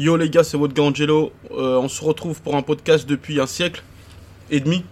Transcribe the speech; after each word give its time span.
Yo 0.00 0.16
les 0.16 0.30
gars, 0.30 0.42
c'est 0.44 0.56
votre 0.56 0.72
gars 0.72 0.84
Angelo. 0.84 1.30
Euh, 1.50 1.76
on 1.76 1.86
se 1.88 2.02
retrouve 2.02 2.40
pour 2.40 2.56
un 2.56 2.62
podcast 2.62 3.06
depuis 3.06 3.38
un 3.38 3.46
siècle 3.46 3.82
et 4.50 4.60
demi. 4.60 4.82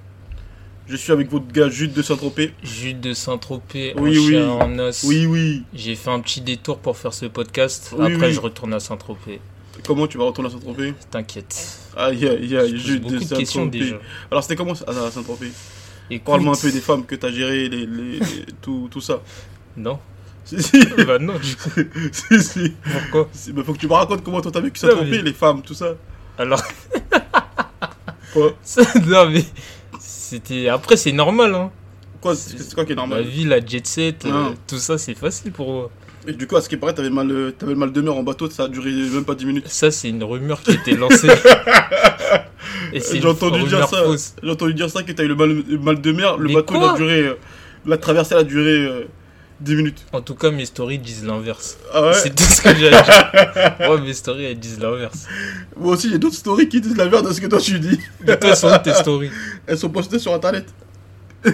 Je 0.87 0.97
suis 0.97 1.13
avec 1.13 1.31
votre 1.31 1.51
gars 1.51 1.71
Jude 1.71 1.95
de 1.95 2.03
Saint-Tropez. 2.03 2.53
Jude 2.63 3.01
de 3.01 3.15
Saint-Tropez, 3.15 3.95
Oui, 3.97 4.19
en 4.19 4.23
oui. 4.23 4.31
chair, 4.33 4.51
en 4.57 4.79
os. 4.79 5.05
Oui, 5.05 5.25
oui. 5.25 5.63
J'ai 5.73 5.95
fait 5.95 6.11
un 6.11 6.21
petit 6.21 6.43
détour 6.43 6.77
pour 6.79 6.99
faire 6.99 7.15
ce 7.15 7.25
podcast. 7.25 7.95
Oui, 7.99 8.13
Après, 8.13 8.27
oui. 8.27 8.33
je 8.35 8.41
retourne 8.41 8.75
à 8.75 8.81
Saint-Tropez. 8.81 9.41
Comment 9.87 10.07
tu 10.07 10.19
vas 10.19 10.25
retourner 10.25 10.51
à 10.51 10.53
Saint-Tropez? 10.53 10.93
T'inquiète. 11.11 11.79
Aïe, 11.97 12.29
aïe, 12.29 12.57
aïe, 12.59 12.77
Jude 12.79 13.05
de 13.07 13.19
Saint-Tropez. 13.19 13.95
Alors, 14.31 14.43
c'était 14.43 14.57
comment 14.57 14.75
à 14.75 14.91
à 15.07 15.11
Saint-Tropez? 15.11 15.53
Parle-moi 16.23 16.53
un 16.55 16.61
peu 16.61 16.71
des 16.71 16.81
femmes 16.83 17.07
que 17.07 17.15
t'as 17.15 17.31
gérées, 17.33 17.71
les, 17.71 17.87
les- 17.87 18.19
les- 18.19 18.47
tout, 18.61 18.89
tout 18.91 19.01
ça. 19.01 19.23
Non. 19.75 19.99
Si, 20.49 20.63
si. 20.63 20.87
bah 21.07 21.19
non, 21.19 21.35
du 21.39 21.57
coup. 21.57 21.71
si, 22.13 22.43
si. 22.43 22.73
Pourquoi 23.11 23.29
Si, 23.33 23.53
faut 23.53 23.75
que 23.75 23.79
tu 23.79 23.87
me 23.87 23.93
racontes 23.93 24.25
comment 24.25 24.41
toi 24.41 24.51
t'as 24.51 24.61
vécu 24.61 24.81
Non, 24.83 24.91
Saint-Tropez, 24.93 25.11
mais- 25.11 25.23
les 25.23 25.33
femmes, 25.35 25.61
tout 25.61 25.75
ça. 25.75 25.95
Alors, 26.39 26.63
Quoi, 28.33 28.53
ça, 28.63 28.83
non 29.07 29.29
mais 29.31 29.45
c'était. 30.01 30.69
Après, 30.69 30.97
c'est 30.97 31.13
normal, 31.13 31.55
hein. 31.55 31.71
quoi 32.21 32.35
c'est 32.35 32.75
quoi 32.75 32.85
qui 32.85 32.93
est 32.93 32.95
La 32.95 33.03
normal 33.03 33.25
vie, 33.25 33.45
la 33.45 33.65
jet 33.65 33.87
set, 33.87 34.25
euh, 34.27 34.31
Non. 34.31 34.55
tout 34.67 34.79
ça, 34.79 34.97
c'est 34.99 35.15
facile 35.15 35.53
pour 35.53 35.71
moi. 35.73 35.91
Et 36.27 36.33
du 36.33 36.47
coup, 36.47 36.57
à 36.57 36.61
ce 36.63 36.69
qui 36.69 36.77
paraît, 36.77 36.95
t'avais 36.95 37.11
mal, 37.11 37.31
euh, 37.31 37.51
t'avais 37.53 37.73
le 37.73 37.79
mal 37.79 37.91
de 37.93 38.01
mer 38.03 38.15
en 38.15 38.23
bateau, 38.23 38.51
ça 38.51 38.65
a 38.65 38.69
duré 38.69 38.91
même 38.91 39.25
pas 39.25 39.35
10 39.35 39.47
minutes. 39.47 39.69
Ça, 39.69 39.91
c'est 39.91 40.09
une 40.11 40.23
rumeur 40.23 40.61
qui 40.63 40.73
a 40.73 40.75
été 40.75 40.95
lancée. 40.95 41.29
J'ai 42.93 43.27
entendu 43.27 43.65
dire 43.65 43.87
ça. 43.89 44.05
J'ai 44.43 44.51
entendu 44.51 44.75
dire 44.75 44.91
ça 44.91 45.03
que 45.03 45.13
t'as 45.13 45.25
eu 45.25 45.29
le 45.29 45.37
mal, 45.37 45.63
le 45.69 45.79
mal 45.79 46.01
de 46.01 46.13
mer. 46.13 46.37
Le 46.37 46.49
Mais 46.49 46.55
bateau 46.55 46.75
il 46.77 46.85
a 46.85 46.95
duré, 46.97 47.21
euh, 47.21 47.35
la 47.87 47.97
traversée 47.97 48.35
elle 48.35 48.41
a 48.41 48.45
duré 48.45 49.07
10 49.61 49.75
minutes. 49.75 50.07
En 50.13 50.21
tout 50.21 50.35
cas, 50.37 50.51
mes 50.51 50.67
stories 50.67 50.99
disent 50.99 51.25
l'inverse. 51.25 51.79
Ah 51.93 52.03
ouais. 52.03 52.15
C'est 52.15 52.35
tout 52.35 52.45
ce 52.45 52.63
que 52.63 52.75
j'ai 52.77 52.93
à 52.95 53.03
dire. 53.03 53.75
Moi, 53.89 54.01
mes 54.01 54.13
stories, 54.15 54.45
elles 54.45 54.59
disent 54.59 54.79
l'inverse. 54.81 55.27
Moi 55.77 55.95
aussi, 55.95 56.11
j'ai 56.11 56.19
d'autres 56.19 56.37
stories 56.37 56.69
qui 56.69 56.81
disent 56.81 56.97
la 56.97 57.07
merde 57.07 57.27
de 57.29 57.33
ce 57.33 57.41
que 57.41 57.47
toi 57.49 57.59
tu 57.61 57.79
dis. 57.81 57.99
De 58.25 58.35
toute 58.35 58.45
façon, 58.45 58.71
tes 58.85 58.95
stories. 58.95 59.31
Elles 59.67 59.79
sont 59.79 59.89
postées 59.91 60.19
sur 60.21 60.33
internet. 60.33 60.67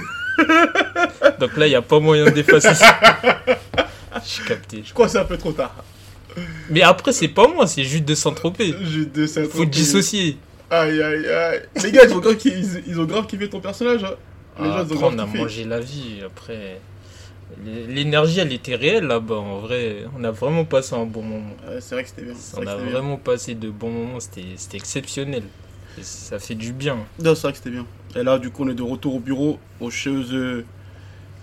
Donc 1.40 1.56
là, 1.56 1.66
il 1.66 1.70
n'y 1.70 1.74
a 1.76 1.82
pas 1.82 2.00
moyen 2.00 2.30
d'effacer 2.30 2.74
ça. 2.74 2.98
J'ai 4.24 4.44
capté. 4.46 4.82
Je 4.84 4.92
crois 4.92 5.06
que 5.06 5.12
c'est 5.12 5.18
un 5.18 5.24
peu 5.24 5.36
trop 5.36 5.52
tard. 5.52 5.74
Mais 6.70 6.82
après, 6.82 7.12
c'est 7.12 7.28
pas 7.28 7.46
moi, 7.48 7.66
c'est 7.66 7.84
juste 7.84 8.04
de 8.04 8.14
Saint-Tropez. 8.14 8.74
J'ai 8.82 9.06
de 9.06 9.26
ça. 9.26 9.42
Faut 9.44 9.64
dissocier. 9.64 10.36
Aïe 10.70 11.00
aïe 11.02 11.26
aïe. 11.28 11.62
Les 11.82 11.92
gars, 11.92 12.04
ils 12.04 12.12
ont 12.14 12.18
grave, 12.18 12.36
ki- 12.36 12.52
ils, 12.56 12.82
ils 12.88 13.00
ont 13.00 13.04
grave 13.04 13.26
kiffé 13.26 13.48
ton 13.48 13.60
personnage. 13.60 14.02
Hein. 14.02 14.14
Les 14.60 14.64
gens, 14.66 14.74
ils 14.76 14.80
ont 14.80 14.82
Après, 14.82 14.96
grave 14.96 15.14
on 15.14 15.18
a 15.20 15.24
kiffé. 15.26 15.38
mangé 15.38 15.64
la 15.64 15.80
vie. 15.80 16.20
Après, 16.24 16.80
l'énergie, 17.64 18.40
elle 18.40 18.52
était 18.52 18.74
réelle 18.76 19.04
là-bas. 19.04 19.36
En 19.36 19.58
vrai, 19.60 20.04
on 20.18 20.24
a 20.24 20.30
vraiment 20.30 20.64
passé 20.64 20.94
un 20.94 21.06
bon 21.06 21.22
moment. 21.22 21.54
Ouais, 21.68 21.80
c'est 21.80 21.94
vrai 21.94 22.04
que 22.04 22.10
c'était 22.10 22.22
bien. 22.22 22.34
On 22.34 22.60
vrai 22.62 22.72
a 22.72 22.76
bien. 22.76 22.86
vraiment 22.86 23.16
passé 23.16 23.54
de 23.54 23.70
bons 23.70 23.90
moments. 23.90 24.20
C'était 24.20 24.76
exceptionnel. 24.76 25.44
Et 25.98 26.02
ça 26.02 26.38
fait 26.38 26.54
du 26.54 26.72
bien. 26.72 26.98
Non, 27.22 27.34
c'est 27.34 27.42
vrai 27.42 27.52
que 27.52 27.58
c'était 27.58 27.70
bien. 27.70 27.86
Et 28.16 28.22
là, 28.22 28.38
du 28.38 28.50
coup, 28.50 28.64
on 28.64 28.68
est 28.68 28.74
de 28.74 28.82
retour 28.82 29.14
au 29.16 29.20
bureau, 29.20 29.58
aux 29.80 29.90
choses, 29.90 30.32
euh, 30.32 30.64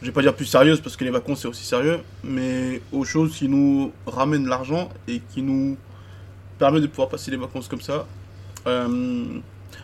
je 0.01 0.07
vais 0.07 0.11
pas 0.11 0.21
dire 0.21 0.35
plus 0.35 0.45
sérieuses 0.45 0.81
parce 0.81 0.95
que 0.95 1.03
les 1.03 1.11
vacances 1.11 1.41
c'est 1.41 1.47
aussi 1.47 1.65
sérieux, 1.65 1.99
mais 2.23 2.81
aux 2.91 3.03
choses 3.03 3.35
qui 3.35 3.47
nous 3.47 3.91
ramènent 4.07 4.47
l'argent 4.47 4.89
et 5.07 5.21
qui 5.33 5.41
nous 5.41 5.77
permettent 6.57 6.83
de 6.83 6.87
pouvoir 6.87 7.09
passer 7.09 7.29
les 7.31 7.37
vacances 7.37 7.67
comme 7.67 7.81
ça. 7.81 8.07
Euh, 8.67 9.39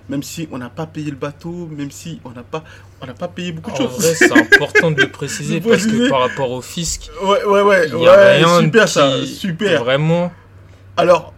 même 0.09 0.23
si 0.23 0.47
on 0.51 0.57
n'a 0.57 0.69
pas 0.69 0.85
payé 0.85 1.09
le 1.11 1.17
bateau, 1.17 1.67
même 1.71 1.91
si 1.91 2.19
on 2.25 2.29
n'a 2.31 2.43
pas, 2.43 2.63
on 3.01 3.05
n'a 3.05 3.13
pas 3.13 3.27
payé 3.27 3.51
beaucoup 3.51 3.71
de 3.71 3.75
En 3.75 3.89
choses. 3.89 3.97
vrai, 3.99 4.15
c'est 4.15 4.31
important 4.31 4.91
de 4.91 5.01
le 5.01 5.11
préciser 5.19 5.59
parce 5.61 5.85
que 5.85 6.09
par 6.09 6.21
rapport 6.21 6.51
au 6.51 6.61
fisc, 6.61 7.09
Ouais, 7.23 7.43
ouais, 7.43 7.61
ouais, 7.61 7.87
il 7.87 7.99
y 7.99 8.07
a 8.07 8.15
ouais, 8.17 8.37
rien 8.37 8.59
super 8.61 8.87
ça, 8.89 9.25
super. 9.25 9.83
Vraiment, 9.83 10.31
Alors, 10.95 11.33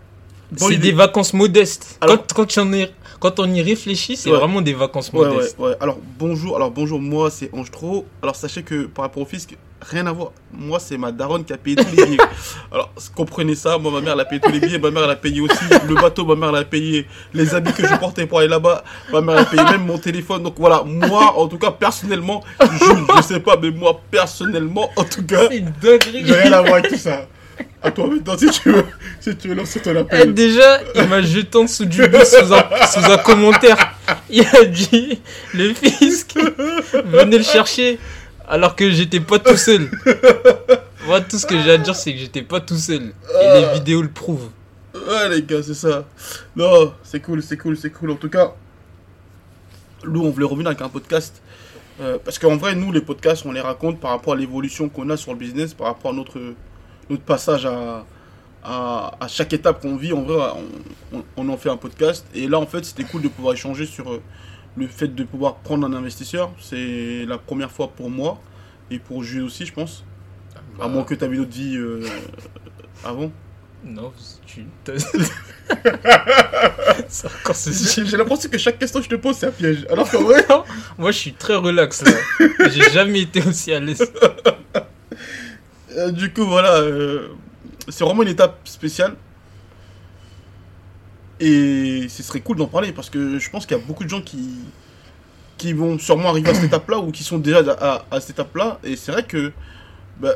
c'est 0.55 0.77
des 0.77 0.91
vacances 0.91 1.33
modestes. 1.33 1.97
Alors- 2.01 2.25
quand, 2.27 2.45
quand, 2.47 2.57
on 2.63 2.73
y, 2.73 2.89
quand 3.19 3.39
on 3.39 3.51
y 3.53 3.61
réfléchit, 3.61 4.15
c'est 4.15 4.29
Ouais. 4.31 4.37
vraiment 4.37 4.61
des 4.61 4.73
vacances 4.73 5.11
Ouais, 5.11 5.19
ouais, 5.27 5.33
modestes. 5.35 5.57
ouais. 5.59 5.75
Alors 5.79 5.97
bonjour, 6.17 6.55
alors 6.55 6.71
bonjour, 6.71 6.99
moi 7.01 7.29
c'est 7.31 7.49
Ange 7.53 7.71
Tro. 7.71 8.05
Alors 8.21 8.35
sachez 8.35 8.63
que 8.63 8.85
par 8.85 9.03
rapport 9.05 9.23
au 9.23 9.25
fisc, 9.25 9.57
rien 9.81 10.05
à 10.07 10.11
voir. 10.11 10.31
Moi 10.53 10.79
c'est 10.79 10.97
ma 10.97 11.11
daronne 11.11 11.45
qui 11.45 11.53
a 11.53 11.57
payé 11.57 11.75
tous 11.75 11.95
les 11.95 12.05
billets. 12.05 12.17
alors 12.71 12.91
comprenez 13.15 13.55
ça, 13.55 13.77
moi 13.77 13.91
ma 13.91 14.01
mère 14.01 14.13
elle 14.13 14.19
a 14.21 14.25
payé 14.25 14.41
tous 14.41 14.51
les 14.51 14.59
billets, 14.59 14.79
ma 14.79 14.91
mère 14.91 15.03
elle 15.03 15.11
a 15.11 15.15
payé 15.15 15.41
aussi 15.41 15.57
le 15.87 15.95
bateau, 15.95 16.25
ma 16.25 16.35
mère 16.35 16.49
elle 16.49 16.61
a 16.61 16.65
payé 16.65 17.07
les 17.33 17.53
habits 17.55 17.73
que 17.73 17.87
je 17.87 17.95
portais 17.95 18.25
pour 18.25 18.39
aller 18.39 18.47
là-bas, 18.47 18.83
ma 19.11 19.21
mère 19.21 19.35
elle 19.35 19.41
a 19.41 19.45
payé 19.45 19.63
même 19.63 19.85
mon 19.85 19.97
téléphone. 19.97 20.43
Donc 20.43 20.55
voilà, 20.57 20.83
moi 20.85 21.37
en 21.37 21.47
tout 21.47 21.57
cas 21.57 21.71
personnellement, 21.71 22.43
je, 22.61 22.67
je 23.17 23.21
sais 23.21 23.39
pas, 23.39 23.57
mais 23.61 23.71
moi 23.71 23.99
personnellement 24.11 24.89
en 24.95 25.03
tout 25.03 25.25
cas, 25.25 25.47
C'est 25.49 25.63
j'ai 26.25 26.33
rien 26.35 26.53
à 26.53 26.61
voir 26.61 26.73
avec 26.75 26.89
tout 26.91 26.97
ça. 26.97 27.27
À 27.81 27.91
toi 27.91 28.07
maintenant 28.07 28.37
si 28.37 28.49
tu 28.49 28.71
veux, 28.71 28.85
si 29.21 29.35
tu 29.37 29.49
veux 29.49 29.55
lancer 29.55 29.79
ton 29.81 29.91
Eh, 29.93 29.97
appel. 29.99 30.33
déjà, 30.33 30.79
il 30.95 31.03
m'a 31.07 31.21
jeté 31.21 31.57
en 31.57 31.63
dessous 31.63 31.85
du 31.85 32.05
bus 32.07 32.23
sous 32.25 32.53
un, 32.53 32.63
sous 32.87 33.11
un 33.11 33.17
commentaire. 33.17 33.77
Il 34.29 34.45
a 34.45 34.65
dit 34.65 35.21
le 35.53 35.73
fisc, 35.73 36.35
venez 37.05 37.37
le 37.37 37.43
chercher, 37.43 37.99
alors 38.49 38.75
que 38.75 38.89
j'étais 38.89 39.19
pas 39.21 39.39
tout 39.39 39.55
seul. 39.57 39.89
Moi, 41.05 41.21
tout 41.21 41.37
ce 41.39 41.45
que 41.45 41.59
j'ai 41.61 41.71
à 41.71 41.77
dire, 41.77 41.95
c'est 41.95 42.13
que 42.13 42.19
j'étais 42.19 42.41
pas 42.41 42.59
tout 42.59 42.75
seul. 42.77 43.13
Et 43.41 43.61
les 43.61 43.73
vidéos 43.75 44.01
le 44.01 44.09
prouvent. 44.09 44.49
Ouais 44.93 45.29
les 45.29 45.43
gars, 45.43 45.63
c'est 45.63 45.73
ça. 45.75 46.05
Non, 46.55 46.93
c'est 47.03 47.19
cool, 47.21 47.41
c'est 47.43 47.57
cool, 47.57 47.77
c'est 47.77 47.89
cool. 47.91 48.11
En 48.11 48.15
tout 48.15 48.29
cas, 48.29 48.53
nous 50.05 50.21
on 50.23 50.29
voulait 50.31 50.45
revenir 50.45 50.67
avec 50.67 50.81
un 50.81 50.89
podcast. 50.89 51.41
euh, 52.01 52.17
parce 52.23 52.39
qu'en 52.39 52.55
vrai, 52.57 52.75
nous 52.75 52.91
les 52.91 53.01
podcasts, 53.01 53.45
on 53.45 53.51
les 53.51 53.61
raconte 53.61 53.99
par 53.99 54.11
rapport 54.11 54.33
à 54.33 54.35
l'évolution 54.37 54.89
qu'on 54.89 55.09
a 55.09 55.17
sur 55.17 55.31
le 55.33 55.37
business, 55.37 55.73
par 55.73 55.87
rapport 55.87 56.11
à 56.11 56.13
notre, 56.13 56.39
notre 57.09 57.23
passage 57.23 57.65
à, 57.65 58.05
à, 58.63 59.11
à 59.19 59.27
chaque 59.27 59.53
étape 59.53 59.81
qu'on 59.81 59.95
vit. 59.95 60.13
En 60.13 60.21
vrai, 60.23 60.35
on, 61.13 61.17
on- 61.19 61.23
on 61.37 61.49
en 61.49 61.57
fait 61.57 61.69
un 61.69 61.77
podcast. 61.77 62.25
Et 62.33 62.47
là, 62.47 62.59
en 62.59 62.65
fait, 62.65 62.83
c'était 62.85 63.03
cool 63.03 63.21
de 63.21 63.27
pouvoir 63.29 63.53
échanger 63.53 63.85
sur 63.85 64.11
euh, 64.11 64.21
le 64.79 64.87
fait 64.87 65.13
de 65.13 65.23
pouvoir 65.23 65.55
prendre 65.55 65.85
un 65.85 65.93
investisseur. 65.93 66.51
C'est 66.59 67.25
la 67.27 67.37
première 67.37 67.71
fois 67.71 67.89
pour 67.89 68.09
moi 68.09 68.39
et 68.89 68.97
pour 68.99 69.23
Jules 69.23 69.43
aussi, 69.43 69.65
je 69.65 69.73
pense. 69.73 70.03
À 70.79 70.87
moins 70.87 71.03
que 71.03 71.13
tu 71.13 71.23
avais 71.23 71.35
une 71.35 71.41
autre 71.41 71.51
vie 71.51 71.75
euh, 71.75 72.07
avant. 73.03 73.31
Non, 73.83 74.11
tu. 74.45 74.65
J'ai 78.05 78.17
l'impression 78.17 78.49
que 78.49 78.57
chaque 78.57 78.79
question 78.79 78.99
que 78.99 79.05
je 79.05 79.09
te 79.09 79.15
pose, 79.15 79.35
c'est 79.37 79.47
un 79.47 79.51
piège. 79.51 79.85
Alors 79.89 80.09
qu'en 80.09 80.23
vrai, 80.23 80.45
Moi, 80.97 81.11
je 81.11 81.17
suis 81.17 81.33
très 81.33 81.55
relax 81.55 82.01
là. 82.03 82.11
J'ai 82.69 82.89
jamais 82.91 83.21
été 83.21 83.41
aussi 83.45 83.73
à 83.73 83.79
l'aise. 83.79 84.11
euh, 85.95 86.11
du 86.11 86.31
coup, 86.33 86.45
voilà, 86.45 86.75
euh, 86.75 87.29
c'est 87.87 88.03
vraiment 88.03 88.23
une 88.23 88.29
étape 88.29 88.59
spéciale. 88.65 89.15
Et 91.39 92.07
ce 92.09 92.23
serait 92.23 92.41
cool 92.41 92.57
d'en 92.57 92.67
parler 92.67 92.91
parce 92.91 93.09
que 93.09 93.39
je 93.39 93.49
pense 93.49 93.65
qu'il 93.65 93.77
y 93.77 93.79
a 93.79 93.83
beaucoup 93.83 94.03
de 94.03 94.09
gens 94.09 94.21
qui, 94.21 94.49
qui 95.57 95.73
vont 95.73 95.97
sûrement 95.97 96.29
arriver 96.29 96.49
à 96.49 96.53
cette 96.53 96.65
étape-là 96.65 96.99
ou 96.99 97.11
qui 97.11 97.23
sont 97.23 97.37
déjà 97.37 97.59
à, 98.11 98.19
cette 98.19 98.31
étape-là. 98.31 98.79
Et 98.83 98.95
c'est 98.95 99.11
vrai 99.11 99.23
que, 99.23 99.51
bah, 100.19 100.33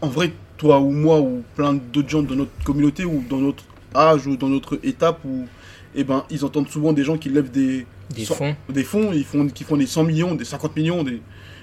en 0.00 0.08
vrai, 0.08 0.32
toi 0.56 0.80
ou 0.80 0.90
moi 0.90 1.20
ou 1.20 1.42
plein 1.54 1.74
d'autres 1.74 2.08
gens 2.08 2.22
de 2.22 2.34
notre 2.34 2.50
communauté 2.64 3.04
ou 3.04 3.24
dans 3.28 3.38
notre 3.38 3.64
âge 3.94 4.26
ou 4.26 4.36
dans 4.36 4.48
notre 4.48 4.78
étape 4.82 5.20
où, 5.24 5.46
eh 5.94 6.04
ben, 6.04 6.24
ils 6.30 6.44
entendent 6.44 6.68
souvent 6.68 6.92
des 6.92 7.04
gens 7.04 7.16
qui 7.16 7.30
lèvent 7.30 7.50
des, 7.50 7.86
Des 8.14 8.24
fonds. 8.24 8.56
des 8.68 8.84
fonds, 8.84 9.12
ils 9.12 9.24
font, 9.24 9.46
qui 9.48 9.64
font 9.64 9.76
des 9.76 9.86
100 9.86 10.04
millions, 10.04 10.34
des 10.34 10.44
50 10.44 10.76
millions, 10.76 11.02
des, 11.04 11.20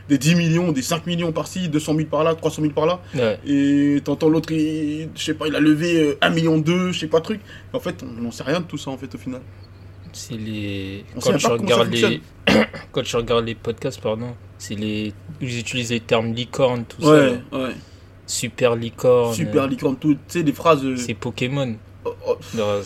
des 0.09 0.17
10 0.17 0.35
millions, 0.35 0.71
des 0.71 0.81
5 0.81 1.05
millions 1.07 1.31
par-ci, 1.31 1.67
200 1.69 1.95
000 1.95 2.07
par-là, 2.09 2.35
300 2.35 2.61
000 2.61 2.73
par-là. 2.73 3.01
Ouais. 3.15 3.39
Et 3.47 4.01
t'entends 4.03 4.29
l'autre, 4.29 4.51
il- 4.51 5.09
je 5.15 5.23
sais 5.23 5.33
pas, 5.33 5.47
il 5.47 5.55
a 5.55 5.59
levé 5.59 6.01
euh, 6.01 6.17
1 6.21 6.29
million 6.29 6.57
2, 6.57 6.91
je 6.91 6.99
sais 6.99 7.07
pas 7.07 7.21
truc. 7.21 7.39
En 7.73 7.79
fait, 7.79 8.03
on 8.03 8.21
n'en 8.21 8.31
sait 8.31 8.43
rien 8.43 8.59
de 8.59 8.65
tout 8.65 8.77
ça 8.77 8.91
en 8.91 8.97
fait 8.97 9.13
au 9.13 9.17
final. 9.17 9.41
C'est 10.13 10.37
les. 10.37 11.03
On 11.15 11.19
Quand 11.19 11.37
ça 11.39 11.49
regardes 11.49 11.91
les... 11.91 12.21
Quand 12.93 13.01
tu 13.03 13.15
regardes 13.17 13.45
les 13.45 13.55
podcasts, 13.55 13.99
pardon, 13.99 14.33
c'est 14.57 14.75
les. 14.75 15.11
Ils 15.41 15.59
utilisent 15.59 15.89
les 15.91 15.99
termes 15.99 16.33
licorne, 16.33 16.85
tout 16.85 17.01
ça. 17.01 17.09
Ouais, 17.09 17.31
là. 17.51 17.59
ouais. 17.59 17.73
Super 18.25 18.75
licorne. 18.75 19.33
Super 19.33 19.63
euh, 19.63 19.67
licorne, 19.67 19.97
tout. 19.97 20.13
Tu 20.13 20.19
sais, 20.29 20.43
des 20.43 20.53
phrases. 20.53 20.85
euh, 20.85 20.95
C'est 20.95 21.13
Pokémon. 21.15 21.75
oh, 22.05 22.13
oh, 22.27 22.37
Non, 22.55 22.79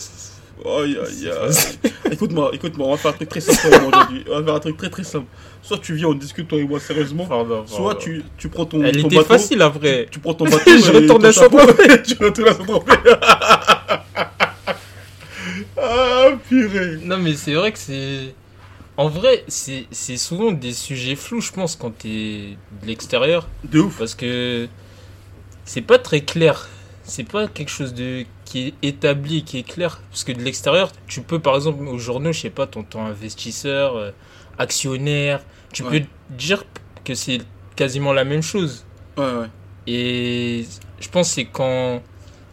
Aïe, 0.64 0.98
aïe, 0.98 1.30
aïe. 1.30 1.90
Écoute-moi, 2.12 2.50
écoute-moi, 2.52 2.86
on 2.88 2.90
va 2.90 2.96
faire 2.96 3.12
un 3.12 3.14
truc 3.14 3.28
très 3.28 3.40
simple 3.40 3.68
aujourd'hui. 3.68 4.24
On 4.28 4.38
va 4.40 4.44
faire 4.44 4.54
un 4.54 4.60
truc 4.60 4.76
très 4.76 4.90
très 4.90 5.04
simple. 5.04 5.26
Soit 5.62 5.78
tu 5.78 5.94
viens, 5.94 6.08
on 6.08 6.14
discute 6.14 6.48
toi 6.48 6.58
et 6.58 6.64
moi 6.64 6.80
sérieusement. 6.80 7.24
Pardon, 7.26 7.64
Soit 7.66 7.84
pardon. 7.94 8.00
tu, 8.00 8.22
tu 8.36 8.48
prends 8.48 8.66
ton, 8.66 8.82
Elle 8.82 9.00
ton 9.00 9.06
était 9.06 9.16
bateau. 9.16 9.28
facile 9.28 9.62
après. 9.62 10.08
Tu 10.10 10.18
prends 10.18 10.34
ton 10.34 10.44
bateau. 10.50 10.58
Je 10.66 10.90
et 10.92 10.96
retourne 10.96 11.24
à 11.24 11.32
Saint-Tropez. 11.32 12.02
Tu 12.06 12.16
retournes 12.24 12.48
à 12.48 12.54
Saint-Tropez. 12.54 12.92
ah, 15.80 16.30
purée. 16.48 16.96
Non, 17.04 17.18
mais 17.18 17.34
c'est 17.34 17.54
vrai 17.54 17.72
que 17.72 17.78
c'est. 17.78 18.34
En 18.96 19.08
vrai, 19.08 19.44
c'est 19.48 19.86
souvent 20.16 20.52
des 20.52 20.72
sujets 20.72 21.16
flous, 21.16 21.40
je 21.40 21.52
pense, 21.52 21.74
quand 21.76 21.90
t'es 21.96 22.56
de 22.82 22.86
l'extérieur. 22.86 23.48
De 23.64 23.80
ouf. 23.80 23.96
Parce 23.98 24.14
que 24.14 24.68
c'est 25.64 25.80
pas 25.80 25.98
très 25.98 26.20
clair. 26.20 26.68
C'est 27.02 27.24
pas 27.24 27.48
quelque 27.48 27.70
chose 27.70 27.94
de 27.94 28.24
qui 28.50 28.68
est 28.68 28.74
établi, 28.88 29.44
qui 29.44 29.58
est 29.58 29.62
clair. 29.62 30.00
Parce 30.10 30.24
que 30.24 30.32
de 30.32 30.42
l'extérieur, 30.42 30.90
tu 31.06 31.20
peux, 31.22 31.38
par 31.38 31.54
exemple, 31.54 31.86
aux 31.86 31.98
journaux, 31.98 32.32
je 32.32 32.40
sais 32.40 32.50
pas, 32.50 32.66
ton 32.66 32.82
temps 32.82 33.06
investisseur, 33.06 33.96
euh, 33.96 34.10
actionnaire, 34.58 35.40
tu 35.72 35.82
Ouais. 35.84 36.00
peux 36.00 36.06
dire 36.36 36.64
que 37.04 37.14
c'est 37.14 37.38
quasiment 37.76 38.12
la 38.12 38.24
même 38.24 38.42
chose. 38.42 38.84
Ouais, 39.16 39.24
ouais. 39.24 39.46
Et 39.86 40.64
je 41.00 41.08
pense 41.08 41.28
que 41.28 41.34
c'est 41.36 41.44
quand, 41.46 42.02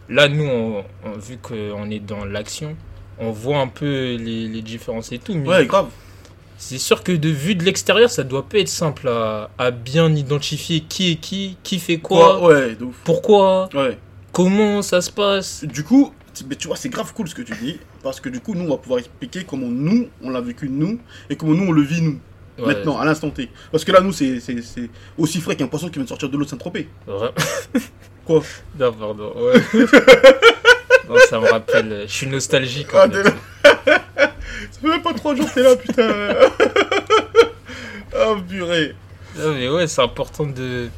là, 0.08 0.28
nous, 0.28 0.44
on, 0.44 0.84
on- 1.04 1.18
vu 1.18 1.36
qu'on 1.38 1.90
est 1.90 1.98
dans 1.98 2.24
l'action, 2.24 2.76
on 3.18 3.30
voit 3.32 3.58
un 3.58 3.68
peu 3.68 4.14
les, 4.16 4.48
les 4.48 4.62
différences 4.62 5.10
et 5.12 5.18
tout. 5.18 5.34
Mais 5.34 5.48
Ouais, 5.48 5.66
grave. 5.66 5.88
c'est 6.58 6.78
sûr 6.78 7.02
que 7.02 7.12
de 7.12 7.28
vue 7.28 7.54
de 7.56 7.64
l'extérieur, 7.64 8.08
ça 8.10 8.22
doit 8.24 8.48
pas 8.48 8.58
être 8.58 8.68
simple 8.68 9.08
à, 9.08 9.50
à 9.58 9.70
bien 9.72 10.14
identifier 10.14 10.80
qui 10.88 11.12
est 11.12 11.16
qui, 11.16 11.56
qui 11.64 11.78
fait 11.80 11.98
quoi, 11.98 12.38
Quoi 12.38 12.48
Ouais, 12.48 12.74
de 12.76 12.84
ouf. 12.84 12.96
pourquoi, 13.04 13.68
Ouais. 13.74 13.98
Comment 14.38 14.82
ça 14.82 15.00
se 15.00 15.10
passe. 15.10 15.64
Du 15.64 15.82
coup, 15.82 16.12
tu- 16.32 16.44
mais 16.48 16.54
tu 16.54 16.68
vois, 16.68 16.76
c'est 16.76 16.88
grave 16.88 17.12
cool 17.12 17.26
ce 17.28 17.34
que 17.34 17.42
tu 17.42 17.52
dis. 17.60 17.80
Parce 18.04 18.20
que 18.20 18.28
du 18.28 18.38
coup, 18.40 18.54
nous, 18.54 18.64
on 18.66 18.70
va 18.70 18.76
pouvoir 18.76 19.00
expliquer 19.00 19.42
comment 19.44 19.66
nous, 19.66 20.08
on 20.22 20.30
l'a 20.30 20.40
vécu 20.40 20.68
nous. 20.68 21.00
Et 21.28 21.34
comment 21.36 21.54
nous, 21.54 21.64
on 21.68 21.72
le 21.72 21.82
vit 21.82 22.00
nous. 22.02 22.20
Ouais, 22.58 22.66
Maintenant, 22.74 22.98
à 22.98 23.04
l'instant 23.04 23.30
T. 23.30 23.48
Parce 23.72 23.84
que 23.84 23.90
là, 23.90 24.00
nous, 24.00 24.12
c'est 24.12 24.38
aussi 25.16 25.40
frais 25.40 25.56
qu'un 25.56 25.66
poisson 25.66 25.88
qui 25.88 25.94
vient 25.94 26.04
de 26.04 26.08
sortir 26.08 26.28
de 26.28 26.36
l'eau 26.36 26.44
de 26.44 26.48
Saint-Tropez. 26.50 26.88
vra- 27.08 27.32
Quoi 28.24 28.42
Non, 28.78 28.92
pardon. 28.92 29.32
ouais. 29.36 29.60
non, 31.08 31.16
ça 31.28 31.40
me 31.40 31.50
rappelle. 31.50 32.04
Je 32.06 32.12
suis 32.12 32.26
nostalgique. 32.28 32.94
en 32.94 32.98
Ah, 32.98 33.10
fait. 33.10 33.34
Ça 34.70 34.80
fait 34.80 34.88
même 34.88 35.02
pas 35.02 35.14
trois 35.14 35.34
jours 35.34 35.46
que 35.48 35.54
t'es 35.54 35.62
là, 35.62 35.74
putain. 35.76 36.08
Ah, 38.16 38.34
purée. 38.48 38.94
Non, 39.36 39.54
mais 39.54 39.68
ouais, 39.68 39.86
c'est 39.86 40.02
important 40.02 40.46
de, 40.46 40.88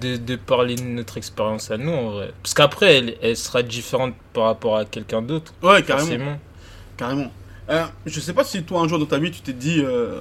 de, 0.00 0.16
de 0.16 0.36
parler 0.36 0.74
de 0.74 0.82
notre 0.82 1.16
expérience 1.16 1.70
à 1.70 1.76
nous, 1.76 1.92
en 1.92 2.10
vrai. 2.10 2.32
Parce 2.42 2.54
qu'après, 2.54 2.96
elle, 2.98 3.16
elle 3.22 3.36
sera 3.36 3.62
différente 3.62 4.14
par 4.32 4.44
rapport 4.44 4.76
à 4.76 4.84
quelqu'un 4.84 5.22
d'autre, 5.22 5.52
Ouais, 5.62 5.82
carrément. 5.82 6.06
forcément. 6.08 6.40
Carrément. 6.96 7.32
Euh, 7.70 7.84
je 8.06 8.20
sais 8.20 8.32
pas 8.32 8.44
si 8.44 8.62
toi, 8.64 8.80
un 8.80 8.88
jour 8.88 8.98
dans 8.98 9.06
ta 9.06 9.18
vie, 9.18 9.30
tu 9.30 9.40
t'es 9.40 9.52
dit. 9.52 9.80
euh, 9.84 10.20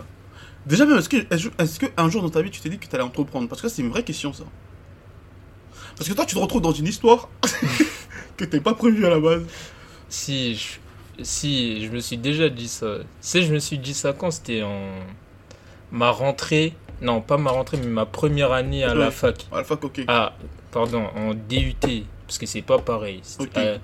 Déjà, 0.66 0.86
même, 0.86 0.98
est-ce 1.00 1.10
que, 1.10 1.18
est-ce 1.60 1.80
que 1.80 1.88
un 1.98 2.10
jour 2.10 2.22
dans 2.22 2.30
ta 2.30 2.42
vie, 2.42 2.52
tu 2.52 2.62
t'es 2.62 2.70
dit 2.70 2.78
que 2.78 2.86
t'allais 2.88 3.04
entreprendre? 3.04 3.50
Parce 3.50 3.62
que 3.62 3.68
c'est 3.70 3.82
une 3.82 3.90
vraie 3.90 4.04
question, 4.04 4.32
ça. 4.32 4.44
Parce 5.98 6.08
que 6.10 6.14
toi, 6.16 6.26
tu 6.26 6.36
te 6.36 6.40
retrouves 6.40 6.62
dans 6.62 6.72
une 6.72 6.88
histoire 6.88 7.30
que 8.38 8.46
t'es 8.46 8.60
pas 8.60 8.74
prévue 8.74 9.06
à 9.06 9.10
la 9.10 9.20
base. 9.20 9.44
Si 10.10 10.56
je, 10.56 11.24
si, 11.24 11.86
je 11.86 11.92
me 11.92 12.00
suis 12.00 12.18
déjà 12.18 12.50
dit 12.50 12.68
ça. 12.68 12.98
Tu 13.00 13.06
sais, 13.22 13.42
je 13.44 13.54
me 13.54 13.60
suis 13.60 13.78
dit 13.78 13.94
ça 13.94 14.14
quand 14.14 14.32
c'était 14.32 14.62
en. 14.64 14.90
Ma 15.92 16.10
rentrée. 16.12 16.74
Non, 17.02 17.22
pas 17.22 17.38
ma 17.38 17.52
rentrée, 17.52 17.78
mais 17.78 17.88
ma 17.90 18.06
première 18.06 18.52
année 18.52 18.84
à 18.84 18.94
la 18.94 19.06
Ouais. 19.06 19.12
fac. 19.12 19.48
À 19.52 19.58
la 19.58 19.64
fac, 19.64 19.84
ok. 19.84 20.02
Ah, 20.08 20.34
pardon, 20.72 21.04
en 21.16 21.34
DUT. 21.34 21.76
Parce 22.28 22.38
que 22.38 22.46
c'est 22.46 22.62
pas 22.62 22.78
pareil. 22.80 23.20
C'était 23.24 23.44
Ok. 23.50 23.58
à 23.58 23.78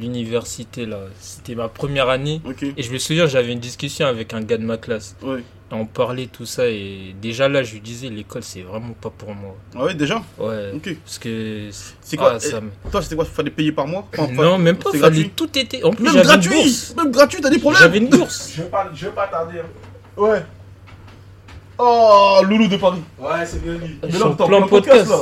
l'université, 0.00 0.84
là. 0.86 0.98
C'était 1.20 1.54
ma 1.54 1.68
première 1.68 2.08
année. 2.08 2.40
Et 2.76 2.82
je 2.82 2.92
me 2.92 2.98
souviens, 2.98 3.26
j'avais 3.26 3.52
une 3.52 3.60
discussion 3.60 4.06
avec 4.06 4.34
un 4.34 4.40
gars 4.42 4.58
de 4.58 4.64
ma 4.64 4.76
classe. 4.76 5.16
Et 5.70 5.74
on 5.74 5.86
parlait 5.86 6.26
tout 6.26 6.44
ça. 6.46 6.66
Et 6.68 7.14
déjà 7.22 7.48
là, 7.48 7.62
je 7.62 7.72
lui 7.72 7.80
disais, 7.80 8.08
l'école, 8.10 8.42
c'est 8.42 8.60
vraiment 8.62 8.92
pas 9.00 9.10
pour 9.10 9.34
moi. 9.34 9.56
Ah 9.74 9.84
ouais, 9.84 9.94
déjà 9.94 10.22
Ouais. 10.38 10.72
Ok. 10.74 10.96
Parce 11.04 11.18
que. 11.18 11.68
C'est 12.02 12.16
quoi 12.16 12.32
Ah, 12.34 12.40
ça 12.40 12.60
me- 12.60 12.70
Toi, 12.90 13.00
c'était 13.02 13.16
quoi? 13.16 13.24
Fallait 13.24 13.50
payer 13.50 13.72
par 13.72 13.86
mois? 13.86 14.06
Enfin, 14.18 14.30
Non, 14.32 14.58
même 14.58 14.76
pas. 14.76 14.90
Fallait 14.90 15.00
gratuit. 15.00 15.30
tout 15.34 15.58
était. 15.58 15.82
En 15.82 15.92
plus, 15.92 16.04
Même 16.04 16.12
j'avais 16.12 16.24
une 16.24 16.28
gratuit 16.28 16.50
bourse. 16.54 16.94
Même 16.96 17.10
gratuit, 17.10 17.40
t'as 17.40 17.50
des 17.50 17.58
problèmes 17.58 17.80
J'avais 17.82 17.98
une 17.98 18.08
bourse. 18.08 18.52
Je 18.54 18.62
vais 18.62 18.68
pas, 18.68 18.90
je 18.94 19.06
vais 19.06 19.12
pas 19.12 19.26
tarder. 19.28 19.60
Ouais. 20.16 20.42
Oh, 21.78 22.40
Loulou 22.48 22.68
de 22.68 22.76
Paris. 22.76 23.02
Ouais, 23.18 23.30
c'est 23.44 23.62
bien 23.62 23.74
dit. 23.74 23.98
Mais 24.02 24.18
là, 24.18 24.26
en 24.26 24.34
plein 24.34 24.46
plein 24.46 24.62
podcast. 24.68 25.10
là. 25.10 25.16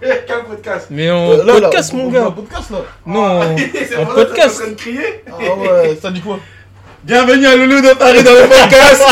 Quel 0.00 0.44
podcast 0.44 0.86
Mais 0.90 1.10
en 1.10 1.30
Euh, 1.30 1.44
là, 1.44 1.52
podcast, 1.60 1.92
on- 1.94 1.96
mon 1.96 2.04
on- 2.04 2.06
on- 2.08 2.10
gars. 2.12 2.26
on- 2.28 2.32
podcast, 2.32 2.70
là. 2.70 2.78
Non, 3.06 3.40
C'est 3.88 3.96
en 3.96 4.04
vrai, 4.04 4.24
podcast. 4.26 4.56
en 4.56 4.62
train 4.62 4.70
de 4.70 4.74
crier 4.76 5.24
Ah 5.26 5.54
ouais, 5.56 5.98
ça 6.00 6.10
dit 6.10 6.20
quoi? 6.20 6.38
Bienvenue 7.04 7.46
à 7.46 7.56
Loulou 7.56 7.80
de 7.80 7.94
Paris 7.94 8.22
dans 8.22 8.32
le 8.32 8.48
podcast 8.48 9.02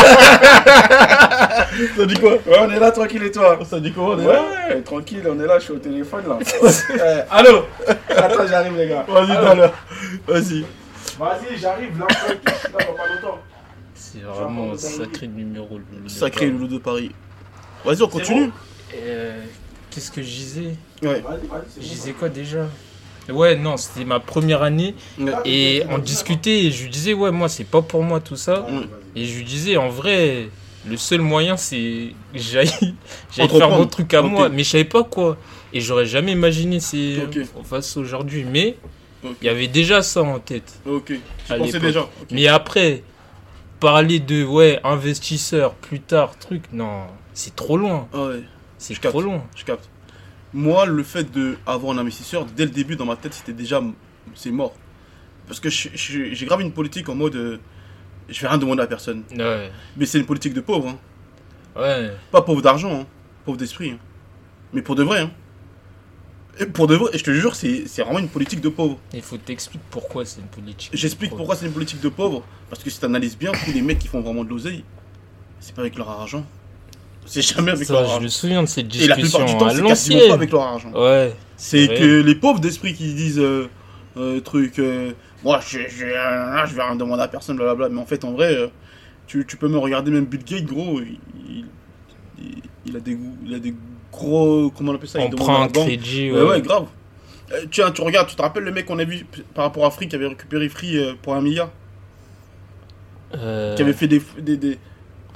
Ça 1.97 2.05
dit 2.07 2.15
quoi? 2.21 2.33
Ouais, 2.33 2.59
on 2.61 2.71
est 2.71 2.79
là, 2.79 2.91
tranquille 2.91 3.23
et 3.23 3.31
toi? 3.31 3.59
Ça 3.69 3.81
dit 3.81 3.93
quoi 3.93 4.05
on 4.05 4.21
est 4.21 4.27
Ouais, 4.27 4.33
là? 4.35 4.43
ouais, 4.69 4.83
tranquille, 4.83 5.23
on 5.29 5.41
est 5.43 5.47
là, 5.47 5.59
je 5.59 5.65
suis 5.65 5.73
au 5.73 5.79
téléphone 5.79 6.25
là. 6.29 6.39
Eh, 6.95 7.23
allô? 7.31 7.65
Attends, 8.11 8.47
j'arrive 8.49 8.77
les 8.77 8.89
gars. 8.89 9.05
Vas-y, 9.09 9.31
Allô? 9.37 9.63
Vas-y. 10.29 10.65
Vas-y, 11.19 11.59
j'arrive 11.59 11.99
là, 11.99 12.07
je 12.11 12.17
suis 12.17 12.29
là 12.73 12.79
dans 12.87 12.95
pas 12.95 13.07
longtemps. 13.09 13.39
C'est 14.13 14.21
vraiment 14.21 14.73
un 14.73 14.77
sacré 14.79 15.27
numéro. 15.27 15.79
le- 15.79 15.85
le- 16.03 16.09
Sacré 16.09 16.47
Loulou 16.49 16.69
de 16.69 16.79
Paris. 16.79 17.11
Vas-y, 17.85 18.03
on 18.03 18.09
continue. 18.09 18.51
Euh, 18.95 19.43
Qu'est-ce 19.91 20.11
que 20.11 20.23
je 20.23 20.29
disais 20.29 20.77
Ouais. 21.03 21.23
Je 21.81 21.87
disais 21.89 22.13
quoi 22.13 22.29
déjà? 22.29 22.69
Ouais, 23.31 23.57
non, 23.57 23.77
c'était 23.77 24.05
ma 24.05 24.21
première 24.21 24.63
année. 24.63 24.95
Ouais. 25.19 25.33
Et 25.45 25.83
on 25.91 25.99
discutait 25.99 26.65
et 26.67 26.71
je 26.71 26.85
lui 26.85 26.91
disais, 26.91 27.13
ouais, 27.15 27.31
moi, 27.33 27.49
c'est 27.49 27.65
pas 27.65 27.83
pour 27.83 28.03
moi 28.03 28.21
tout 28.21 28.37
ça. 28.37 28.63
Ouais. 28.63 28.87
Et 29.17 29.25
je 29.25 29.37
lui 29.39 29.45
disais, 29.45 29.77
en 29.77 29.89
vrai, 29.89 30.49
le 30.89 30.97
seul 30.97 31.21
moyen, 31.23 31.57
c'est 31.57 32.13
que 32.33 32.39
j'aille 32.39 32.69
faire 33.31 33.71
mon 33.71 33.87
truc 33.87 34.13
à 34.15 34.23
moi. 34.23 34.49
Mais 34.49 34.63
je 34.65 34.71
savais 34.71 34.85
pas 34.85 35.03
quoi. 35.03 35.37
Et 35.73 35.81
j'aurais 35.81 36.07
jamais 36.07 36.33
imaginé 36.33 36.79
c'est 36.79 37.23
Ok. 37.25 37.39
on 37.57 37.65
fasse 37.65 37.97
aujourd'hui. 37.97 38.45
Mais 38.45 38.77
il 39.43 39.47
y 39.47 39.49
avait 39.49 39.67
déjà 39.67 40.03
ça 40.03 40.23
en 40.23 40.39
tête. 40.39 40.75
Ok. 40.87 41.13
Je 41.49 41.55
pensais 41.55 41.81
déjà. 41.81 42.03
Ok. 42.03 42.09
Mais 42.31 42.47
après, 42.47 43.03
parler 43.81 44.21
de, 44.21 44.45
ouais, 44.45 44.81
investisseur 44.85 45.75
plus 45.75 46.01
tard, 46.01 46.39
truc, 46.39 46.65
non, 46.73 47.07
c'est 47.33 47.55
trop 47.57 47.77
loin. 47.77 48.09
Ah 48.13 48.27
ouais, 48.27 48.43
C'est 48.79 48.95
capte. 48.95 49.13
trop 49.13 49.23
loin. 49.23 49.43
je 49.55 49.65
capte. 49.65 49.89
Moi, 50.53 50.87
le 50.87 51.03
fait 51.03 51.27
d'avoir 51.31 51.95
un 51.95 51.99
investisseur, 51.99 52.47
dès 52.47 52.65
le 52.65 52.71
début, 52.71 52.97
dans 52.97 53.05
ma 53.05 53.17
tête, 53.17 53.35
c'était 53.35 53.53
déjà. 53.53 53.83
C'est 54.35 54.51
mort. 54.51 54.75
Parce 55.47 55.61
que 55.61 55.69
j'ai 55.69 56.47
grave 56.47 56.61
une 56.63 56.73
politique 56.73 57.09
en 57.09 57.15
mode. 57.15 57.37
euh, 57.37 57.59
je 58.29 58.41
vais 58.41 58.49
rien 58.49 58.59
demander 58.59 58.83
à 58.83 58.87
personne. 58.87 59.23
Ouais. 59.37 59.71
Mais 59.97 60.07
c'est 60.07 60.19
une 60.19 60.27
politique 60.27 60.55
de 60.55 60.61
pauvre. 60.61 60.89
Hein. 60.89 60.99
Ouais. 61.81 62.11
Pas 62.33 62.43
pauvre 62.43 62.63
d'argent, 62.63 63.01
hein. 63.03 63.07
pauvre 63.45 63.57
d'esprit. 63.59 63.91
hein. 63.91 63.99
Mais 64.73 64.83
pour 64.83 64.95
de 64.97 65.03
vrai. 65.05 65.29
Pour 66.73 66.87
de 66.87 66.95
vrai, 66.95 67.11
je 67.15 67.23
te 67.23 67.31
jure, 67.33 67.55
c'est 67.55 67.85
c'est 67.87 68.03
vraiment 68.03 68.19
une 68.19 68.29
politique 68.29 68.61
de 68.61 68.69
pauvre. 68.71 68.99
Il 69.13 69.21
faut 69.23 69.37
t'expliquer 69.37 69.85
pourquoi 69.91 70.25
c'est 70.25 70.41
une 70.41 70.47
politique. 70.47 70.91
J'explique 70.95 71.31
pourquoi 71.37 71.55
c'est 71.57 71.67
une 71.67 71.73
politique 71.73 72.01
de 72.01 72.09
pauvre. 72.09 72.43
Parce 72.71 72.83
que 72.83 72.89
si 72.91 72.99
tu 72.99 73.05
analyses 73.05 73.37
bien, 73.37 73.53
tous 73.53 73.73
les 73.73 73.83
mecs 73.83 73.99
qui 73.99 74.09
font 74.09 74.21
vraiment 74.23 74.43
de 74.45 74.49
l'oseille, 74.49 74.83
c'est 75.61 75.75
pas 75.75 75.83
avec 75.83 75.97
leur 75.97 76.09
argent. 76.09 76.45
C'est 77.27 77.43
jamais 77.43 77.73
avec 77.73 77.87
Ça, 77.87 77.93
leur 77.95 78.05
je 78.07 78.11
argent. 78.13 78.23
me 78.23 78.29
souviens 78.29 78.63
de 78.63 78.69
cette 78.69 78.95
Et 78.95 79.07
la 79.07 79.17
plupart 79.17 79.41
discussion 79.41 79.45
du 79.47 79.59
temps, 79.59 79.69
c'est 79.71 79.83
quasiment 79.83 80.29
pas 80.29 80.35
avec 80.35 80.51
leur 80.53 80.63
argent. 80.63 80.93
Ouais. 80.93 81.35
C'est 81.57 81.89
que 81.89 82.23
les 82.23 82.35
pauvres 82.37 82.61
d'esprit 82.61 82.95
qui 82.95 83.13
disent 83.15 83.39
euh, 83.41 83.69
euh, 84.17 84.41
truc, 84.41 84.79
euh, 84.79 85.13
moi 85.45 85.61
je, 85.67 85.81
je, 85.81 85.89
je 85.89 86.75
vais 86.75 86.83
rien 86.83 86.97
demander 86.97 87.23
à 87.25 87.29
personne, 87.29 87.57
blablabla. 87.57 87.89
Mais 87.91 88.01
en 88.01 88.07
fait, 88.07 88.25
en 88.25 88.33
vrai, 88.33 88.55
euh, 88.55 88.69
tu, 89.27 89.45
tu 89.47 89.57
peux 89.57 89.69
me 89.69 89.77
regarder 89.79 90.11
même 90.13 90.25
Bill 90.25 90.45
Gates, 90.45 90.65
gros, 90.65 91.01
il, 91.01 91.19
il, 91.51 91.65
il- 92.39 92.63
il 92.87 92.97
a 92.97 93.01
des 93.01 93.15
goûts- 93.15 93.37
il 93.45 93.53
a 93.55 93.59
des 93.59 93.75
gros, 94.13 94.71
comment 94.77 94.93
on 94.93 94.95
appelle 94.95 95.09
ça, 95.09 95.19
la 95.19 95.27
Emprunt, 95.27 95.67
banque. 95.69 95.87
crédit. 95.87 96.31
Ouais, 96.31 96.43
Ouais, 96.43 96.61
grave. 96.63 96.87
Euh, 97.53 97.65
tiens, 97.71 97.91
tu 97.93 98.03
regardes, 98.03 98.29
tu 98.29 98.35
te 98.37 98.43
rappelles 98.43 98.65
le 98.65 98.73
mec 98.73 98.87
qu'on 98.87 98.99
a 98.99 99.05
vu 99.05 99.25
par 99.55 99.65
rapport 99.67 99.87
à 99.87 99.91
Free 99.91 100.09
qui 100.09 100.17
avait 100.17 100.27
récupéré 100.27 100.69
Free 100.69 100.99
euh, 100.99 101.13
pour 101.23 101.35
un 101.35 101.41
milliard, 101.41 101.71
Euh, 103.35 103.75
qui 103.75 103.83
avait 103.83 103.93
fait 103.93 104.09
des, 104.09 104.23
des, 104.41 104.57
des, 104.57 104.79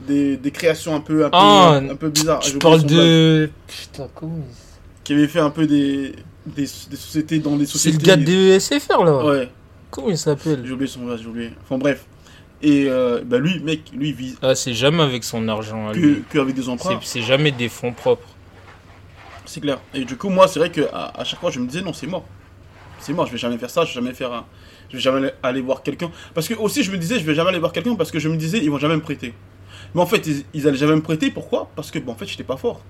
des, 0.07 0.37
des 0.37 0.51
créations 0.51 0.95
un 0.95 1.01
peu, 1.01 1.25
un 1.25 1.31
peu, 1.31 1.37
Ah, 1.37 1.81
un 1.91 1.95
peu 1.97 2.09
bizarres. 2.09 2.43
Son 2.43 2.57
blague. 2.59 2.87
de. 2.87 3.51
Putain, 3.67 4.09
comment 4.15 4.39
Qui 5.05 5.13
avait 5.15 5.27
fait 5.29 5.41
un 5.41 5.51
peu 5.51 5.67
des, 5.67 6.13
des, 6.47 6.63
des 6.63 6.67
sociétés 6.97 7.39
dans 7.41 7.57
des 7.57 7.67
C'est 7.67 7.73
sociétés. 7.73 7.99
le 7.99 8.05
gars 8.05 8.17
de 8.17 8.59
SFR 8.59 9.05
là. 9.05 9.25
Ouais. 9.25 9.49
Comment 9.91 10.09
il 10.09 10.19
s'appelle? 10.19 10.63
J'ai 10.65 10.73
oublié 10.73 10.89
son 10.91 11.01
nom, 11.01 11.17
j'ai 11.17 11.27
oublié. 11.27 11.51
Enfin 11.65 11.79
bref. 11.79 12.05
Et 12.63 12.87
euh, 12.89 13.23
bah 13.25 13.39
lui, 13.39 13.59
mec, 13.61 13.91
lui, 13.93 14.11
il 14.11 14.15
vise 14.15 14.37
Ah, 14.43 14.55
c'est 14.55 14.75
jamais 14.75 15.03
avec 15.03 15.25
son 15.25 15.49
argent 15.49 15.93
que, 15.93 15.99
lui. 15.99 16.23
que 16.31 16.39
avec 16.39 16.55
des 16.55 16.69
emprunts. 16.69 16.99
C'est 17.03 17.21
c'est 17.21 17.27
jamais 17.27 17.51
des 17.53 17.69
fonds 17.69 17.93
propres. 17.93 18.29
C'est 19.51 19.61
clair. 19.61 19.81
Et 19.95 20.05
du 20.05 20.17
coup, 20.17 20.29
moi, 20.29 20.47
c'est 20.47 20.61
vrai 20.61 20.71
que 20.71 20.83
à, 20.93 21.21
à 21.21 21.25
chaque 21.25 21.41
fois, 21.41 21.51
je 21.51 21.59
me 21.59 21.67
disais 21.67 21.83
non, 21.83 21.93
c'est 21.93 22.07
mort. 22.07 22.25
C'est 23.01 23.13
mort, 23.13 23.27
je 23.27 23.33
vais 23.33 23.39
jamais 23.39 23.59
faire 23.59 23.69
ça, 23.71 23.83
je 23.85 23.89
vais 23.89 23.95
jamais 23.95 24.15
faire 24.15 24.33
un... 24.33 24.47
Je 24.91 24.97
vais 24.97 25.03
jamais 25.03 25.35
aller 25.43 25.61
voir 25.61 25.83
quelqu'un. 25.83 26.09
Parce 26.35 26.47
que 26.47 26.55
aussi, 26.55 26.85
je 26.85 26.93
me 26.93 26.99
disais, 26.99 27.19
je 27.19 27.25
vais 27.25 27.35
jamais 27.35 27.49
aller 27.49 27.59
voir 27.59 27.73
quelqu'un 27.73 27.97
parce 27.97 28.13
que 28.13 28.21
je 28.21 28.29
me 28.29 28.37
disais, 28.37 28.59
ils 28.59 28.71
vont 28.71 28.79
jamais 28.79 28.95
me 28.95 29.01
prêter. 29.01 29.35
Mais 29.93 30.01
en 30.01 30.07
fait, 30.07 30.25
ils, 30.29 30.45
ils 30.55 30.69
allaient 30.69 30.77
jamais 30.79 30.95
me 30.95 31.03
prêter. 31.03 31.33
Pourquoi? 31.33 31.69
Parce 31.75 31.91
que, 31.91 31.99
bon, 31.99 32.13
en 32.13 32.15
fait, 32.15 32.27
j'étais 32.27 32.45
pas 32.45 32.57
fort. 32.57 32.81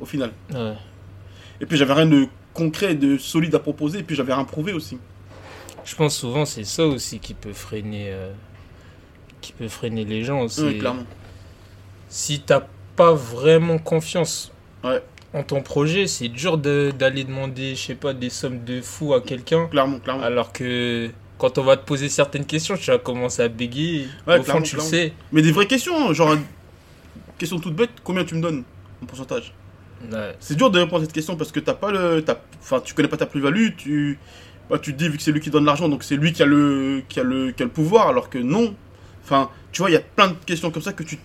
Au 0.00 0.06
final. 0.06 0.32
Ouais. 0.54 0.72
Et 1.60 1.66
puis, 1.66 1.76
j'avais 1.76 1.92
rien 1.92 2.06
de 2.06 2.26
concret, 2.54 2.94
de 2.94 3.18
solide 3.18 3.54
à 3.54 3.58
proposer. 3.58 3.98
Et 3.98 4.02
puis, 4.02 4.16
j'avais 4.16 4.32
rien 4.32 4.44
prouvé 4.44 4.72
aussi. 4.72 4.96
Je 5.84 5.94
pense 5.96 6.16
souvent 6.16 6.44
c'est 6.46 6.64
ça 6.64 6.86
aussi 6.86 7.18
qui 7.18 7.34
peut 7.34 7.52
freiner, 7.52 8.12
euh, 8.12 8.32
qui 9.40 9.52
peut 9.52 9.68
freiner 9.68 10.04
les 10.04 10.22
gens. 10.24 10.46
C'est 10.48 10.62
Oui, 10.62 10.78
clairement. 10.78 11.02
si 12.08 12.40
t'as 12.40 12.62
pas 12.94 13.12
vraiment 13.12 13.78
confiance 13.78 14.52
Ouais. 14.84 15.02
En 15.34 15.42
ton 15.42 15.62
projet, 15.62 16.06
c'est 16.06 16.28
dur 16.28 16.58
de- 16.58 16.92
d'aller 16.98 17.24
demander, 17.24 17.74
je 17.74 17.80
sais 17.80 17.94
pas, 17.94 18.12
des 18.12 18.30
sommes 18.30 18.64
de 18.64 18.80
fou 18.82 19.14
à 19.14 19.20
quelqu'un. 19.20 19.66
Clairement, 19.68 19.98
clairement. 19.98 20.22
Alors 20.22 20.52
que 20.52 21.10
quand 21.38 21.58
on 21.58 21.64
va 21.64 21.76
te 21.76 21.84
poser 21.86 22.08
certaines 22.08 22.44
questions, 22.44 22.76
tu 22.76 22.90
vas 22.90 22.98
commencer 22.98 23.42
à 23.42 23.48
bégayer. 23.48 24.06
Ouais, 24.26 24.34
Au 24.34 24.38
fond, 24.38 24.44
clairement, 24.44 24.62
tu 24.62 24.76
le 24.76 24.82
sais. 24.82 25.12
Mais 25.32 25.42
des 25.42 25.50
vraies 25.52 25.66
questions, 25.66 26.08
hein, 26.10 26.12
genre, 26.12 26.36
question 27.38 27.58
toute 27.58 27.74
bête, 27.74 27.90
combien 28.04 28.24
tu 28.24 28.34
me 28.34 28.40
donnes 28.42 28.62
en 29.02 29.06
pourcentage 29.06 29.52
Ouais. 30.10 30.34
C'est 30.40 30.56
dur 30.56 30.68
de 30.70 30.80
répondre 30.80 31.02
à 31.02 31.04
cette 31.04 31.12
question 31.14 31.36
parce 31.36 31.52
que 31.52 31.60
t'as 31.60 31.74
pas 31.74 31.92
le, 31.92 32.24
enfin, 32.60 32.80
tu 32.80 32.92
connais 32.92 33.06
pas 33.08 33.16
ta 33.16 33.26
plus-value, 33.26 33.68
tu, 33.76 34.18
bah, 34.68 34.78
tu 34.80 34.92
te 34.92 34.98
dis 34.98 35.08
vu 35.08 35.16
que 35.16 35.22
c'est 35.22 35.30
lui 35.30 35.40
qui 35.40 35.48
donne 35.50 35.64
l'argent, 35.64 35.88
donc 35.88 36.02
c'est 36.02 36.16
lui 36.16 36.32
qui 36.32 36.42
a 36.42 36.46
le, 36.46 37.02
qui 37.08 37.20
a 37.20 37.22
le, 37.22 37.52
qui 37.52 37.62
a 37.62 37.66
le 37.66 37.70
pouvoir, 37.70 38.08
alors 38.08 38.28
que 38.28 38.38
non. 38.38 38.74
Enfin, 39.24 39.48
tu 39.70 39.80
vois, 39.80 39.90
il 39.90 39.92
y 39.92 39.96
a 39.96 40.00
plein 40.00 40.28
de 40.28 40.34
questions 40.44 40.72
comme 40.72 40.82
ça 40.82 40.92
que 40.92 41.04
tu, 41.04 41.18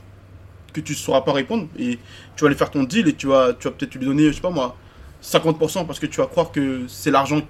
que 0.81 0.87
tu 0.87 0.95
sauras 0.95 1.21
pas 1.21 1.33
répondre 1.33 1.67
et 1.77 1.99
tu 2.35 2.41
vas 2.43 2.47
aller 2.47 2.55
faire 2.57 2.71
ton 2.71 2.83
deal 2.83 3.07
et 3.07 3.13
tu 3.13 3.27
vas, 3.27 3.53
tu 3.53 3.67
vas 3.67 3.73
peut-être 3.73 3.95
lui 3.95 4.05
donner, 4.05 4.27
je 4.27 4.33
sais 4.33 4.41
pas 4.41 4.49
moi, 4.49 4.75
50% 5.23 5.85
parce 5.85 5.99
que 5.99 6.05
tu 6.05 6.17
vas 6.21 6.27
croire 6.27 6.51
que 6.51 6.81
c'est 6.87 7.11
l'argent 7.11 7.41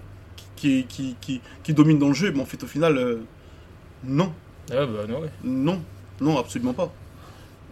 qui, 0.55 0.86
qui, 0.88 1.15
qui, 1.22 1.41
qui 1.63 1.74
domine 1.74 2.00
dans 2.00 2.07
le 2.07 2.13
jeu, 2.13 2.31
mais 2.34 2.41
en 2.41 2.46
fait 2.46 2.62
au 2.63 2.67
final, 2.67 2.98
euh, 2.98 3.17
non, 4.03 4.31
Ouais, 4.69 4.86
bah 4.86 5.05
non, 5.07 5.19
ouais. 5.22 5.29
non, 5.43 5.81
non, 6.19 6.38
absolument 6.39 6.74
pas. 6.74 6.91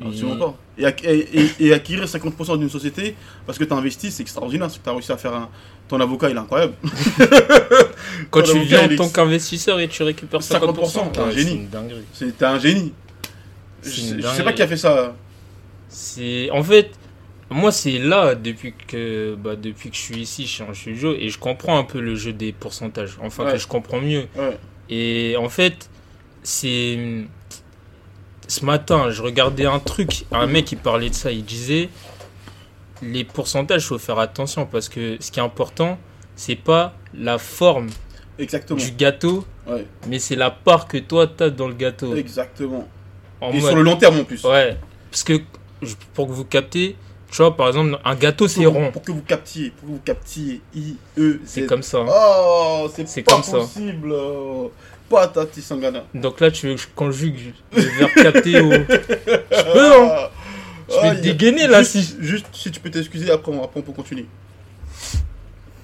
Absolument 0.01 0.35
Et- 0.35 0.39
pas. 0.39 0.55
Et, 0.77 0.83
ac- 0.83 1.05
et- 1.05 1.39
et- 1.39 1.67
et 1.67 1.73
acquérir 1.73 2.05
50% 2.05 2.57
d'une 2.57 2.69
société 2.69 3.15
parce 3.45 3.57
que 3.57 3.63
tu 3.63 3.71
as 3.73 3.77
investi, 3.77 4.11
c'est 4.11 4.23
extraordinaire. 4.23 4.69
C'est 4.69 4.79
que 4.79 4.83
tu 4.83 4.89
as 4.89 4.93
réussi 4.93 5.11
à 5.13 5.17
faire 5.17 5.33
un. 5.33 5.49
Ton 5.87 5.99
avocat, 6.01 6.29
il 6.29 6.35
est 6.35 6.39
incroyable. 6.39 6.73
Quand 8.31 8.41
tu 8.41 8.59
viens 8.59 8.89
en 8.91 8.95
tant 8.95 9.09
qu'investisseur 9.09 9.79
et 9.79 9.87
tu 9.87 10.03
récupères 10.03 10.41
50%, 10.41 10.73
50%, 10.73 11.11
t'es 11.11 11.19
un 11.19 11.25
ouais, 11.27 11.31
génie. 11.31 11.49
C'est 11.51 11.55
une 11.57 11.67
dinguerie. 11.69 12.03
C'est 12.13 12.37
t'es 12.37 12.45
un 12.45 12.59
génie. 12.59 12.93
Je, 13.83 13.89
sais- 13.89 14.43
pas 14.43 14.53
qui 14.53 14.61
a 14.61 14.67
fait 14.67 14.77
ça. 14.77 15.15
C'est 15.97 16.49
en 16.51 16.61
fait 16.61 16.91
moi 17.49 17.71
c'est 17.71 17.99
là 17.99 18.35
depuis 18.35 18.73
que 18.87 19.35
bah, 19.35 19.55
depuis 19.55 19.89
que 19.91 19.95
je 19.95 20.01
suis 20.01 20.17
ici 20.19 20.45
chez 20.45 20.65
studio 20.73 21.13
et 21.17 21.29
je 21.29 21.39
comprends 21.39 21.77
un 21.79 21.85
peu 21.85 22.01
le 22.01 22.15
jeu 22.15 22.33
des 22.33 22.51
pourcentages. 22.51 23.17
Enfin 23.21 23.45
Ouais. 23.45 23.53
que 23.53 23.57
je 23.57 23.67
comprends 23.67 24.01
mieux. 24.01 24.25
Ouais. 24.35 24.57
Et 24.89 25.35
en 25.37 25.47
fait 25.47 25.89
c'est 26.43 27.23
ce 28.47 28.65
matin 28.65 29.09
je 29.09 29.21
regardais 29.21 29.65
un 29.65 29.79
truc 29.79 30.25
un 30.31 30.47
mec 30.47 30.65
qui 30.65 30.75
parlait 30.75 31.09
de 31.09 31.15
ça 31.15 31.31
il 31.31 31.45
disait 31.45 31.87
les 33.01 33.23
pourcentages 33.23 33.87
faut 33.87 33.97
faire 33.97 34.19
attention 34.19 34.65
parce 34.65 34.89
que 34.89 35.15
ce 35.21 35.31
qui 35.31 35.39
est 35.39 35.43
important 35.43 35.97
c'est 36.35 36.55
pas 36.57 36.93
la 37.13 37.37
forme 37.37 37.87
Exactement. 38.37 38.79
du 38.79 38.91
gâteau 38.91 39.45
Ouais. 39.65 39.87
mais 40.09 40.19
c'est 40.19 40.35
la 40.35 40.51
part 40.51 40.87
que 40.89 40.97
toi 40.97 41.25
t'as 41.25 41.49
dans 41.49 41.67
le 41.69 41.73
gâteau. 41.73 42.13
Exactement. 42.15 42.87
En 43.41 43.49
Et 43.51 43.53
mode- 43.59 43.61
sur 43.67 43.75
le 43.75 43.81
long 43.81 43.95
terme 43.95 44.19
en 44.19 44.23
plus. 44.25 44.43
Ouais, 44.43 44.77
parce 45.09 45.23
que 45.23 45.39
pour 46.13 46.27
que 46.27 46.31
vous 46.33 46.45
captez, 46.45 46.95
tu 47.31 47.37
vois, 47.37 47.55
par 47.55 47.67
exemple, 47.67 47.97
un 48.03 48.15
gâteau 48.15 48.47
c'est 48.47 48.65
rond. 48.65 48.91
pour 48.91 49.01
que 49.03 49.11
vous 49.11 49.21
captiez. 49.21 49.71
Pour 49.71 49.87
que 49.89 49.93
vous 49.93 50.01
captiez. 50.03 50.61
I, 50.75 50.95
E, 51.17 51.39
C'est 51.45 51.63
Z. 51.63 51.67
comme 51.67 51.83
ça. 51.83 51.97
hein. 51.99 52.05
Oh, 52.09 52.89
c'est 52.95 53.07
C'est 53.07 53.21
pas 53.23 53.33
comme 53.33 53.43
ça. 53.43 53.57
possible. 53.59 54.11
oh. 54.13 54.71
Pas 55.09 55.27
Tati 55.27 55.61
Sangana. 55.61 56.03
Donc 56.15 56.39
là, 56.39 56.49
tu 56.49 56.67
veux 56.67 56.75
que 56.75 56.81
je 56.81 56.87
conjugue 56.95 57.53
le 57.75 57.81
verbe 57.81 58.11
capter 58.15 58.59
au. 58.61 58.71
Je 58.71 59.73
peux, 59.73 59.93
hein 59.93 60.09
Ah. 60.11 60.31
Je 60.87 60.93
vais 60.93 60.99
Ah, 61.01 61.09
te 61.11 61.15
y 61.15 61.19
a- 61.19 61.21
dégainer 61.33 61.67
là 61.67 61.79
juste, 61.83 61.91
si. 61.91 62.15
juste 62.21 62.45
si 62.53 62.71
tu 62.71 62.79
peux 62.79 62.89
t'excuser, 62.91 63.29
après 63.31 63.51
on, 63.51 63.63
après 63.63 63.79
on 63.79 63.83
peut 63.83 63.91
continuer. 63.91 64.25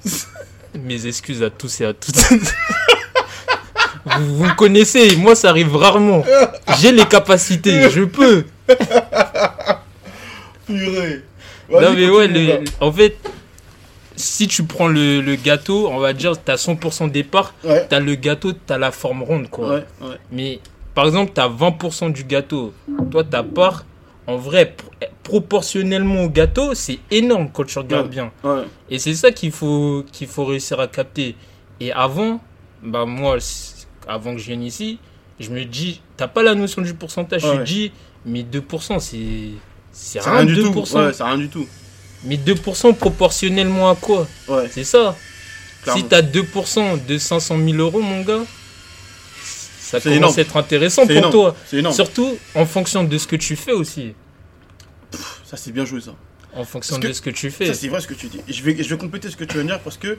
Mes 0.75 1.05
excuses 1.05 1.43
à 1.43 1.49
tous 1.49 1.81
et 1.81 1.85
à 1.85 1.93
toutes. 1.93 2.15
vous, 4.05 4.35
vous 4.37 4.45
me 4.45 4.55
connaissez, 4.55 5.15
moi 5.17 5.35
ça 5.35 5.49
arrive 5.49 5.75
rarement. 5.75 6.23
J'ai 6.79 6.91
les 6.91 7.05
capacités, 7.05 7.89
je 7.89 8.03
peux. 8.03 8.45
Purée. 10.77 11.21
Non 11.69 11.93
mais 11.93 12.09
ouais, 12.09 12.27
le- 12.27 12.63
en 12.81 12.91
fait, 12.91 13.15
si 14.15 14.47
tu 14.47 14.63
prends 14.63 14.87
le, 14.87 15.21
le 15.21 15.35
gâteau, 15.35 15.87
on 15.89 15.99
va 15.99 16.13
dire, 16.13 16.33
t'as 16.43 16.55
100% 16.55 17.09
départ, 17.09 17.53
Ouais, 17.63 17.87
t'as 17.89 17.99
le 17.99 18.15
gâteau, 18.15 18.53
t'as 18.53 18.77
la 18.77 18.91
forme 18.91 19.23
ronde 19.23 19.49
quoi. 19.49 19.69
ouais, 19.69 19.85
ouais. 20.01 20.15
Mais 20.31 20.59
par 20.93 21.05
exemple, 21.05 21.31
tu 21.33 21.41
as 21.41 21.47
20% 21.49 22.11
du 22.11 22.23
gâteau. 22.25 22.73
Toi, 23.09 23.23
ta 23.23 23.41
part, 23.43 23.85
en 24.27 24.35
vrai, 24.35 24.75
pr- 24.77 25.07
proportionnellement 25.23 26.23
au 26.23 26.29
gâteau, 26.29 26.73
c'est 26.73 26.99
énorme 27.09 27.49
quand 27.51 27.63
tu 27.65 27.79
regardes 27.79 28.09
bien. 28.09 28.31
Et 28.89 28.99
c'est 28.99 29.13
ça 29.15 29.31
qu'il 29.31 29.51
faut, 29.51 30.03
qu'il 30.11 30.27
faut 30.27 30.45
réussir 30.45 30.79
à 30.79 30.87
capter. 30.87 31.35
Et 31.79 31.91
avant, 31.93 32.41
bah 32.83 33.05
moi, 33.05 33.37
avant 34.07 34.33
que 34.33 34.39
je 34.39 34.47
vienne 34.47 34.63
ici, 34.63 34.99
je 35.39 35.49
me 35.49 35.63
dis, 35.63 36.01
t'as 36.17 36.27
pas 36.27 36.43
la 36.43 36.53
notion 36.53 36.81
du 36.81 36.93
pourcentage. 36.93 37.41
Je 37.41 37.47
me 37.47 37.63
dis, 37.65 37.91
mais 38.25 38.43
2%, 38.43 38.99
c'est. 38.99 39.17
C'est 39.91 40.19
rien, 40.21 40.33
rien 40.37 40.45
du 40.45 40.55
2%. 40.55 40.71
tout. 40.73 40.97
Ouais, 40.97 41.13
c'est 41.13 41.23
rien 41.23 41.37
du 41.37 41.49
tout. 41.49 41.67
Mais 42.23 42.37
2% 42.37 42.95
proportionnellement 42.95 43.89
à 43.89 43.95
quoi? 43.95 44.27
Ouais. 44.47 44.69
C'est 44.71 44.83
ça. 44.83 45.15
Clairement. 45.83 46.01
Si 46.01 46.07
t'as 46.07 46.21
2% 46.21 47.05
de 47.05 47.17
500 47.17 47.57
000 47.57 47.77
euros, 47.77 48.01
mon 48.01 48.21
gars, 48.21 48.43
ça 49.79 49.99
commence 49.99 50.15
énorme. 50.17 50.33
à 50.37 50.41
être 50.41 50.57
intéressant 50.57 51.01
pour 51.03 51.11
énorme. 51.11 51.31
toi. 51.31 51.55
C'est 51.67 51.77
énorme. 51.77 51.95
Surtout 51.95 52.37
en 52.55 52.65
fonction 52.65 53.03
de 53.03 53.17
ce 53.17 53.25
que 53.27 53.35
tu 53.35 53.55
fais 53.55 53.71
aussi. 53.71 54.13
Ça, 55.43 55.57
c'est 55.57 55.71
bien 55.71 55.83
joué, 55.85 55.99
ça. 56.01 56.11
En 56.53 56.63
fonction 56.65 56.99
que 56.99 57.07
de 57.07 57.13
ce 57.13 57.21
que 57.21 57.29
tu 57.29 57.49
fais. 57.49 57.65
Ça, 57.67 57.73
c'est 57.73 57.87
vrai 57.87 57.99
ce 58.01 58.07
que 58.07 58.13
tu 58.13 58.27
dis. 58.27 58.39
Je 58.47 58.61
vais, 58.61 58.81
je 58.83 58.89
vais 58.89 58.97
compléter 58.97 59.29
ce 59.29 59.35
que 59.35 59.43
tu 59.43 59.53
viens 59.55 59.63
de 59.63 59.69
dire 59.69 59.79
parce 59.79 59.97
que 59.97 60.17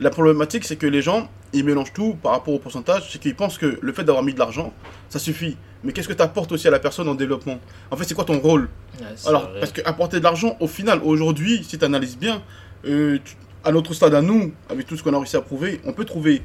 la 0.00 0.10
problématique, 0.10 0.64
c'est 0.64 0.76
que 0.76 0.86
les 0.86 1.02
gens, 1.02 1.28
ils 1.52 1.64
mélangent 1.64 1.92
tout 1.92 2.14
par 2.22 2.32
rapport 2.32 2.52
au 2.54 2.58
pourcentage. 2.58 3.10
C'est 3.12 3.18
qu'ils 3.20 3.34
pensent 3.36 3.58
que 3.58 3.78
le 3.80 3.92
fait 3.92 4.02
d'avoir 4.04 4.24
mis 4.24 4.34
de 4.34 4.38
l'argent, 4.38 4.72
ça 5.08 5.18
suffit. 5.18 5.56
Mais 5.84 5.92
qu'est-ce 5.92 6.08
que 6.08 6.12
tu 6.14 6.22
apportes 6.22 6.50
aussi 6.52 6.66
à 6.66 6.70
la 6.70 6.78
personne 6.80 7.08
en 7.08 7.14
développement? 7.14 7.58
En 7.90 7.96
fait, 7.96 8.04
c'est 8.04 8.14
quoi 8.14 8.24
ton 8.24 8.38
rôle? 8.40 8.68
Ouais, 9.00 9.06
Alors, 9.26 9.50
vrai. 9.50 9.60
parce 9.60 9.72
que 9.72 9.82
apporter 9.84 10.18
de 10.18 10.24
l'argent, 10.24 10.56
au 10.60 10.66
final, 10.66 11.00
aujourd'hui, 11.04 11.62
si 11.62 11.78
tu 11.78 11.84
analyses 11.84 12.16
bien, 12.18 12.42
euh, 12.86 13.18
tu- 13.24 13.36
à 13.62 13.70
notre 13.72 13.94
stade 13.94 14.14
à 14.14 14.20
nous, 14.22 14.52
avec 14.68 14.86
tout 14.86 14.96
ce 14.96 15.02
qu'on 15.02 15.12
a 15.14 15.18
réussi 15.18 15.36
à 15.36 15.40
prouver, 15.42 15.80
on 15.84 15.92
peut 15.92 16.04
trouver 16.04 16.42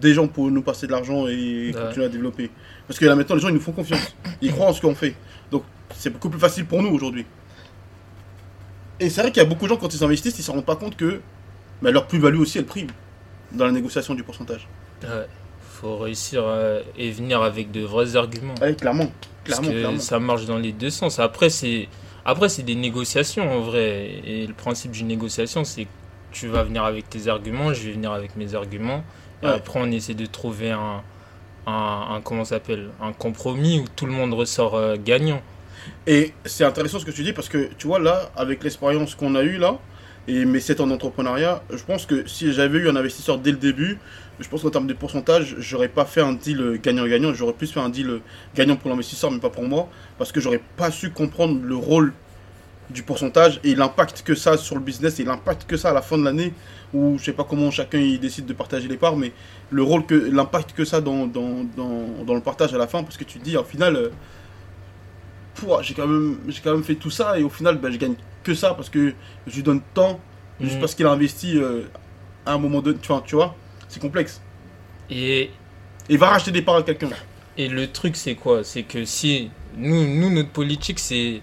des 0.00 0.14
gens 0.14 0.26
pour 0.28 0.50
nous 0.50 0.62
passer 0.62 0.86
de 0.86 0.92
l'argent 0.92 1.26
et 1.28 1.72
Ouais. 1.74 1.80
continuer 1.86 2.06
à 2.06 2.08
développer. 2.08 2.50
Parce 2.88 2.98
que 2.98 3.04
là 3.04 3.14
maintenant, 3.14 3.34
les 3.36 3.42
gens, 3.42 3.48
ils 3.48 3.54
nous 3.54 3.60
font 3.60 3.72
confiance. 3.72 4.16
Ils 4.40 4.50
croient 4.50 4.68
en 4.68 4.72
ce 4.72 4.80
qu'on 4.80 4.94
fait. 4.94 5.14
Donc, 5.50 5.62
c'est 5.94 6.10
beaucoup 6.10 6.30
plus 6.30 6.40
facile 6.40 6.64
pour 6.64 6.82
nous 6.82 6.88
aujourd'hui. 6.90 7.26
Et 9.00 9.10
c'est 9.10 9.20
vrai 9.22 9.30
qu'il 9.30 9.42
y 9.42 9.46
a 9.46 9.48
beaucoup 9.48 9.64
de 9.64 9.70
gens, 9.70 9.76
quand 9.76 9.92
ils 9.92 10.02
investissent, 10.04 10.36
ils 10.38 10.40
ne 10.42 10.44
se 10.46 10.50
rendent 10.50 10.64
pas 10.64 10.76
compte 10.76 10.96
que 10.96 11.20
bah, 11.82 11.90
leur 11.90 12.06
plus-value 12.06 12.38
aussi, 12.40 12.58
elle 12.58 12.64
prime 12.66 12.88
dans 13.52 13.66
la 13.66 13.72
négociation 13.72 14.14
du 14.14 14.22
pourcentage. 14.22 14.66
Ouais. 15.02 15.26
Faut 15.80 15.98
réussir 15.98 16.46
à... 16.46 16.78
et 16.96 17.10
venir 17.10 17.42
avec 17.42 17.70
de 17.70 17.80
vrais 17.80 18.16
arguments. 18.16 18.54
Ouais, 18.60 18.74
clairement. 18.74 19.10
Parce 19.44 19.58
Clairement, 19.58 19.74
que 19.74 19.78
clairement. 19.80 19.98
ça 19.98 20.18
marche 20.20 20.44
dans 20.46 20.58
les 20.58 20.72
deux 20.72 20.90
sens. 20.90 21.18
Après, 21.18 21.50
c'est 21.50 21.88
après 22.24 22.48
c'est 22.48 22.62
des 22.62 22.76
négociations 22.76 23.50
en 23.52 23.60
vrai. 23.60 24.20
Et 24.24 24.46
le 24.46 24.54
principe 24.54 24.92
d'une 24.92 25.08
négociation, 25.08 25.64
c'est 25.64 25.84
que 25.84 25.88
tu 26.30 26.46
vas 26.46 26.62
venir 26.62 26.84
avec 26.84 27.10
tes 27.10 27.26
arguments, 27.28 27.74
je 27.74 27.82
vais 27.82 27.92
venir 27.92 28.12
avec 28.12 28.36
mes 28.36 28.54
arguments. 28.54 29.02
Et 29.42 29.46
Ouais. 29.46 29.52
après, 29.52 29.80
on 29.82 29.90
essaie 29.90 30.14
de 30.14 30.24
trouver 30.26 30.70
un, 30.70 31.02
un, 31.66 32.06
un- 32.12 32.20
comment 32.22 32.44
s'appelle 32.44 32.90
un 33.02 33.12
compromis 33.12 33.80
où 33.80 33.84
tout 33.96 34.06
le 34.06 34.12
monde 34.12 34.32
ressort 34.34 34.76
euh, 34.76 34.94
gagnant. 35.04 35.42
Et 36.06 36.32
c'est 36.44 36.64
intéressant 36.64 37.00
ce 37.00 37.04
que 37.04 37.10
tu 37.10 37.24
dis 37.24 37.32
parce 37.32 37.48
que 37.48 37.68
tu 37.76 37.88
vois 37.88 37.98
là, 37.98 38.30
avec 38.36 38.62
l'expérience 38.62 39.16
qu'on 39.16 39.34
a 39.34 39.42
eue 39.42 39.58
là, 39.58 39.78
et 40.28 40.44
mes 40.44 40.60
7 40.60 40.80
ans 40.80 40.86
d'entrepreneuriat, 40.86 41.62
je 41.70 41.82
pense 41.82 42.06
que 42.06 42.28
si 42.28 42.52
j'avais 42.52 42.78
eu 42.78 42.88
un 42.88 42.96
investisseur 42.96 43.38
dès 43.38 43.50
le 43.50 43.56
début, 43.56 43.98
je 44.38 44.48
pense 44.48 44.62
qu'en 44.62 44.70
termes 44.70 44.86
de 44.86 44.94
pourcentage, 44.94 45.56
j'aurais 45.58 45.88
pas 45.88 46.04
fait 46.04 46.20
un 46.20 46.32
deal 46.32 46.60
euh, 46.60 46.78
gagnant-gagnant, 46.82 47.34
j'aurais 47.34 47.52
plus 47.52 47.72
fait 47.72 47.80
un 47.80 47.88
deal 47.88 48.08
euh, 48.08 48.20
gagnant 48.54 48.76
pour 48.76 48.90
l'investisseur 48.90 49.30
mais 49.30 49.38
pas 49.38 49.50
pour 49.50 49.64
moi, 49.64 49.88
parce 50.18 50.32
que 50.32 50.40
j'aurais 50.40 50.62
pas 50.76 50.90
su 50.90 51.10
comprendre 51.10 51.60
le 51.62 51.74
rôle 51.74 52.12
du 52.90 53.02
pourcentage 53.02 53.60
et 53.64 53.74
l'impact 53.74 54.22
que 54.22 54.34
ça 54.34 54.52
a 54.52 54.56
sur 54.56 54.74
le 54.74 54.82
business 54.82 55.18
et 55.18 55.24
l'impact 55.24 55.66
que 55.66 55.76
ça 55.76 55.88
a 55.88 55.90
à 55.92 55.94
la 55.94 56.02
fin 56.02 56.18
de 56.18 56.24
l'année, 56.24 56.52
où 56.92 57.16
je 57.18 57.24
sais 57.24 57.32
pas 57.32 57.44
comment 57.44 57.70
chacun 57.70 57.98
il 57.98 58.20
décide 58.20 58.46
de 58.46 58.52
partager 58.52 58.86
les 58.88 58.96
parts, 58.96 59.16
mais 59.16 59.32
le 59.70 59.82
rôle 59.82 60.04
que 60.06 60.14
l'impact 60.14 60.72
que 60.72 60.84
ça 60.84 60.98
a 60.98 61.00
dans, 61.00 61.26
dans, 61.26 61.64
dans, 61.76 62.24
dans 62.24 62.34
le 62.34 62.40
partage 62.40 62.74
à 62.74 62.78
la 62.78 62.86
fin, 62.86 63.02
parce 63.02 63.16
que 63.16 63.24
tu 63.24 63.38
te 63.38 63.44
dis 63.44 63.56
au 63.56 63.64
final. 63.64 64.10
J'ai 65.82 65.94
quand 65.94 66.06
même 66.06 66.38
j'ai 66.48 66.60
quand 66.62 66.72
même 66.72 66.84
fait 66.84 66.94
tout 66.96 67.10
ça 67.10 67.38
et 67.38 67.42
au 67.42 67.48
final 67.48 67.78
ben, 67.78 67.90
je 67.90 67.96
gagne 67.98 68.14
que 68.42 68.54
ça 68.54 68.74
parce 68.74 68.88
que 68.90 69.14
je 69.46 69.54
lui 69.56 69.62
donne 69.62 69.80
tant 69.94 70.18
juste 70.60 70.74
Mhm. 70.74 70.80
parce 70.80 70.94
qu'il 70.94 71.06
a 71.06 71.10
investi 71.10 71.56
euh, 71.56 71.82
à 72.46 72.52
un 72.54 72.58
moment 72.58 72.80
donné 72.82 72.98
tu 73.00 73.08
vois, 73.08 73.22
tu 73.26 73.34
vois 73.36 73.54
c'est 73.88 74.00
complexe 74.00 74.40
Et 75.10 75.50
il 76.08 76.18
va 76.18 76.28
racheter 76.30 76.50
des 76.50 76.62
parts 76.62 76.76
à 76.76 76.82
quelqu'un 76.82 77.10
Et 77.56 77.68
le 77.68 77.86
truc, 77.92 78.16
c'est 78.16 78.34
quoi? 78.34 78.64
C'est 78.64 78.82
que 78.82 79.04
si 79.04 79.50
nous, 79.76 80.06
nous, 80.06 80.30
notre 80.30 80.48
politique, 80.50 80.98
c'est. 80.98 81.40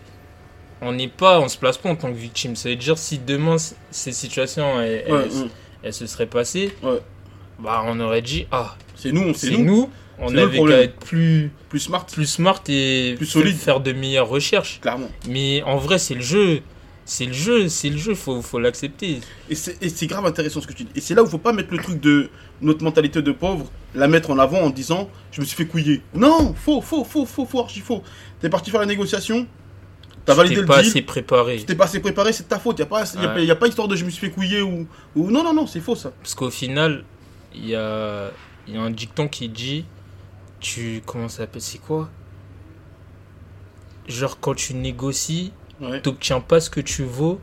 On 0.82 0.92
n'est 0.94 1.08
pas, 1.08 1.40
on 1.40 1.48
se 1.48 1.58
place 1.58 1.78
pas 1.78 1.90
en 1.90 1.96
tant 1.96 2.10
que 2.12 2.18
victime. 2.18 2.56
Ça 2.56 2.70
veut 2.70 2.76
dire 2.76 2.98
si 2.98 3.20
demain 3.20 3.58
ces 3.92 4.12
situations 4.12 4.80
elles, 4.82 5.12
Ouais, 5.12 5.24
elles- 5.26 5.42
ouais. 5.44 5.48
elles 5.84 5.94
se 5.94 6.08
seraient 6.08 6.26
passées, 6.26 6.74
Ouais. 6.82 7.00
bah 7.60 7.84
on 7.86 8.00
aurait 8.00 8.22
dit 8.24 8.48
ah 8.52 8.76
c'est 8.96 9.12
nous 9.12 9.34
c'est 9.36 9.52
nous. 9.52 9.64
nous. 9.66 9.90
On 10.22 10.36
avait 10.38 10.58
qu'à 10.60 10.82
être 10.82 11.00
plus 11.00 11.52
plus 11.70 11.80
smart 11.80 12.06
plus 12.06 12.26
smart 12.26 12.62
et 12.68 13.14
Plus 13.18 13.26
solide. 13.26 13.56
faire 13.56 13.80
de 13.80 13.92
meilleures 13.94 14.28
recherches. 14.28 14.80
clairement 14.82 15.10
Mais 15.28 15.62
en 15.64 15.78
vrai, 15.78 15.98
c'est 16.00 16.16
le 16.16 16.22
jeu. 16.22 16.62
C'est 17.06 17.26
le 17.26 17.34
jeu, 17.34 17.70
c'est 17.70 17.90
le 17.90 17.98
jeu, 17.98 18.14
faut, 18.14 18.40
faut 18.44 18.60
l'accepter. 18.60 19.20
Et 19.50 19.56
c'est 19.56 20.06
grave 20.08 20.28
intéressant 20.28 20.62
ce 20.62 20.68
que 20.68 20.74
tu 20.74 20.84
dis. 20.84 20.92
Et 20.96 21.02
c'est 21.02 21.16
là 21.16 21.24
où 21.24 21.26
il 21.26 21.30
faut 21.32 21.40
pas 21.40 21.54
mettre 21.54 21.72
le 21.72 21.80
truc 21.80 22.00
de 22.00 22.30
notre 22.62 22.84
mentalité 22.84 23.24
de 23.24 23.32
pauvre, 23.32 23.66
la 23.96 24.08
mettre 24.08 24.30
en 24.30 24.38
avant 24.38 24.60
en 24.60 24.70
disant 24.70 25.10
je 25.32 25.42
me 25.42 25.46
suis 25.46 25.56
fait 25.56 25.66
couiller. 25.66 26.02
Non, 26.14 26.54
faux, 26.54 26.82
faux, 26.82 27.04
faux, 27.04 27.26
faux, 27.26 27.46
faux, 27.48 27.62
archi 27.62 27.80
faux. 27.80 28.04
T'es 28.42 28.50
parti 28.50 28.70
faire 28.70 28.80
la 28.82 28.86
négociation, 28.86 29.48
t'as 30.24 30.36
validé 30.36 30.58
T'es 30.62 30.66
pas 30.68 30.78
assez 30.80 31.02
préparé. 31.02 31.64
t'es 31.66 31.74
pas 31.74 31.86
assez 31.86 32.00
préparé, 32.00 32.32
c'est 32.32 32.44
de 32.44 32.50
ta 32.50 32.60
faute. 32.60 32.78
Y 32.78 32.84
a 32.84 32.86
pas, 32.86 33.04
y 33.16 33.26
a, 33.26 33.34
Ouais. 33.34 33.46
y 33.46 33.50
a 33.52 33.56
pas 33.56 33.68
histoire 33.68 33.88
de 33.88 33.96
je 33.96 34.06
me 34.06 34.12
suis 34.12 34.28
fait 34.28 34.32
couiller 34.32 34.62
ou, 34.62 34.86
ou 35.16 35.32
non, 35.32 35.44
non, 35.44 35.54
non, 35.54 35.66
c'est 35.66 35.80
faux 35.80 35.96
ça. 35.96 36.12
Parce 36.22 36.36
qu'au 36.36 36.52
final, 36.52 37.04
il 37.56 37.70
y 37.70 37.76
a, 37.76 38.30
il 38.68 38.76
y 38.76 38.78
a 38.78 38.82
un 38.82 38.92
dicton 38.92 39.28
qui 39.28 39.50
dit 39.50 39.84
tu. 40.60 41.02
Comment 41.06 41.28
ça 41.30 41.40
s'appelle 41.40 41.62
C'est 41.62 41.78
quoi? 41.80 42.10
Genre, 44.08 44.40
quand 44.40 44.56
tu 44.56 44.74
négocies, 44.74 45.54
Ouais. 45.82 46.02
t'obtiens 46.02 46.42
pas 46.42 46.60
ce 46.60 46.70
que 46.70 46.82
tu 46.82 47.04
vaux, 47.04 47.40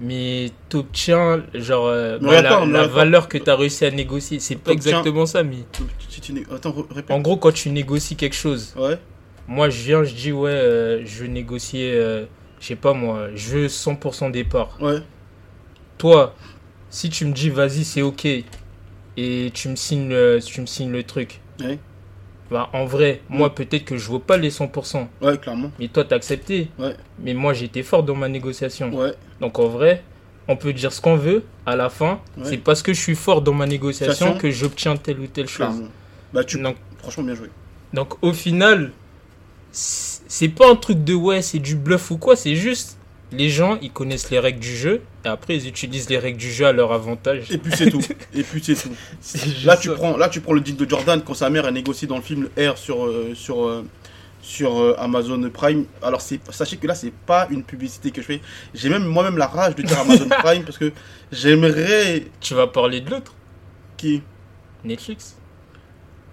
mais 0.00 0.50
t'obtiens 0.68 1.44
genre 1.54 1.86
euh, 1.86 2.18
Mais 2.20 2.42
bah, 2.42 2.48
attends, 2.56 2.66
la, 2.66 2.86
valeur 2.86 3.28
que 3.28 3.38
t'as 3.38 3.54
réussi 3.54 3.84
à 3.84 3.90
négocier. 3.90 4.40
C'est 4.40 4.56
pas 4.56 4.72
exactement 4.72 5.26
ça, 5.26 5.42
mais 5.44 5.58
Si 6.08 6.20
tu 6.20 6.32
Attends, 6.50 6.74
en 7.10 7.20
gros, 7.20 7.36
quand 7.36 7.52
tu 7.52 7.70
négocies 7.70 8.16
quelque 8.16 8.34
chose, 8.34 8.74
Ouais, 8.76 8.98
moi 9.46 9.68
je 9.70 9.82
viens, 9.82 10.02
je 10.02 10.14
dis 10.14 10.32
ouais, 10.32 10.50
euh, 10.50 11.06
je 11.06 11.22
veux 11.22 11.28
négocier, 11.28 11.92
euh, 11.94 12.24
je 12.60 12.66
sais 12.66 12.76
pas 12.76 12.92
moi, 12.92 13.28
je 13.34 13.50
veux 13.50 13.66
100% 13.68 14.30
départ. 14.30 14.78
ouais, 14.80 15.00
Toi, 15.98 16.34
si 16.88 17.10
tu 17.10 17.24
me 17.26 17.32
dis 17.32 17.50
vas-y, 17.50 17.84
c'est 17.84 18.02
ok, 18.02 18.26
et 19.16 19.50
tu 19.54 19.68
me 19.68 19.76
signes 19.76 20.08
le, 20.08 20.40
tu 20.44 20.60
me 20.60 20.66
signes 20.66 20.90
le 20.92 21.04
truc, 21.04 21.40
ouais, 21.60 21.78
bah 22.50 22.68
en 22.72 22.84
vrai, 22.84 23.20
Mm. 23.30 23.36
moi 23.38 23.54
peut-être 23.54 23.84
que 23.84 23.96
je 23.96 24.06
vaux 24.08 24.18
pas 24.18 24.36
les 24.36 24.50
100%, 24.50 25.08
ouais, 25.22 25.38
clairement. 25.38 25.70
mais 25.78 25.88
toi 25.88 26.04
t'as 26.04 26.16
accepté. 26.16 26.68
Ouais. 26.78 26.96
Mais 27.22 27.34
moi 27.34 27.52
j'étais 27.52 27.82
fort 27.82 28.02
dans 28.02 28.14
ma 28.16 28.28
négociation. 28.28 28.92
Ouais, 28.92 29.14
Donc 29.40 29.58
en 29.58 29.68
vrai, 29.68 30.02
on 30.48 30.56
peut 30.56 30.72
dire 30.72 30.92
ce 30.92 31.00
qu'on 31.00 31.16
veut, 31.16 31.44
à 31.66 31.76
la 31.76 31.88
fin, 31.90 32.20
Ouais. 32.36 32.44
c'est 32.44 32.56
parce 32.58 32.82
que 32.82 32.92
je 32.92 33.00
suis 33.00 33.14
fort 33.14 33.40
dans 33.42 33.54
ma 33.54 33.66
négociation 33.66 34.36
que 34.36 34.50
j'obtiens 34.50 34.96
telle 34.96 35.20
ou 35.20 35.26
telle 35.26 35.46
chose. 35.48 35.66
clairement. 35.68 35.88
Bah, 36.32 36.44
tu. 36.44 36.60
Donc, 36.60 36.76
Franchement, 36.98 37.24
bien 37.24 37.34
joué. 37.34 37.48
donc 37.92 38.14
au 38.22 38.32
final, 38.32 38.92
c'est 39.72 40.20
c'est 40.28 40.48
pas 40.48 40.70
un 40.70 40.76
truc 40.76 41.02
de 41.02 41.12
ouais, 41.14 41.42
c'est 41.42 41.58
du 41.58 41.74
bluff 41.76 42.10
ou 42.12 42.16
quoi, 42.16 42.36
c'est 42.36 42.54
juste 42.54 42.96
les 43.32 43.48
gens 43.48 43.78
ils 43.80 43.90
connaissent 43.90 44.30
les 44.30 44.38
règles 44.38 44.60
du 44.60 44.74
jeu 44.74 45.02
et 45.24 45.28
après 45.28 45.56
ils 45.56 45.68
utilisent 45.68 46.08
les 46.08 46.18
règles 46.18 46.38
du 46.38 46.50
jeu 46.50 46.66
à 46.66 46.72
leur 46.72 46.92
avantage. 46.92 47.50
Et 47.50 47.58
puis 47.58 47.72
c'est 47.74 47.90
tout. 47.90 48.02
Et 48.34 48.42
puis 48.42 48.62
c'est 48.62 48.74
tout. 48.74 48.90
Là 49.64 49.76
tu, 49.76 49.88
ça. 49.88 49.94
prends, 49.94 50.16
là, 50.16 50.28
tu 50.28 50.40
prends 50.40 50.52
le 50.52 50.60
deal 50.60 50.76
de 50.76 50.88
Jordan 50.88 51.22
quand 51.24 51.34
sa 51.34 51.50
mère 51.50 51.64
a 51.64 51.70
négocié 51.70 52.08
dans 52.08 52.16
le 52.16 52.22
film 52.22 52.48
R 52.58 52.76
sur, 52.76 53.06
euh, 53.06 53.32
sur, 53.34 53.66
euh, 53.66 53.84
sur 54.42 54.78
euh, 54.80 54.96
Amazon 54.98 55.48
Prime. 55.50 55.84
Alors 56.02 56.20
c'est, 56.20 56.40
sachez 56.50 56.76
que 56.76 56.86
là, 56.86 56.94
c'est 56.94 57.12
pas 57.12 57.46
une 57.50 57.62
publicité 57.62 58.10
que 58.10 58.20
je 58.20 58.26
fais. 58.26 58.40
J'ai 58.74 58.88
même 58.88 59.04
moi-même 59.04 59.38
la 59.38 59.46
rage 59.46 59.74
de 59.74 59.82
dire 59.82 59.98
Amazon 59.98 60.28
Prime 60.42 60.64
parce 60.64 60.78
que 60.78 60.92
j'aimerais 61.30 62.24
Tu 62.40 62.54
vas 62.54 62.66
parler 62.66 63.00
de 63.00 63.10
l'autre, 63.10 63.34
qui? 63.96 64.22
Netflix. 64.84 65.36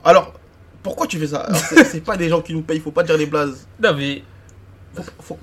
Alors, 0.03 0.33
pourquoi 0.81 1.05
tu 1.05 1.19
fais 1.19 1.27
ça? 1.27 1.47
C'est, 1.53 1.83
c'est 1.83 2.01
pas 2.01 2.15
des 2.15 2.29
gens 2.29 2.41
qui 2.41 2.53
nous 2.53 2.61
payent, 2.61 2.79
faut 2.79 2.91
pas 2.91 3.03
dire 3.03 3.17
les 3.17 3.25
blazes. 3.25 3.67
Non 3.83 3.93
mais 3.93 4.23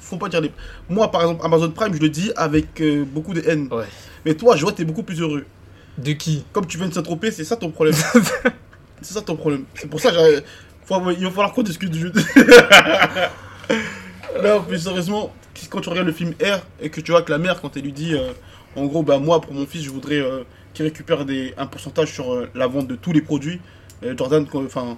Faut, 0.00 0.16
pas 0.16 0.28
dire 0.28 0.40
les. 0.40 0.50
Moi, 0.88 1.10
par 1.10 1.22
exemple, 1.22 1.44
Amazon 1.44 1.70
Prime, 1.70 1.94
je 1.94 2.00
le 2.00 2.08
dis 2.08 2.32
avec 2.36 2.80
euh, 2.80 3.04
beaucoup 3.04 3.34
de 3.34 3.42
haine. 3.46 3.68
ouais. 3.70 3.84
Mais 4.24 4.34
toi, 4.34 4.56
je 4.56 4.62
vois, 4.62 4.72
t'es 4.72 4.84
beaucoup 4.84 5.02
plus 5.02 5.20
heureux. 5.20 5.44
De 5.98 6.12
qui? 6.12 6.44
Comme 6.52 6.66
tu 6.66 6.78
viens 6.78 6.88
de 6.88 6.94
s'introper, 6.94 7.30
c'est 7.30 7.44
ça 7.44 7.56
ton 7.56 7.70
problème. 7.70 7.94
c'est 9.02 9.14
ça 9.14 9.22
ton 9.22 9.36
problème. 9.36 9.64
C'est 9.74 9.88
pour 9.88 10.00
ça 10.00 10.10
que 10.10 10.42
faut- 10.84 11.10
il 11.10 11.22
va 11.24 11.30
falloir 11.30 11.52
qu'on 11.52 11.62
discute 11.62 11.90
du 11.90 12.00
jeu. 12.00 12.12
non, 14.42 14.62
plus 14.62 14.78
sérieusement, 14.78 15.32
quand 15.70 15.80
tu 15.80 15.88
regardes 15.88 16.06
le 16.08 16.12
film 16.12 16.32
R 16.42 16.60
et 16.80 16.90
que 16.90 17.00
tu 17.00 17.12
vois 17.12 17.22
que 17.22 17.30
la 17.30 17.38
mère, 17.38 17.60
quand 17.60 17.76
elle 17.76 17.84
lui 17.84 17.92
dit, 17.92 18.14
euh, 18.14 18.32
en 18.76 18.86
gros, 18.86 19.02
bah 19.02 19.18
moi, 19.18 19.40
pour 19.40 19.52
mon 19.52 19.66
fils, 19.66 19.82
je 19.84 19.90
voudrais 19.90 20.20
euh, 20.20 20.42
qu'il 20.72 20.84
récupère 20.84 21.24
des, 21.24 21.54
un 21.56 21.66
pourcentage 21.66 22.12
sur 22.12 22.46
la 22.54 22.66
vente 22.66 22.88
de 22.88 22.96
tous 22.96 23.12
les 23.12 23.22
produits, 23.22 23.60
Jordan, 24.16 24.46
enfin, 24.54 24.96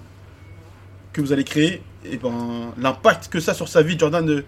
que 1.13 1.21
vous 1.21 1.31
allez 1.31 1.43
créer, 1.43 1.81
et 2.11 2.17
ben 2.17 2.71
l'impact 2.77 3.29
que 3.29 3.39
ça 3.39 3.53
sur 3.53 3.67
sa 3.67 3.81
vie, 3.81 3.97
Jordan, 3.97 4.25
de 4.25 4.45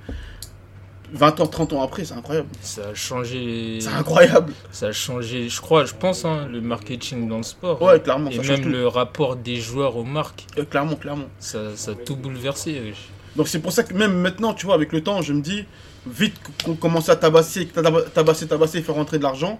20 1.11 1.39
ans, 1.39 1.47
30 1.47 1.73
ans 1.73 1.81
après, 1.81 2.05
c'est 2.05 2.13
incroyable. 2.13 2.47
Ça 2.61 2.89
a 2.91 2.93
changé. 2.93 3.79
C'est 3.81 3.87
incroyable. 3.89 4.53
Ça 4.71 4.87
a 4.87 4.91
changé, 4.91 5.49
je 5.49 5.59
crois, 5.59 5.85
je 5.85 5.93
pense, 5.95 6.23
hein, 6.23 6.47
le 6.51 6.61
marketing 6.61 7.27
dans 7.27 7.37
le 7.37 7.43
sport. 7.43 7.81
Ouais, 7.81 7.99
clairement, 7.99 8.29
Et 8.29 8.35
ça 8.43 8.51
même 8.53 8.61
tout. 8.61 8.69
le 8.69 8.87
rapport 8.87 9.35
des 9.35 9.55
joueurs 9.55 9.95
aux 9.97 10.03
marques. 10.03 10.45
Euh, 10.59 10.65
clairement, 10.65 10.95
clairement. 10.95 11.25
Ça, 11.39 11.75
ça 11.75 11.91
a 11.91 11.95
tout 11.95 12.15
bouleversé. 12.15 12.93
Donc 13.35 13.47
c'est 13.47 13.59
pour 13.59 13.71
ça 13.71 13.81
que 13.83 13.93
même 13.95 14.13
maintenant, 14.19 14.53
tu 14.53 14.67
vois, 14.67 14.75
avec 14.75 14.91
le 14.91 15.01
temps, 15.01 15.21
je 15.23 15.33
me 15.33 15.41
dis, 15.41 15.65
vite 16.05 16.35
qu'on 16.63 16.75
commence 16.75 17.09
à 17.09 17.15
tabasser, 17.15 17.65
tab- 17.67 18.11
tabasser, 18.13 18.47
tabasser, 18.47 18.81
faire 18.83 18.95
rentrer 18.95 19.17
de 19.17 19.23
l'argent, 19.23 19.59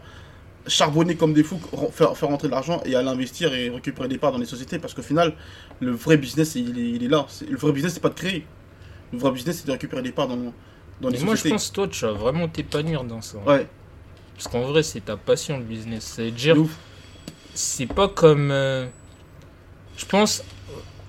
charbonner 0.68 1.16
comme 1.16 1.34
des 1.34 1.44
fous, 1.44 1.60
faire, 1.92 2.16
faire 2.18 2.30
rentrer 2.30 2.48
de 2.48 2.54
l'argent 2.54 2.82
et 2.86 2.96
aller 2.96 3.08
investir 3.08 3.54
et 3.54 3.70
récupérer 3.70 4.08
des 4.08 4.18
parts 4.18 4.32
dans 4.32 4.38
les 4.38 4.46
sociétés. 4.46 4.80
Parce 4.80 4.94
qu'au 4.94 5.02
final, 5.02 5.34
le 5.80 5.92
vrai 5.92 6.18
business, 6.18 6.56
il 6.56 6.78
est, 6.78 6.90
il 6.92 7.04
est 7.04 7.08
là. 7.08 7.26
C'est- 7.30 7.50
Le 7.50 7.58
vrai 7.58 7.72
business, 7.72 7.94
c'est 7.94 8.00
pas 8.02 8.10
de 8.10 8.14
créer. 8.16 8.46
Le 9.12 9.18
vrai 9.20 9.32
business, 9.32 9.58
c'est 9.60 9.68
de 9.68 9.72
récupérer 9.72 10.02
des 10.02 10.12
parts 10.12 10.28
dans, 10.28 10.36
dans 10.38 11.10
les 11.10 11.18
Mais 11.18 11.24
moi, 11.24 11.36
je 11.36 11.40
sociétés. 11.40 11.50
pense, 11.56 11.72
toi, 11.72 11.88
tu 11.88 12.06
vas 12.06 12.12
vraiment 12.12 12.48
t'épanouir 12.48 13.04
dans 13.04 13.22
ça. 13.22 13.38
Ouais, 13.48 13.68
Parce 14.36 14.48
qu'en 14.48 14.62
vrai, 14.62 14.84
c'est 14.84 15.02
ta 15.06 15.18
passion, 15.18 15.58
le 15.58 15.64
business. 15.64 16.20
Ouf. 16.56 16.70
c'est 17.54 17.88
pas 17.88 18.08
comme. 18.08 18.52
euh, 18.52 18.86
je 19.98 20.06
pense, 20.06 20.44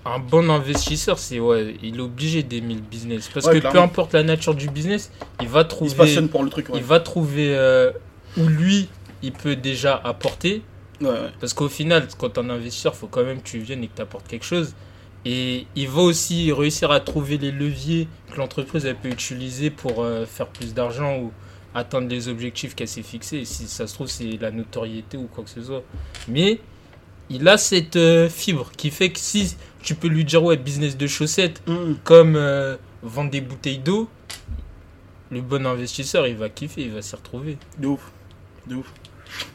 un 0.05 0.19
bon 0.19 0.49
investisseur, 0.51 1.19
c'est 1.19 1.39
ouais, 1.39 1.77
il 1.83 1.99
est 1.99 2.01
obligé 2.01 2.43
d'aimer 2.43 2.75
le 2.75 2.81
business. 2.81 3.29
Parce 3.33 3.47
Ouais, 3.47 3.55
que 3.55 3.59
clairement. 3.59 3.81
peu 3.81 3.85
importe 3.85 4.15
la 4.15 4.23
nature 4.23 4.55
du 4.55 4.69
business, 4.71 5.11
il 5.43 5.49
va 5.49 5.61
Il 5.61 5.65
se 5.65 5.69
trouver, 5.69 5.95
passionne 5.95 6.29
pour 6.29 6.43
le 6.43 6.51
truc. 6.51 6.69
Ouais, 6.71 6.79
il 6.79 6.85
va 6.85 6.99
trouver 7.01 7.55
euh, 7.55 7.93
où 8.39 8.47
lui, 8.49 8.89
il 9.23 9.33
peut 9.33 9.57
déjà 9.57 9.97
apporter. 10.03 10.63
ouais, 11.01 11.09
ouais. 11.09 11.31
Parce 11.41 11.55
qu'au 11.55 11.69
final, 11.69 12.07
quand 12.19 12.31
t'es 12.31 12.41
un 12.41 12.51
investisseur, 12.51 12.95
faut 12.95 13.07
quand 13.09 13.25
même 13.25 13.41
que 13.43 13.49
tu 13.49 13.59
viennes 13.59 13.85
et 13.85 13.89
que 13.89 13.97
tu 13.97 14.03
apportes 14.03 14.27
quelque 14.29 14.45
chose. 14.47 14.75
Et 15.25 15.67
il 15.77 15.89
va 15.89 16.01
aussi 16.03 16.51
réussir 16.53 16.91
à 16.91 17.01
trouver 17.01 17.37
les 17.37 17.51
leviers 17.53 18.09
que 18.33 18.39
l'entreprise 18.39 18.87
elle 18.87 18.97
peut 18.97 19.11
utiliser 19.11 19.69
pour 19.71 20.03
euh, 20.03 20.25
faire 20.25 20.47
plus 20.47 20.73
d'argent 20.73 21.19
ou 21.19 21.33
atteindre 21.75 22.09
les 22.09 22.29
objectifs 22.29 22.75
qu'elle 22.75 22.89
s'est 22.89 23.03
fixés. 23.03 23.39
Et 23.41 23.45
si 23.45 23.69
ça 23.69 23.87
se 23.87 23.95
trouve, 23.95 24.07
c'est 24.07 24.39
la 24.41 24.51
notoriété 24.51 25.17
ou 25.19 25.27
quoi 25.27 25.45
que 25.45 25.51
ce 25.51 25.63
soit. 25.63 25.83
Mais 26.27 26.61
il 27.29 27.47
a 27.49 27.59
cette 27.59 27.97
euh, 27.97 28.29
fibre 28.31 28.73
qui 28.77 28.91
fait 28.91 29.11
que 29.11 29.19
si 29.19 29.57
tu 29.83 29.95
peux 29.95 30.09
lui 30.09 30.25
dire, 30.25 30.43
ouais, 30.43 30.57
business 30.57 30.97
de 30.97 31.07
chaussettes, 31.07 31.63
Hum, 31.67 31.97
comme 32.03 32.37
euh, 32.37 32.77
vendre 33.03 33.31
des 33.31 33.41
bouteilles 33.43 33.79
d'eau, 33.79 34.09
le 35.31 35.43
bon 35.43 35.67
investisseur, 35.67 36.27
il 36.27 36.37
va 36.37 36.49
kiffer, 36.49 36.83
il 36.83 36.93
va 36.93 37.03
s'y 37.03 37.15
retrouver. 37.15 37.59
De 37.79 37.89
ouf. 37.89 38.11
De 38.67 38.77
ouf. 38.77 38.93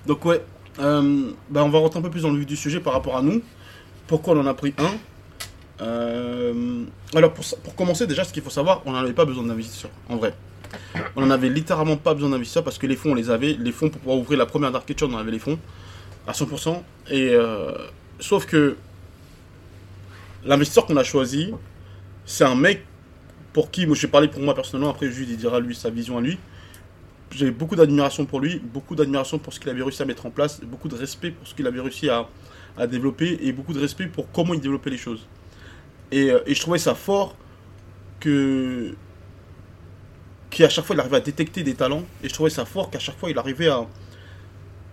Donc 0.05 0.25
ouais, 0.25 0.41
euh, 0.79 1.31
bah, 1.49 1.63
on 1.63 1.69
va 1.69 1.79
rentrer 1.79 1.99
un 1.99 2.01
peu 2.01 2.09
plus 2.09 2.23
dans 2.23 2.31
le 2.31 2.37
vif 2.37 2.45
du 2.45 2.55
sujet 2.55 2.79
par 2.79 2.93
rapport 2.93 3.17
à 3.17 3.21
nous. 3.21 3.41
Pourquoi 4.07 4.35
on 4.35 4.41
en 4.41 4.47
a 4.47 4.53
pris 4.53 4.73
un? 4.77 4.91
Euh, 5.81 6.83
Alors 7.13 7.33
pour, 7.33 7.75
commencer 7.75 8.07
déjà, 8.07 8.23
ce 8.23 8.33
qu'il 8.33 8.43
faut 8.43 8.49
savoir, 8.49 8.81
on 8.85 8.91
n'en 8.91 8.99
avait 8.99 9.13
pas 9.13 9.25
besoin 9.25 9.43
d'investisseurs, 9.43 9.91
en 10.09 10.17
vrai. 10.17 10.33
On 11.15 11.21
n'en 11.21 11.31
avait 11.31 11.49
littéralement 11.49 11.97
pas 11.97 12.13
besoin 12.13 12.29
d'investisseurs 12.29 12.63
parce 12.63 12.77
que 12.77 12.87
les 12.87 12.95
fonds, 12.95 13.11
on 13.11 13.15
les 13.15 13.29
avait. 13.29 13.53
Les 13.53 13.71
fonds 13.71 13.89
pour 13.89 13.99
pouvoir 13.99 14.17
ouvrir 14.17 14.37
la 14.37 14.45
première 14.45 14.71
Kitchen, 14.85 15.09
on 15.13 15.17
avait 15.17 15.31
les 15.31 15.39
fonds 15.39 15.59
à 16.27 16.33
100%. 16.33 16.81
Et 17.09 17.29
euh, 17.33 17.71
sauf 18.19 18.45
que 18.45 18.75
l'investisseur 20.43 20.85
qu'on 20.85 20.97
a 20.97 21.03
choisi, 21.03 21.53
c'est 22.25 22.43
un 22.43 22.55
mec 22.55 22.83
pour 23.53 23.71
qui, 23.71 23.85
moi 23.85 23.95
je 23.95 24.01
vais 24.01 24.07
parler 24.09 24.27
pour 24.27 24.41
moi 24.41 24.53
personnellement, 24.53 24.91
après 24.91 25.09
Jules 25.09 25.29
il 25.29 25.37
dira 25.37 25.61
lui 25.61 25.75
sa 25.75 25.89
vision 25.89 26.17
à 26.17 26.21
lui 26.21 26.37
j'ai 27.31 27.51
beaucoup 27.51 27.75
d'admiration 27.75 28.25
pour 28.25 28.39
lui, 28.39 28.61
beaucoup 28.73 28.95
d'admiration 28.95 29.39
pour 29.39 29.53
ce 29.53 29.59
qu'il 29.59 29.69
avait 29.69 29.81
réussi 29.81 30.01
à 30.01 30.05
mettre 30.05 30.25
en 30.25 30.31
place, 30.31 30.61
beaucoup 30.61 30.87
de 30.87 30.95
respect 30.95 31.31
pour 31.31 31.47
ce 31.47 31.55
qu'il 31.55 31.67
avait 31.67 31.81
réussi 31.81 32.09
à, 32.09 32.27
à 32.77 32.87
développer 32.87 33.39
et 33.41 33.51
beaucoup 33.51 33.73
de 33.73 33.79
respect 33.79 34.07
pour 34.07 34.31
comment 34.31 34.53
il 34.53 34.61
développait 34.61 34.89
les 34.89 34.97
choses. 34.97 35.27
Et, 36.11 36.31
euh, 36.31 36.39
et 36.45 36.53
je 36.53 36.61
trouvais 36.61 36.79
ça 36.79 36.95
fort 36.95 37.35
que 38.19 38.95
qu'à 40.49 40.69
chaque 40.69 40.85
fois 40.85 40.95
il 40.95 40.99
arrivait 40.99 41.17
à 41.17 41.21
détecter 41.21 41.63
des 41.63 41.73
talents 41.73 42.03
et 42.23 42.29
je 42.29 42.33
trouvais 42.33 42.49
ça 42.49 42.65
fort 42.65 42.89
qu'à 42.89 42.99
chaque 42.99 43.17
fois 43.17 43.29
il 43.29 43.37
arrivait 43.37 43.67
à 43.67 43.85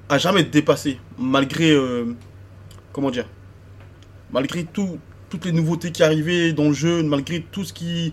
à 0.09 0.19
jamais 0.19 0.41
être 0.41 0.51
dépassé 0.51 0.99
malgré 1.19 1.71
euh, 1.71 2.15
comment 2.93 3.11
dire 3.11 3.27
malgré 4.31 4.65
tout 4.65 4.99
toutes 5.31 5.45
les 5.45 5.53
nouveautés 5.53 5.93
qui 5.93 6.03
arrivaient 6.03 6.53
dans 6.53 6.69
le 6.69 6.73
jeu 6.75 7.03
malgré 7.03 7.43
tout 7.43 7.65
ce 7.65 7.73
qui 7.73 8.13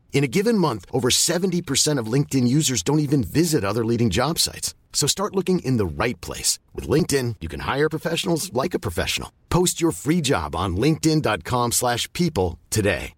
In 0.13 0.23
a 0.23 0.27
given 0.27 0.57
month, 0.57 0.85
over 0.93 1.09
70% 1.09 1.97
of 1.97 2.05
LinkedIn 2.11 2.47
users 2.47 2.83
don't 2.83 2.99
even 2.99 3.23
visit 3.23 3.63
other 3.63 3.83
leading 3.83 4.11
job 4.11 4.37
sites. 4.37 4.75
So 4.93 5.07
start 5.07 5.35
looking 5.35 5.59
in 5.65 5.77
the 5.77 5.85
right 6.03 6.19
place. 6.21 6.59
With 6.75 6.87
LinkedIn, 6.87 7.35
you 7.41 7.49
can 7.49 7.61
hire 7.61 7.89
professionals 7.89 8.51
like 8.53 8.75
a 8.75 8.79
professional. 8.79 9.29
Post 9.49 9.81
your 9.81 9.91
free 9.93 10.21
job 10.21 10.53
on 10.55 10.75
linkedin.com/people 10.77 11.71
slash 11.71 12.07
people 12.13 12.59
today. 12.69 13.13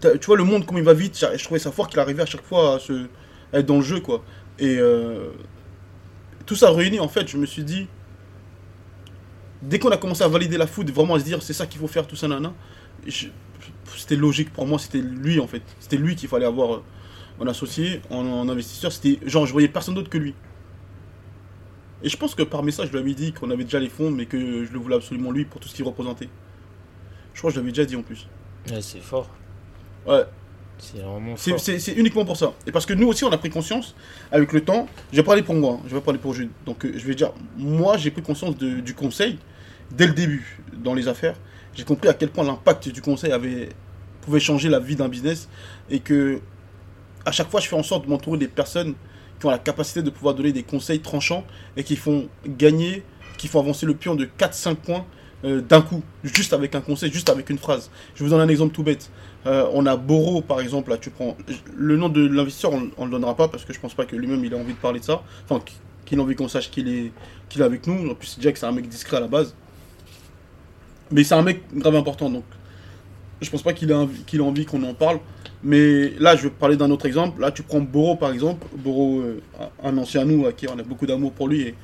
Tu 0.00 0.26
vois 0.26 0.36
le 0.36 0.44
monde 0.44 0.64
comme 0.66 0.78
il 0.78 0.84
va 0.84 0.94
vite, 0.94 1.16
je 1.36 1.42
trouvais 1.44 1.58
ça 1.58 1.72
fort 1.72 1.88
qu'il 1.88 1.98
arrivait 1.98 2.22
à 2.22 2.26
chaque 2.26 2.44
fois 2.44 2.76
à, 2.76 2.78
se, 2.78 3.08
être 3.52 3.66
dans 3.66 3.76
le 3.78 3.82
jeu 3.82 3.98
quoi. 4.00 4.22
Et 4.58 4.76
euh, 4.78 5.32
tout 6.46 6.54
ça 6.54 6.70
réuni 6.70 7.00
en 7.00 7.08
fait, 7.08 7.26
je 7.26 7.36
me 7.38 7.46
suis 7.46 7.64
dit, 7.64 7.88
dès 9.62 9.78
qu'on 9.80 9.88
a 9.90 9.96
commencé 9.96 10.22
à 10.22 10.28
valider 10.28 10.56
la 10.58 10.66
foot, 10.68 10.88
vraiment 10.90 11.14
à 11.14 11.18
se 11.18 11.24
dire 11.24 11.42
c'est 11.42 11.54
ça 11.54 11.66
qu'il 11.66 11.80
faut 11.80 11.88
faire, 11.88 12.06
tout 12.06 12.14
ça, 12.14 12.28
nana, 12.28 12.52
je- 13.06 13.28
c'était 13.96 14.16
logique 14.16 14.52
pour 14.52 14.66
moi, 14.66 14.78
c'était 14.78 15.00
lui 15.00 15.40
en 15.40 15.46
fait. 15.46 15.62
C'était 15.80 15.96
lui 15.96 16.14
qu'il 16.16 16.28
fallait 16.28 16.46
avoir 16.46 16.74
euh, 16.76 16.82
en 17.40 17.46
associé, 17.46 18.00
en, 18.10 18.18
en 18.26 18.48
investisseur. 18.48 18.92
C'était 18.92 19.18
genre, 19.28 19.46
je 19.46 19.52
voyais 19.52 19.68
personne 19.68 19.94
d'autre 19.94 20.10
que 20.10 20.18
lui. 20.18 20.34
Et 22.02 22.08
je 22.08 22.16
pense 22.16 22.34
que 22.34 22.42
par 22.42 22.62
message, 22.62 22.88
je 22.88 22.92
lui 22.92 22.98
avais 23.00 23.14
dit 23.14 23.32
qu'on 23.32 23.50
avait 23.50 23.64
déjà 23.64 23.80
les 23.80 23.88
fonds, 23.88 24.10
mais 24.10 24.26
que 24.26 24.64
je 24.64 24.72
le 24.72 24.78
voulais 24.78 24.96
absolument 24.96 25.32
lui 25.32 25.44
pour 25.44 25.60
tout 25.60 25.68
ce 25.68 25.74
qu'il 25.74 25.84
représentait. 25.84 26.28
Je 27.34 27.40
crois 27.40 27.50
que 27.50 27.56
je 27.56 27.60
l'avais 27.60 27.72
déjà 27.72 27.84
dit 27.84 27.96
en 27.96 28.02
plus. 28.02 28.26
Ouais, 28.70 28.80
c'est 28.80 29.00
fort. 29.00 29.28
Ouais, 30.06 30.22
C'est 30.78 30.98
vraiment 30.98 31.36
fort. 31.36 31.60
c'est 31.60 31.92
uniquement 31.94 32.24
pour 32.24 32.36
ça. 32.36 32.52
Et 32.66 32.72
parce 32.72 32.86
que 32.86 32.94
nous 32.94 33.08
aussi, 33.08 33.24
on 33.24 33.32
a 33.32 33.38
pris 33.38 33.50
conscience, 33.50 33.96
avec 34.30 34.52
le 34.52 34.60
temps, 34.60 34.88
je 35.12 35.16
vais 35.16 35.22
parler 35.24 35.42
pour 35.42 35.56
moi, 35.56 35.74
hein, 35.74 35.80
je 35.86 35.94
vais 35.94 36.00
pas 36.00 36.06
parler 36.06 36.20
pour 36.20 36.34
Jude. 36.34 36.50
Donc 36.66 36.84
euh, 36.84 36.92
je 36.96 37.04
vais 37.04 37.14
dire, 37.16 37.32
moi 37.56 37.96
j'ai 37.96 38.10
pris 38.12 38.22
conscience 38.22 38.56
de- 38.56 38.78
du 38.80 38.94
conseil 38.94 39.38
dès 39.90 40.06
le 40.06 40.12
début 40.12 40.60
dans 40.72 40.94
les 40.94 41.08
affaires. 41.08 41.34
J'ai 41.78 41.84
compris 41.84 42.08
à 42.08 42.14
quel 42.14 42.30
point 42.30 42.42
l'impact 42.42 42.88
du 42.88 43.00
conseil 43.00 43.30
avait, 43.30 43.68
pouvait 44.22 44.40
changer 44.40 44.68
la 44.68 44.80
vie 44.80 44.96
d'un 44.96 45.06
business 45.06 45.48
et 45.88 46.00
que 46.00 46.40
à 47.24 47.30
chaque 47.30 47.48
fois 47.48 47.60
je 47.60 47.68
fais 47.68 47.76
en 47.76 47.84
sorte 47.84 48.04
de 48.04 48.10
m'entourer 48.10 48.36
des 48.36 48.48
personnes 48.48 48.94
qui 49.38 49.46
ont 49.46 49.50
la 49.50 49.60
capacité 49.60 50.02
de 50.02 50.10
pouvoir 50.10 50.34
donner 50.34 50.50
des 50.50 50.64
conseils 50.64 50.98
tranchants 50.98 51.44
et 51.76 51.84
qui 51.84 51.94
font 51.94 52.28
gagner, 52.44 53.04
qui 53.36 53.46
font 53.46 53.60
avancer 53.60 53.86
le 53.86 53.94
pion 53.94 54.16
de 54.16 54.24
4-5 54.24 54.74
points 54.74 55.06
euh, 55.44 55.60
d'un 55.60 55.80
coup, 55.80 56.02
juste 56.24 56.52
avec 56.52 56.74
un 56.74 56.80
conseil, 56.80 57.12
juste 57.12 57.30
avec 57.30 57.48
une 57.48 57.58
phrase. 57.58 57.92
Je 58.16 58.24
vous 58.24 58.30
donne 58.30 58.40
un 58.40 58.48
exemple 58.48 58.74
tout 58.74 58.82
bête. 58.82 59.08
Euh, 59.46 59.70
on 59.72 59.86
a 59.86 59.96
Boro 59.96 60.40
par 60.40 60.60
exemple, 60.60 60.90
là 60.90 60.98
tu 60.98 61.10
prends 61.10 61.36
le 61.76 61.96
nom 61.96 62.08
de 62.08 62.26
l'investisseur, 62.26 62.72
on, 62.72 62.90
on 62.96 63.04
le 63.04 63.12
donnera 63.12 63.36
pas 63.36 63.46
parce 63.46 63.64
que 63.64 63.72
je 63.72 63.78
pense 63.78 63.94
pas 63.94 64.04
que 64.04 64.16
lui-même 64.16 64.44
il 64.44 64.52
a 64.52 64.56
envie 64.56 64.72
de 64.72 64.78
parler 64.78 64.98
de 64.98 65.04
ça, 65.04 65.22
enfin 65.48 65.62
qu'il 66.04 66.18
a 66.18 66.22
envie 66.22 66.34
qu'on 66.34 66.48
sache 66.48 66.72
qu'il 66.72 66.88
est, 66.88 67.12
qu'il 67.48 67.62
est 67.62 67.64
avec 67.64 67.86
nous. 67.86 68.10
En 68.10 68.16
plus 68.16 68.36
Jack 68.40 68.56
c'est 68.56 68.66
un 68.66 68.72
mec 68.72 68.88
discret 68.88 69.18
à 69.18 69.20
la 69.20 69.28
base, 69.28 69.54
mais 71.10 71.24
c'est 71.24 71.34
un 71.34 71.42
mec 71.42 71.62
grave 71.74 71.96
important 71.96 72.30
donc 72.30 72.44
je 73.40 73.48
pense 73.50 73.62
pas 73.62 73.72
qu'il 73.72 73.92
a, 73.92 73.98
envie- 73.98 74.24
qu'il 74.24 74.40
a 74.40 74.44
envie 74.44 74.64
qu'on 74.64 74.82
en 74.82 74.94
parle. 74.94 75.20
Mais 75.62 76.10
là 76.18 76.34
je 76.34 76.44
vais 76.44 76.50
parler 76.50 76.76
d'un 76.76 76.90
autre 76.90 77.06
exemple. 77.06 77.40
Là 77.40 77.52
tu 77.52 77.62
prends 77.62 77.80
Boro 77.80 78.16
par 78.16 78.32
exemple, 78.32 78.66
Boro, 78.76 79.20
euh, 79.20 79.40
un 79.82 79.96
ancien 79.96 80.22
à 80.22 80.24
nous 80.24 80.44
à 80.46 80.52
qui 80.52 80.66
on 80.68 80.76
a 80.78 80.82
beaucoup 80.82 81.06
d'amour 81.06 81.32
pour 81.32 81.46
lui 81.48 81.60
et, 81.62 81.74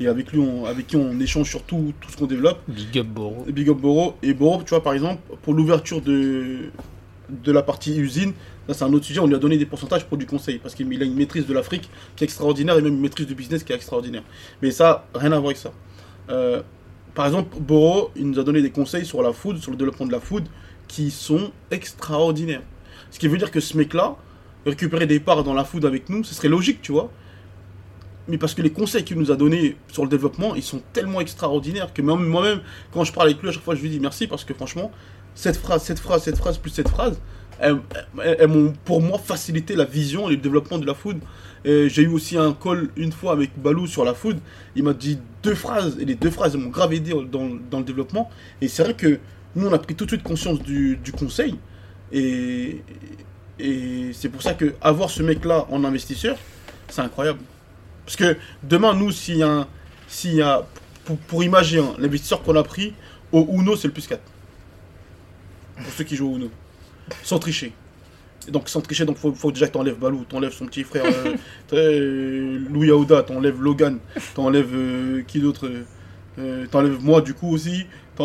et 0.00 0.08
avec 0.08 0.32
lui 0.32 0.40
on, 0.40 0.64
avec 0.66 0.88
qui 0.88 0.96
on 0.96 1.20
échange 1.20 1.48
sur 1.48 1.62
tout, 1.62 1.92
tout 2.00 2.10
ce 2.10 2.16
qu'on 2.16 2.26
développe. 2.26 2.58
Big 2.66 2.98
up 2.98 3.06
Boro. 3.06 3.44
Big 3.48 3.68
Up 3.68 3.76
Boro. 3.78 4.14
Et 4.24 4.34
Boro, 4.34 4.62
tu 4.64 4.70
vois, 4.70 4.82
par 4.82 4.92
exemple, 4.92 5.20
pour 5.42 5.54
l'ouverture 5.54 6.00
de, 6.00 6.70
de 7.28 7.52
la 7.52 7.62
partie 7.62 7.96
usine, 7.96 8.32
là, 8.66 8.74
c'est 8.74 8.82
un 8.84 8.92
autre 8.92 9.04
sujet, 9.04 9.20
on 9.20 9.26
lui 9.28 9.36
a 9.36 9.38
donné 9.38 9.56
des 9.56 9.66
pourcentages 9.66 10.04
pour 10.06 10.18
du 10.18 10.26
conseil, 10.26 10.58
parce 10.58 10.74
qu'il 10.74 11.00
a 11.00 11.04
une 11.04 11.14
maîtrise 11.14 11.46
de 11.46 11.54
l'Afrique 11.54 11.88
qui 12.16 12.24
est 12.24 12.26
extraordinaire, 12.26 12.76
et 12.76 12.82
même 12.82 12.94
une 12.94 13.00
maîtrise 13.00 13.26
du 13.28 13.36
business 13.36 13.62
qui 13.62 13.72
est 13.72 13.76
extraordinaire. 13.76 14.22
Mais 14.62 14.72
ça, 14.72 15.06
rien 15.14 15.30
à 15.30 15.36
voir 15.36 15.46
avec 15.46 15.58
ça. 15.58 15.70
Euh, 16.30 16.60
par 17.14 17.26
exemple, 17.26 17.56
Boro, 17.60 18.10
il 18.16 18.28
nous 18.28 18.38
a 18.38 18.44
donné 18.44 18.60
des 18.60 18.70
conseils 18.70 19.06
sur 19.06 19.22
la 19.22 19.32
food, 19.32 19.58
sur 19.58 19.70
le 19.70 19.76
développement 19.76 20.06
de 20.06 20.12
la 20.12 20.20
food, 20.20 20.44
qui 20.88 21.10
sont 21.10 21.52
extraordinaires. 21.70 22.62
Ce 23.10 23.18
qui 23.18 23.28
veut 23.28 23.38
dire 23.38 23.50
que 23.50 23.60
ce 23.60 23.76
mec-là, 23.76 24.16
récupérer 24.66 25.06
des 25.06 25.20
parts 25.20 25.44
dans 25.44 25.54
la 25.54 25.64
food 25.64 25.84
avec 25.84 26.08
nous, 26.08 26.24
ce 26.24 26.34
serait 26.34 26.48
logique, 26.48 26.82
tu 26.82 26.92
vois. 26.92 27.10
Mais 28.26 28.38
parce 28.38 28.54
que 28.54 28.62
les 28.62 28.70
conseils 28.70 29.04
qu'il 29.04 29.18
nous 29.18 29.30
a 29.30 29.36
donnés 29.36 29.76
sur 29.88 30.02
le 30.02 30.08
développement, 30.08 30.54
ils 30.54 30.62
sont 30.62 30.82
tellement 30.92 31.20
extraordinaires 31.20 31.92
que 31.92 32.02
même 32.02 32.26
moi-même, 32.26 32.60
quand 32.92 33.04
je 33.04 33.12
parle 33.12 33.28
avec 33.28 33.42
lui, 33.42 33.50
à 33.50 33.52
chaque 33.52 33.62
fois, 33.62 33.74
je 33.74 33.82
lui 33.82 33.90
dis 33.90 34.00
merci 34.00 34.26
parce 34.26 34.44
que 34.44 34.54
franchement, 34.54 34.90
cette 35.34 35.56
phrase, 35.56 35.82
cette 35.82 35.98
phrase, 35.98 36.22
cette 36.22 36.36
phrase, 36.36 36.58
plus 36.58 36.70
cette 36.70 36.88
phrase, 36.88 37.20
elles, 37.60 38.48
m'ont 38.48 38.72
pour 38.84 39.00
moi 39.00 39.18
facilité 39.18 39.76
la 39.76 39.84
vision 39.84 40.28
et 40.28 40.32
le 40.32 40.36
développement 40.38 40.78
de 40.78 40.86
la 40.86 40.94
food. 40.94 41.18
J'ai 41.64 42.02
eu 42.02 42.08
aussi 42.08 42.36
un 42.36 42.52
call 42.52 42.88
une 42.96 43.12
fois 43.12 43.32
avec 43.32 43.50
Balou 43.56 43.86
sur 43.86 44.04
la 44.04 44.14
food. 44.14 44.38
Il 44.76 44.82
m'a 44.82 44.92
dit 44.92 45.18
deux 45.42 45.54
phrases 45.54 45.96
et 45.98 46.04
les 46.04 46.14
deux 46.14 46.30
phrases 46.30 46.56
m'ont 46.56 46.68
grave 46.68 46.92
aidé 46.92 47.12
dans, 47.30 47.48
dans 47.70 47.78
le 47.78 47.84
développement. 47.84 48.30
Et 48.60 48.68
c'est 48.68 48.82
vrai 48.82 48.94
que 48.94 49.18
nous, 49.56 49.66
on 49.66 49.72
a 49.72 49.78
pris 49.78 49.94
tout 49.94 50.04
de 50.04 50.10
suite 50.10 50.22
conscience 50.22 50.60
du, 50.60 50.96
du 50.96 51.12
conseil. 51.12 51.56
Et, 52.12 52.82
et 53.58 54.10
c'est 54.12 54.28
pour 54.28 54.42
ça 54.42 54.54
que 54.54 54.74
avoir 54.80 55.10
ce 55.10 55.22
mec-là 55.22 55.66
en 55.70 55.84
investisseur, 55.84 56.36
c'est 56.88 57.02
incroyable. 57.02 57.38
Parce 58.04 58.16
que 58.16 58.36
demain, 58.62 58.94
nous, 58.94 59.10
s'il 59.10 59.38
y 59.38 59.42
a, 59.42 59.66
s'il 60.08 60.34
y 60.34 60.42
a 60.42 60.66
pour, 61.28 61.44
imaginer, 61.44 61.82
l'investisseur 61.98 62.42
qu'on 62.42 62.56
a 62.56 62.62
pris, 62.62 62.94
au 63.32 63.46
Uno, 63.50 63.76
c'est 63.76 63.88
le 63.88 63.92
plus 63.92 64.06
4. 64.06 64.20
Pour 65.76 65.92
ceux 65.92 66.04
qui 66.04 66.16
jouent 66.16 66.32
au 66.32 66.36
Uno. 66.36 66.50
Sans 67.22 67.38
tricher. 67.38 67.72
Et 68.46 68.50
donc, 68.50 68.68
sans 68.68 68.80
tricher, 68.82 69.04
donc 69.06 69.16
faut, 69.16 69.32
faut 69.32 69.50
déjà 69.52 69.66
que 69.68 69.72
t'enlèves 69.72 69.98
Balou, 69.98 70.24
t'enlèves 70.28 70.52
son 70.52 70.66
petit 70.66 70.84
frère 70.84 71.04
euh, 71.06 71.34
euh, 71.72 72.58
Louis 72.70 72.90
Aouda, 72.90 73.22
t'enlèves 73.22 73.60
Logan, 73.62 73.98
t'enlèves 74.34 74.74
euh, 74.74 75.22
qui 75.26 75.40
d'autre 75.40 75.66
euh, 75.66 75.82
euh, 76.38 76.66
T'enlèves 76.70 76.98
moi, 77.02 77.20
du 77.22 77.32
coup, 77.34 77.50
aussi. 77.52 77.86
tu 78.16 78.22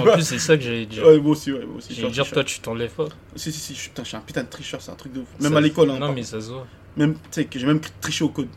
En 0.00 0.04
vois 0.04 0.14
plus, 0.14 0.22
c'est 0.22 0.38
ça 0.38 0.56
que 0.56 0.62
j'allais 0.64 0.84
dire. 0.86 1.06
Ouais, 1.06 1.18
moi 1.18 1.30
aussi, 1.32 1.50
ouais, 1.52 1.64
moi 1.64 1.76
aussi. 1.78 1.94
J'allais 1.94 2.08
dire, 2.10 2.24
tricheur. 2.24 2.32
toi, 2.32 2.44
tu 2.44 2.60
t'enlèves 2.60 2.90
pas. 2.90 3.06
Si, 3.36 3.50
si, 3.52 3.58
si, 3.60 3.74
je, 3.74 3.84
putain, 3.88 4.02
je 4.02 4.08
suis 4.08 4.16
un 4.16 4.20
putain 4.20 4.42
de 4.42 4.48
tricheur, 4.48 4.82
c'est 4.82 4.90
un 4.90 4.96
truc 4.96 5.12
de 5.12 5.20
ouf. 5.20 5.26
Même 5.40 5.52
Ça- 5.52 5.58
à 5.58 5.60
l'école, 5.60 5.90
hein. 5.90 5.98
Non, 5.98 6.12
mais 6.12 6.22
ça 6.24 6.40
se 6.40 6.50
voit. 6.50 6.66
Même, 6.96 7.14
tu 7.14 7.20
sais, 7.30 7.44
que 7.46 7.58
j'ai 7.58 7.66
même 7.66 7.80
triché 8.00 8.22
au 8.24 8.28
code. 8.28 8.48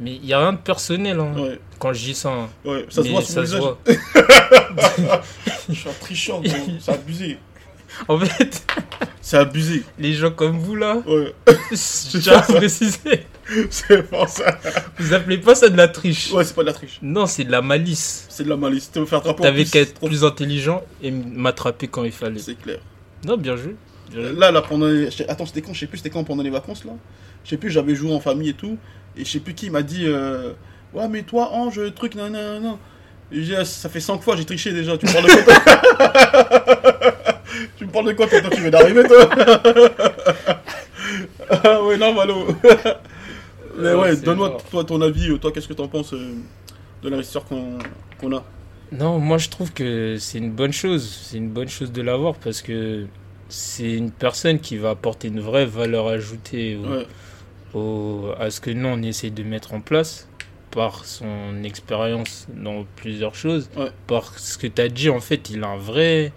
Mais 0.00 0.14
il 0.16 0.26
y 0.26 0.32
a 0.32 0.38
rien 0.40 0.52
de 0.52 0.58
personnel 0.58 1.18
hein, 1.18 1.32
Ouais, 1.36 1.58
quand 1.78 1.92
je 1.92 2.04
dis 2.04 2.14
ça. 2.14 2.30
hein. 2.30 2.48
ouais, 2.64 2.86
ça 2.88 3.02
se 3.02 3.08
voit 3.08 3.20
sur 3.22 3.30
ça 3.34 3.40
mon 3.40 3.46
se 3.46 3.56
voit. 3.56 3.78
Je 5.68 5.74
suis 5.74 5.88
un 5.88 5.92
tricheur, 6.00 6.40
gros. 6.40 6.54
c'est 6.80 6.92
abusé. 6.92 7.38
En 8.06 8.18
fait, 8.18 8.62
C'est 9.20 9.36
abusé. 9.38 9.82
les 9.98 10.12
gens 10.14 10.30
comme 10.30 10.58
vous 10.58 10.76
là, 10.76 11.02
Ouais, 11.06 11.34
je 11.72 12.18
tiens 12.18 12.38
à 12.38 12.42
préciser, 12.42 13.26
c'est 13.70 14.02
pour 14.08 14.28
ça. 14.28 14.58
vous 14.98 15.12
appelez 15.14 15.38
pas 15.38 15.54
ça 15.54 15.68
de 15.68 15.76
la 15.76 15.88
triche. 15.88 16.30
Ouais, 16.32 16.44
c'est 16.44 16.54
pas 16.54 16.62
de 16.62 16.66
la 16.68 16.72
triche. 16.72 16.98
Non, 17.02 17.26
c'est 17.26 17.44
de 17.44 17.50
la 17.50 17.60
malice. 17.62 18.26
C'est 18.28 18.44
de 18.44 18.48
la 18.48 18.56
malice. 18.56 18.90
Tu 18.92 18.98
veux 19.00 19.06
faire 19.06 19.18
attraper 19.18 19.42
T'avais 19.42 19.64
qu'à 19.64 19.80
être 19.80 20.00
plus 20.00 20.24
intelligent 20.24 20.82
et 21.02 21.10
m'attraper 21.10 21.88
quand 21.88 22.04
il 22.04 22.12
fallait. 22.12 22.38
C'est 22.38 22.54
clair. 22.60 22.78
Non, 23.24 23.36
bien 23.36 23.56
joué. 23.56 23.74
Bien 24.10 24.22
joué. 24.22 24.32
Là, 24.38 24.50
là, 24.50 24.62
pendant 24.62 24.86
les... 24.86 25.08
Attends, 25.28 25.46
c'était 25.46 25.62
quand? 25.62 25.72
Je 25.74 25.80
sais 25.80 25.86
plus, 25.86 25.98
c'était 25.98 26.10
quand 26.10 26.24
pendant 26.24 26.42
les 26.42 26.50
vacances, 26.50 26.84
là 26.84 26.92
Je 27.44 27.50
sais 27.50 27.56
plus, 27.56 27.70
j'avais 27.70 27.94
joué 27.94 28.12
en 28.12 28.20
famille 28.20 28.50
et 28.50 28.54
tout. 28.54 28.78
Et 29.16 29.24
je 29.24 29.30
sais 29.30 29.40
plus 29.40 29.54
qui 29.54 29.70
m'a 29.70 29.82
dit 29.82 30.04
euh, 30.06 30.52
Ouais, 30.94 31.08
mais 31.08 31.22
toi, 31.22 31.50
Ange, 31.52 31.80
truc, 31.94 32.14
j'ai 33.32 33.40
dit, 33.42 33.54
Ah, 33.56 33.64
ça 33.64 33.88
fait 33.88 34.00
5 34.00 34.22
fois, 34.22 34.36
j'ai 34.36 34.44
triché 34.44 34.72
déjà. 34.72 34.96
Tu 34.96 35.06
me 35.06 35.12
parles 35.12 35.26
de 35.26 35.44
quoi 37.24 37.34
Tu 37.76 37.86
me 37.86 37.90
parles 37.90 38.06
de 38.06 38.12
quoi 38.12 38.26
toi 38.26 38.40
Toi, 38.40 38.50
tu 38.50 38.60
viens 38.60 38.70
d'arriver, 38.70 39.02
toi 39.04 39.28
Ah, 41.50 41.82
ouais, 41.82 41.96
non, 41.96 42.12
Malo. 42.14 42.46
mais 43.78 43.94
Ouais, 43.94 44.16
donne-moi, 44.16 44.58
toi, 44.70 44.84
ton 44.84 45.00
avis. 45.00 45.30
euh, 45.30 45.38
Toi, 45.38 45.52
qu'est-ce 45.52 45.68
que 45.68 45.72
t'en 45.74 45.88
penses 45.88 46.12
euh, 46.12 46.34
de 47.02 47.08
l'investisseur 47.08 47.44
qu'on 47.44 47.78
qu'on 48.20 48.36
a? 48.36 48.44
Non, 48.90 49.18
moi 49.18 49.36
je 49.38 49.48
trouve 49.50 49.72
que 49.72 50.16
c'est 50.18 50.38
une 50.38 50.50
bonne 50.50 50.72
chose. 50.72 51.08
C'est 51.24 51.36
une 51.36 51.50
bonne 51.50 51.68
chose 51.68 51.92
de 51.92 52.00
l'avoir 52.02 52.34
parce 52.36 52.62
que 52.62 53.06
c'est 53.48 53.92
une 53.92 54.10
personne 54.10 54.58
qui 54.60 54.76
va 54.78 54.90
apporter 54.90 55.28
une 55.28 55.40
vraie 55.40 55.66
valeur 55.66 56.08
ajoutée 56.08 56.76
au- 56.76 56.88
Ouais, 56.88 57.06
au- 57.74 58.30
à 58.38 58.50
ce 58.50 58.60
que 58.60 58.70
nous 58.70 58.88
on 58.88 59.02
essaie 59.02 59.30
de 59.30 59.42
mettre 59.42 59.74
en 59.74 59.80
place 59.80 60.26
par 60.70 61.04
son 61.04 61.62
expérience 61.64 62.46
dans 62.54 62.84
plusieurs 62.96 63.34
choses. 63.34 63.68
Ouais. 63.76 63.90
Par 64.06 64.38
ce 64.38 64.56
que 64.58 64.66
tu 64.66 64.80
as 64.82 64.88
dit, 64.88 65.10
en 65.10 65.20
fait, 65.20 65.50
il 65.50 65.62
a 65.64 65.68
un 65.68 65.76
vrai. 65.78 66.32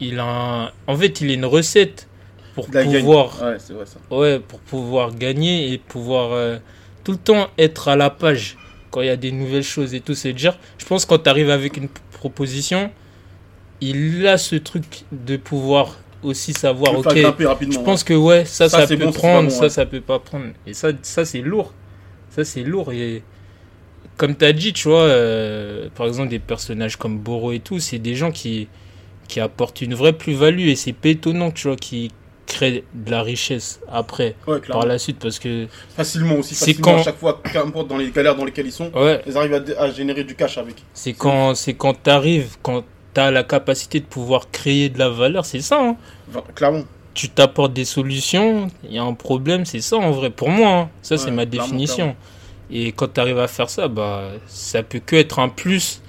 Il 0.00 0.18
a 0.18 0.24
un- 0.24 0.70
En 0.86 0.96
fait, 0.96 1.20
il 1.20 1.30
a 1.30 1.34
une 1.34 1.44
recette 1.44 2.08
pour 2.54 2.66
la 2.72 2.84
pouvoir. 2.84 3.42
Ouais, 3.42 3.56
c'est 3.58 3.72
vrai 3.72 3.84
ça. 3.86 3.98
Ouais, 4.14 4.40
pour 4.40 4.60
pouvoir 4.60 5.14
gagner 5.14 5.72
et 5.72 5.78
pouvoir 5.78 6.32
euh, 6.32 6.58
tout 7.04 7.12
le 7.12 7.18
temps 7.18 7.48
être 7.58 7.88
à 7.88 7.96
la 7.96 8.10
page 8.10 8.56
quand 8.90 9.02
il 9.02 9.06
y 9.06 9.10
a 9.10 9.16
des 9.16 9.30
nouvelles 9.32 9.62
choses 9.62 9.94
et 9.94 10.00
tout. 10.00 10.14
C'est 10.14 10.32
dire, 10.32 10.58
je 10.78 10.84
pense 10.84 11.04
quand 11.04 11.18
tu 11.22 11.28
arrives 11.28 11.50
avec 11.50 11.76
une 11.76 11.88
proposition, 12.12 12.90
il 13.80 14.26
a 14.26 14.36
ce 14.38 14.56
truc 14.56 15.04
de 15.12 15.36
pouvoir 15.36 15.96
aussi 16.22 16.52
savoir, 16.52 16.98
ok, 16.98 17.14
je 17.16 17.78
pense 17.78 18.04
que 18.04 18.12
ouais, 18.12 18.44
ça, 18.44 18.68
Ça, 18.68 18.86
peut 18.86 18.96
bon, 18.96 19.10
prendre, 19.12 19.48
bon, 19.48 19.54
ça, 19.54 19.62
ouais. 19.62 19.68
ça 19.70 19.86
peut 19.86 20.02
pas 20.02 20.18
prendre. 20.18 20.46
Et 20.66 20.74
ça, 20.74 20.88
ça 21.02 21.24
c'est 21.24 21.40
lourd. 21.40 21.72
Ça, 22.30 22.44
c'est 22.44 22.62
lourd. 22.62 22.92
Et 22.92 23.22
comme 24.18 24.36
tu 24.36 24.44
as 24.44 24.52
dit, 24.52 24.72
tu 24.74 24.88
vois, 24.88 25.04
euh, 25.04 25.88
par 25.94 26.06
exemple, 26.06 26.28
des 26.28 26.38
personnages 26.38 26.96
comme 26.96 27.18
Boro 27.18 27.52
et 27.52 27.60
tout, 27.60 27.78
c'est 27.80 27.98
des 27.98 28.14
gens 28.16 28.30
qui, 28.32 28.68
qui 29.30 29.38
apporte 29.38 29.80
une 29.80 29.94
vraie 29.94 30.12
plus-value 30.12 30.68
et 30.68 30.74
c'est 30.74 30.92
pas 30.92 31.10
étonnant, 31.10 31.52
tu 31.52 31.68
vois, 31.68 31.76
qui 31.76 32.10
crée 32.46 32.82
de 32.92 33.10
la 33.12 33.22
richesse 33.22 33.78
après, 33.88 34.34
Ouais, 34.48 34.58
par 34.58 34.84
la 34.84 34.98
suite, 34.98 35.18
parce 35.20 35.38
que, 35.38 35.68
Facilement 35.96 36.34
aussi, 36.34 36.56
C'est 36.56 36.66
facilement 36.72 36.94
quand- 36.94 37.00
à 37.00 37.04
chaque 37.04 37.18
fois, 37.18 37.40
qu'importe 37.52 37.86
dans 37.86 37.96
les 37.96 38.10
galères 38.10 38.34
dans 38.34 38.44
lesquelles 38.44 38.66
ils 38.66 38.72
sont, 38.72 38.90
ouais, 38.92 39.22
ils 39.24 39.36
arrivent 39.36 39.62
à, 39.78 39.90
générer 39.92 40.24
du 40.24 40.34
cash 40.34 40.58
avec. 40.58 40.82
c'est 40.92 41.12
quand, 41.12 41.54
c'est 41.54 41.74
quand 41.74 41.94
t'arrives, 42.02 42.56
quand 42.60 42.82
t'as 43.14 43.30
la 43.30 43.44
capacité 43.44 44.00
de 44.00 44.04
pouvoir 44.06 44.50
créer 44.50 44.88
de 44.88 44.98
la 44.98 45.08
valeur, 45.08 45.44
c'est 45.44 45.60
ça, 45.60 45.78
hein. 45.80 45.96
Enfin, 46.28 46.42
clairement. 46.56 46.82
tu 47.14 47.28
t'apportes 47.28 47.72
des 47.72 47.84
solutions, 47.84 48.66
il 48.82 48.94
y 48.94 48.98
a 48.98 49.04
un 49.04 49.14
problème, 49.14 49.64
c'est 49.64 49.80
ça 49.80 49.96
en 49.96 50.10
vrai, 50.10 50.30
pour 50.30 50.48
moi. 50.48 50.70
hein. 50.70 50.88
Ça, 51.02 51.18
c'est 51.18 51.30
ma 51.30 51.46
clairement, 51.46 51.68
définition. 51.68 52.16
Et 52.72 52.90
quand 52.92 53.12
tu 53.14 53.20
arrives 53.20 53.38
à 53.38 53.46
faire 53.48 53.70
ça, 53.70 53.86
bah, 53.86 54.30
ça 54.48 54.82
peut 54.82 55.00
que 55.04 55.14
être 55.16 55.38
un 55.38 55.48
plus 55.48 56.02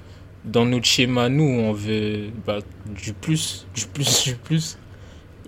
dans 0.46 0.66
notre 0.66 0.86
schéma, 0.86 1.30
nous, 1.30 1.44
on 1.44 1.72
veut 1.74 2.30
bah, 2.46 2.60
du 2.86 3.14
plus, 3.14 3.66
du 3.76 3.86
plus, 3.88 4.24
du 4.24 4.36
plus. 4.36 4.78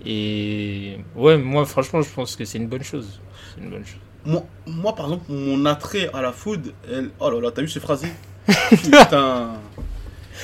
Et 0.06 0.98
ouais, 1.16 1.36
moi, 1.38 1.64
franchement, 1.64 2.02
je 2.02 2.10
pense 2.10 2.36
que 2.36 2.44
c'est 2.44 2.58
une 2.58 2.68
bonne 2.68 2.82
chose. 2.84 3.20
C'est 3.54 3.62
une 3.62 3.70
bonne 3.70 3.84
chose. 3.84 3.98
Moi, 4.26 4.44
moi, 4.66 4.94
par 4.94 5.06
exemple, 5.06 5.24
mon 5.28 5.64
attrait 5.66 6.10
à 6.14 6.22
la 6.22 6.32
food, 6.32 6.72
elle... 6.90 7.10
oh 7.20 7.30
là 7.30 7.40
là, 7.40 7.50
t'as 7.50 7.62
vu 7.62 7.68
ce 7.68 7.78
phrasé 7.78 8.08
Putain. 8.70 9.52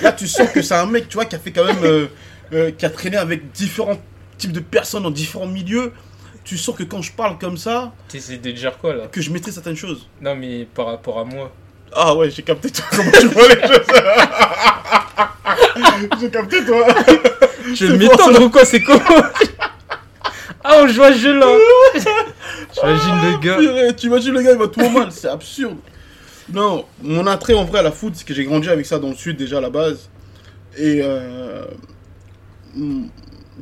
Là, 0.02 0.12
tu 0.12 0.26
sens 0.26 0.48
que 0.50 0.62
c'est 0.62 0.74
un 0.74 0.86
mec, 0.86 1.08
tu 1.08 1.14
vois, 1.14 1.24
qui 1.26 1.34
a 1.36 1.38
fait 1.38 1.52
quand 1.52 1.64
même. 1.64 1.82
euh, 1.84 2.06
euh, 2.52 2.70
qui 2.72 2.84
a 2.84 2.90
traîné 2.90 3.16
avec 3.16 3.52
différents 3.52 3.98
types 4.38 4.52
de 4.52 4.60
personnes 4.60 5.02
dans 5.04 5.10
différents 5.10 5.46
milieux. 5.46 5.92
Tu 6.42 6.56
sens 6.56 6.74
que 6.74 6.82
quand 6.82 7.02
je 7.02 7.12
parle 7.12 7.38
comme 7.38 7.56
ça, 7.56 7.92
T'essaies 8.08 8.38
de 8.38 8.50
dire 8.50 8.76
quoi 8.78 8.94
là? 8.94 9.06
que 9.06 9.20
je 9.20 9.30
maîtrise 9.30 9.54
certaines 9.54 9.76
choses. 9.76 10.08
Non, 10.20 10.34
mais 10.34 10.64
par 10.74 10.86
rapport 10.86 11.18
à 11.18 11.24
moi. 11.24 11.52
Ah 11.92 12.14
ouais, 12.14 12.31
j'ai 12.31 12.42
capté 12.42 12.70
toi, 12.70 12.85
comment 12.90 13.11
tu 13.11 13.26
vois 13.29 13.48
les 13.48 13.61
choses. 13.66 13.87
j'ai 16.20 16.31
capté 16.31 16.64
toi. 16.64 16.87
Je 17.68 17.74
C'est 17.74 17.87
vais 17.87 17.98
m'étendre 17.98 18.42
ou 18.42 18.50
quoi 18.50 18.64
C'est 18.64 18.83
comment 18.83 19.00
Ah, 20.62 20.83
on 20.83 20.88
joue 20.88 21.03
à 21.03 21.12
jeu 21.12 21.38
là 21.38 21.46
J'imagine 22.74 23.14
le 23.33 23.38
gars. 23.38 23.57
Purée, 23.57 23.96
Tu 23.96 24.07
imagines 24.07 24.35
le 24.35 24.42
gars, 24.42 24.53
il 24.53 24.59
va 24.59 24.68
tout 24.68 24.81
au 24.81 24.90
mal, 24.90 25.11
c'est 25.11 25.29
absurde. 25.29 25.79
Non, 26.53 26.85
mon 27.03 27.26
attrait 27.26 27.55
en 27.55 27.64
vrai 27.64 27.79
à 27.79 27.83
la 27.83 27.92
food, 27.92 28.14
c'est 28.14 28.26
que 28.26 28.35
j'ai 28.35 28.44
grandi 28.44 28.68
avec 28.68 28.85
ça 28.85 28.98
dans 28.98 29.09
le 29.09 29.14
sud 29.14 29.37
déjà 29.37 29.59
à 29.59 29.61
la 29.61 29.70
base. 29.70 30.11
Et 30.76 31.00
euh, 31.03 31.64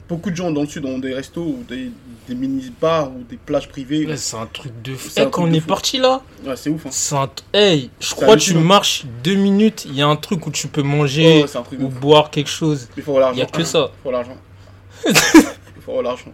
beaucoup 0.09 0.31
de 0.31 0.37
gens 0.37 0.51
dans 0.51 0.62
le 0.62 0.66
sud 0.68 0.85
ont 0.85 0.98
des 0.98 1.14
restos 1.14 1.42
ou 1.42 1.64
des, 1.68 1.90
des 2.29 2.35
mini-bars 2.35 3.11
ou 3.11 3.22
des 3.29 3.37
plages 3.37 3.68
privées. 3.68 4.07
Ouais, 4.07 4.16
C'est 4.16 4.37
un 4.37 4.46
truc 4.46 4.72
de 4.83 4.94
fou. 4.94 5.09
C'est 5.11 5.20
un 5.22 5.27
Eh, 5.27 5.31
quand 5.31 5.44
on 5.44 5.48
de 5.48 5.55
est 5.57 5.61
fou. 5.61 5.66
parti 5.68 5.98
là, 5.98 6.22
Ouais, 6.44 6.57
c'est 6.57 6.70
ouf. 6.70 6.87
Hein. 6.87 6.90
c'est 6.92 7.14
un... 7.16 7.29
Hey, 7.53 7.90
je 8.01 8.14
crois 8.14 8.37
que 8.37 8.40
tu 8.40 8.55
marches 8.55 9.05
deux 9.24 9.35
minutes, 9.35 9.85
il 9.87 9.94
y 9.94 10.03
a 10.03 10.07
un 10.07 10.16
truc 10.16 10.46
où 10.46 10.51
tu 10.51 10.68
peux 10.68 10.83
manger 10.83 11.42
ouais, 11.44 11.77
de 11.79 11.85
ou 11.85 11.88
boire 11.88 12.31
quelque 12.31 12.51
chose. 12.51 12.88
Il 12.96 13.03
faut 13.03 13.12
avoir 13.16 13.33
Il 13.33 13.37
y 13.37 13.40
l'argent. 13.40 13.55
a 13.55 13.57
que 13.59 13.64
ça. 13.64 13.90
Il 13.92 14.03
faut 14.03 14.11
l'argent. 14.12 14.37
Il 15.77 15.83
faut 15.83 15.90
avoir 15.98 16.03
l'argent. 16.03 16.33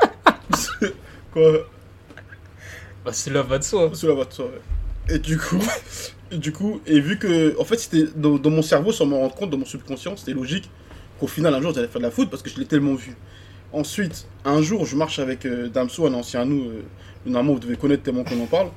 Quoi 1.32 1.52
Bah, 3.04 3.12
c'est 3.12 3.30
la 3.30 3.42
va 3.42 3.58
de 3.58 3.64
soi. 3.64 3.90
Sous 3.94 4.06
la 4.06 4.14
voiture, 4.14 4.44
ouais. 4.46 5.14
Et 5.14 5.18
du 5.18 5.38
coup, 5.38 5.62
et 6.30 6.38
du 6.38 6.52
coup, 6.52 6.80
et 6.86 7.00
vu 7.00 7.18
que, 7.18 7.58
en 7.60 7.64
fait, 7.64 7.78
c'était 7.78 8.04
dans, 8.16 8.36
dans 8.36 8.50
mon 8.50 8.62
cerveau, 8.62 8.92
sans 8.92 9.06
m'en 9.06 9.20
rendre 9.20 9.34
compte, 9.34 9.50
dans 9.50 9.58
mon 9.58 9.64
subconscient, 9.64 10.16
c'était 10.16 10.32
logique 10.32 10.70
qu'au 11.18 11.26
final, 11.26 11.54
un 11.54 11.60
jour, 11.60 11.72
j'allais 11.74 11.88
faire 11.88 12.00
de 12.00 12.06
la 12.06 12.10
foot 12.10 12.30
parce 12.30 12.42
que 12.42 12.50
je 12.50 12.58
l'ai 12.58 12.66
tellement 12.66 12.94
vu. 12.94 13.16
Ensuite, 13.72 14.26
un 14.44 14.62
jour, 14.62 14.86
je 14.86 14.96
marche 14.96 15.18
avec 15.18 15.44
euh, 15.44 15.68
Damso, 15.68 16.06
un 16.06 16.14
ancien 16.14 16.42
à 16.42 16.44
nous, 16.44 16.64
euh, 16.64 16.82
normalement, 17.26 17.54
vous 17.54 17.60
devez 17.60 17.76
connaître 17.76 18.02
tellement 18.02 18.24
qu'on 18.24 18.40
en 18.40 18.46
parle. 18.46 18.68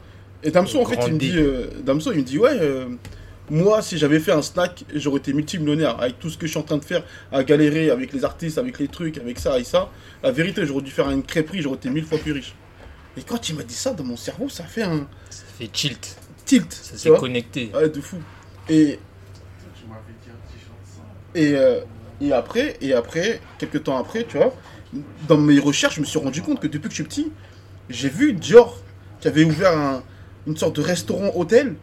Et 0.43 0.52
Damso, 0.52 0.82
en 0.82 0.86
fait, 0.86 0.99
il 1.08 1.13
me 1.13 1.19
dit, 1.19 1.34
euh, 1.36 1.67
Damso, 1.84 2.12
il 2.12 2.19
me 2.19 2.23
dit, 2.23 2.38
ouais, 2.38 2.58
euh, 2.60 2.86
moi, 3.49 3.82
si 3.82 3.97
j'avais 3.97 4.19
fait 4.19 4.32
un 4.32 4.41
snack, 4.41 4.84
j'aurais 4.93 5.19
été 5.19 5.34
multimillionnaire 5.34 5.99
avec 5.99 6.19
tout 6.19 6.30
ce 6.30 6.38
que 6.38 6.45
je 6.45 6.52
suis 6.52 6.60
en 6.60 6.63
train 6.63 6.78
de 6.78 6.86
faire, 6.86 7.04
à 7.32 7.43
galérer 7.43 7.89
avec 7.89 8.13
les 8.13 8.23
artistes, 8.23 8.58
avec 8.58 8.80
les 8.80 8.88
trucs, 8.88 9.17
avec 9.17 9.39
ça 9.39 9.60
et 9.60 9.63
ça. 9.63 9.89
La 10.23 10.32
vérité, 10.32 10.65
j'aurais 10.65 10.82
dû 10.84 10.91
faire 10.91 11.10
une 11.10 11.23
crêperie, 11.23 11.62
j'aurais 11.62 11.78
été 11.78 11.89
mille 11.89 12.06
fois 12.06 12.17
plus 12.19 12.32
riche. 12.32 12.54
Et 13.17 13.21
quand 13.21 13.49
il 13.49 13.56
m'a 13.56 13.63
dit 13.63 13.73
ça, 13.73 13.93
dans 13.93 14.04
mon 14.04 14.15
cerveau, 14.17 14.49
ça 14.49 14.63
fait 14.63 14.84
un 14.84 15.08
Ça 15.30 15.43
fait 15.58 15.67
tilt. 15.67 16.15
tilt. 16.45 16.71
Ça 16.71 16.93
tu 16.93 16.99
s'est 16.99 17.10
connecté. 17.10 17.71
Ouais, 17.73 17.89
de 17.89 18.02
fou. 18.02 18.17
Et, 18.69 18.99
et, 21.36 21.56
euh, 21.56 21.82
et 22.21 22.34
après, 22.34 22.77
et 22.82 22.93
après, 22.93 23.41
quelques 23.58 23.84
temps 23.84 23.97
après, 23.97 24.25
tu 24.25 24.38
vois, 24.38 24.53
dans 25.27 25.38
mes 25.38 25.60
recherches, 25.60 25.95
je 25.95 26.01
me 26.01 26.05
suis 26.05 26.19
rendu 26.19 26.41
compte 26.41 26.60
que 26.60 26.67
depuis 26.67 26.89
que 26.89 26.95
je 26.95 26.95
suis 26.95 27.03
petit, 27.03 27.32
j'ai 27.89 28.10
vu 28.10 28.34
Dior 28.34 28.82
qui 29.19 29.27
avait 29.27 29.43
ouvert 29.43 29.77
un- 29.77 30.03
une 30.47 30.58
sorte 30.58 30.75
de 30.75 30.82
restaurant-hôtel 30.82 31.75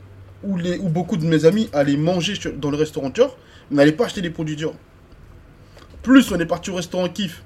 où, 0.42 0.56
beaucoup 0.88 1.16
de 1.16 1.24
mes 1.24 1.44
amis 1.44 1.68
allaient 1.72 1.96
manger 1.96 2.34
dans 2.56 2.70
le 2.70 2.76
restaurant 2.76 3.10
Dior, 3.10 3.36
mais 3.70 3.78
n'allaient 3.78 3.92
pas 3.92 4.04
acheter 4.06 4.22
des 4.22 4.30
produits 4.30 4.56
Dior. 4.56 4.74
Plus 6.02 6.30
on 6.32 6.38
est 6.38 6.46
parti 6.46 6.70
au 6.70 6.74
restaurant 6.74 7.08
Kif, 7.08 7.42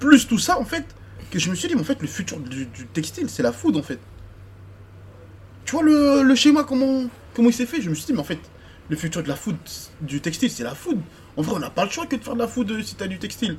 plus 0.00 0.26
tout 0.26 0.38
ça, 0.38 0.58
en 0.58 0.64
fait, 0.64 0.84
que 1.30 1.38
je 1.38 1.50
me 1.50 1.54
suis 1.54 1.68
dit, 1.68 1.74
mais 1.74 1.80
en 1.80 1.84
fait, 1.84 2.00
le 2.00 2.08
futur 2.08 2.38
du, 2.38 2.66
du 2.66 2.86
textile, 2.86 3.28
c'est 3.28 3.42
la 3.42 3.52
food, 3.52 3.76
en 3.76 3.82
fait. 3.82 3.98
Tu 5.64 5.72
vois 5.72 5.82
le, 5.82 6.22
le 6.22 6.34
schéma, 6.34 6.64
comment, 6.64 7.04
comment 7.34 7.48
il 7.48 7.52
s'est 7.52 7.66
fait? 7.66 7.80
Je 7.80 7.90
me 7.90 7.94
suis 7.94 8.06
dit, 8.06 8.12
mais 8.12 8.20
en 8.20 8.24
fait, 8.24 8.38
le 8.88 8.96
futur 8.96 9.22
de 9.22 9.28
la 9.28 9.36
food, 9.36 9.56
du 10.00 10.20
textile, 10.20 10.50
c'est 10.50 10.62
la 10.64 10.74
food. 10.74 10.98
En 11.36 11.42
vrai, 11.42 11.54
on 11.56 11.58
n'a 11.58 11.70
pas 11.70 11.84
le 11.84 11.90
choix 11.90 12.06
que 12.06 12.16
de 12.16 12.22
faire 12.22 12.34
de 12.34 12.38
la 12.40 12.48
food 12.48 12.70
euh, 12.70 12.82
si 12.82 12.94
t'as 12.94 13.06
du 13.06 13.18
textile. 13.18 13.56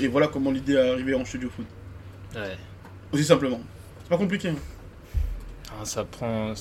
Et 0.00 0.08
voilà 0.08 0.28
comment 0.28 0.50
l'idée 0.50 0.74
est 0.74 0.90
arrivée 0.90 1.14
en 1.14 1.24
studio 1.24 1.48
food. 1.54 1.64
Ouais. 2.34 2.56
Aussi 3.12 3.24
simplement. 3.24 3.60
C'est 4.02 4.08
pas 4.10 4.18
compliqué. 4.18 4.48
hein. 4.50 4.54
Ah, 5.80 5.84
ça 5.84 6.04
prend. 6.04 6.52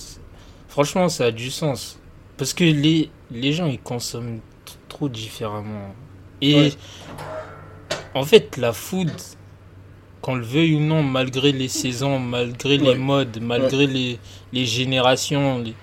Franchement, 0.69 1.09
ça 1.09 1.25
a 1.25 1.31
du 1.31 1.49
sens. 1.51 1.99
Parce 2.37 2.53
que 2.53 2.63
les, 2.63 3.09
les 3.31 3.53
gens, 3.53 3.65
ils 3.65 3.79
consomment 3.79 4.39
trop 4.87 5.09
différemment. 5.09 5.93
Et 6.41 6.55
Ouais. 6.55 6.73
en 8.13 8.23
fait, 8.23 8.57
la 8.57 8.73
food, 8.73 9.11
qu'on 10.21 10.35
le 10.35 10.43
veuille 10.45 10.75
ou 10.75 10.79
non, 10.79 11.01
malgré 11.03 11.51
les 11.51 11.67
saisons, 11.67 12.19
malgré 12.19 12.77
Ouais. 12.77 12.93
les 12.93 12.95
modes, 12.95 13.39
malgré 13.41 13.87
les, 13.87 14.19
les 14.53 14.65
générations, 14.65 15.59
les- 15.59 15.75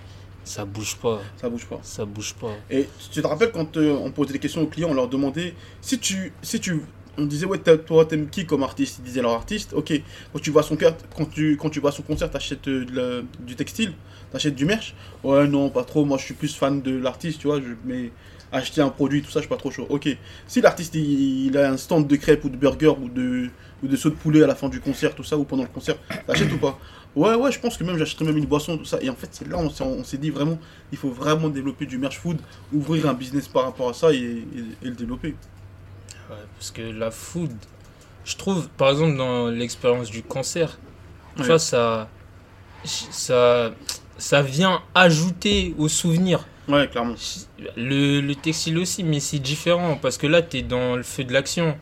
ça 0.45 0.65
bouge 0.65 0.97
pas. 0.97 1.21
Ça 1.37 1.49
bouge 1.49 1.67
pas. 1.67 1.81
Ça 1.83 2.05
bouge 2.05 2.35
pas. 2.35 2.55
Et 2.71 2.89
tu 3.11 3.23
te 3.23 3.27
rappelles 3.27 3.53
quand 3.53 3.77
euh, 3.77 3.93
on 3.93 4.11
posait 4.11 4.33
des 4.33 4.39
questions 4.39 4.63
aux 4.63 4.67
clients, 4.67 4.89
on 4.91 4.95
leur 4.95 5.09
demandait 5.09 5.55
si 5.81 5.99
tu, 5.99 6.33
si 6.43 6.61
tu, 6.61 6.83
on 7.19 7.27
disait 7.27 7.47
ouais 7.47 7.59
toi 7.59 8.05
t'aimes 8.07 8.29
qui 8.29 8.47
comme 8.47 8.63
artiste, 8.63 8.97
ils 8.99 9.05
disaient 9.05 9.23
leur 9.23 9.33
artiste. 9.33 9.73
Ok, 9.73 9.93
quand 10.33 10.39
tu 10.39 10.51
vois 10.51 10.63
son 10.63 10.77
concert, 10.77 10.97
quand 11.17 11.31
tu, 11.31 11.57
quand 11.57 11.71
tu 11.71 11.81
vas 11.81 11.91
son 11.91 12.03
concert, 12.03 12.31
t'achètes 12.31 12.69
euh, 12.69 13.23
du 13.41 13.55
textile, 13.55 13.93
t'achètes 14.31 14.55
du 14.55 14.65
merch? 14.65 14.95
Ouais 15.23 15.47
non 15.47 15.71
pas 15.71 15.85
trop, 15.85 16.05
moi 16.05 16.19
je 16.19 16.25
suis 16.25 16.35
plus 16.35 16.55
fan 16.57 16.83
de 16.83 16.97
l'artiste, 16.97 17.41
tu 17.41 17.47
vois. 17.47 17.61
Je, 17.61 17.75
mais 17.85 18.11
acheter 18.51 18.83
un 18.83 18.91
produit 18.91 19.23
tout 19.23 19.31
ça, 19.31 19.41
je 19.41 19.45
suis 19.45 19.49
pas 19.49 19.57
trop 19.57 19.71
chaud. 19.71 19.87
Ok, 19.89 20.09
si 20.47 20.61
l'artiste 20.61 20.95
il, 20.95 21.47
il 21.47 21.57
a 21.57 21.71
un 21.71 21.77
stand 21.77 22.07
de 22.07 22.17
crêpes 22.17 22.45
ou 22.45 22.51
de 22.51 22.57
burger 22.57 22.93
ou 23.01 23.09
de 23.09 23.49
ou 23.83 23.89
de 23.89 23.97
saut 23.97 24.11
de 24.11 24.15
poulet 24.15 24.43
à 24.43 24.47
la 24.47 24.55
fin 24.55 24.69
du 24.69 24.81
concert, 24.81 25.15
tout 25.15 25.25
ça 25.25 25.37
ou 25.37 25.45
pendant 25.45 25.65
le 25.65 25.69
concert, 25.69 25.97
t'achètes 26.27 26.53
ou 26.53 26.59
pas? 26.59 26.79
Ouais 27.15 27.35
ouais, 27.35 27.53
je 27.53 27.59
pense 27.61 27.77
que 27.77 27.85
même 27.85 27.99
j'achèterais 27.99 28.25
même 28.25 28.39
une 28.39 28.47
boisson 28.47 28.79
tout 28.79 28.85
ça. 28.87 28.99
Et 29.03 29.11
en 29.11 29.15
fait 29.15 29.29
c'est 29.33 29.47
là 29.47 29.59
on 29.59 29.69
s'est, 29.69 29.85
on 29.85 30.03
s'est 30.03 30.17
dit 30.19 30.31
vraiment 30.31 30.59
il 30.93 30.99
faut 30.99 31.11
vraiment 31.11 31.49
développer 31.49 31.85
du 31.87 31.99
merch 31.99 32.19
food, 32.19 32.39
ouvrir 32.73 33.09
un 33.09 33.13
business 33.15 33.49
par 33.49 33.65
rapport 33.65 33.91
à 33.91 33.95
ça 33.95 34.13
et, 34.13 34.17
et- 34.17 34.43
et 34.83 34.89
le 34.89 34.93
développer. 34.95 35.35
Ouais, 36.31 36.37
parce 36.57 36.71
que 36.71 36.81
la 36.83 37.11
food, 37.11 37.51
je 38.25 38.37
trouve, 38.37 38.69
par 38.71 38.91
exemple, 38.91 39.17
dans 39.19 39.49
l'expérience 39.49 40.09
du 40.09 40.23
concert, 40.23 40.79
tu 41.35 41.43
Ouais. 41.43 41.49
vois, 41.49 41.59
ça, 41.59 42.09
ça, 42.85 43.73
ça 44.17 44.43
vient 44.43 44.81
ajouter 44.95 45.75
au 45.79 45.89
souvenir. 45.89 46.47
Ouais, 46.69 46.89
clairement. 46.89 47.15
Le, 47.77 48.21
le 48.21 48.35
textile 48.37 48.79
aussi, 48.79 49.03
mais 49.05 49.21
c'est 49.21 49.41
différent 49.41 49.99
parce 50.01 50.17
que 50.17 50.27
là, 50.27 50.41
tu 50.43 50.59
es 50.59 50.63
dans 50.63 50.97
le 50.97 51.03
feu 51.03 51.25
de 51.25 51.33
l'action. 51.33 51.77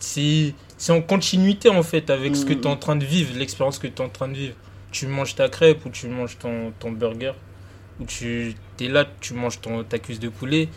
C'est 0.00 0.54
c'est 0.76 0.92
en 0.92 1.00
continuité 1.00 1.68
en 1.70 1.82
fait 1.84 2.10
avec 2.10 2.34
ce 2.36 2.44
que 2.44 2.52
Mhm. 2.52 2.60
tu 2.60 2.66
es 2.68 2.70
en 2.70 2.76
train 2.76 2.96
de 2.96 3.04
vivre, 3.04 3.32
l'expérience 3.38 3.78
que 3.78 3.86
tu 3.86 3.94
es 3.94 4.04
en 4.04 4.08
train 4.08 4.28
de 4.28 4.34
vivre. 4.34 4.54
Tu 4.94 5.08
manges 5.08 5.34
ta 5.34 5.48
crêpe 5.48 5.84
ou 5.86 5.90
tu 5.90 6.06
manges 6.06 6.38
ton, 6.38 6.72
ton 6.78 6.92
burger, 6.92 7.32
ou 8.00 8.04
tu 8.04 8.54
es 8.80 8.86
là, 8.88 9.04
tu 9.20 9.34
manges 9.34 9.60
ton, 9.60 9.82
ta 9.82 9.98
cuisse 9.98 10.20
de 10.20 10.28
poulet. 10.28 10.68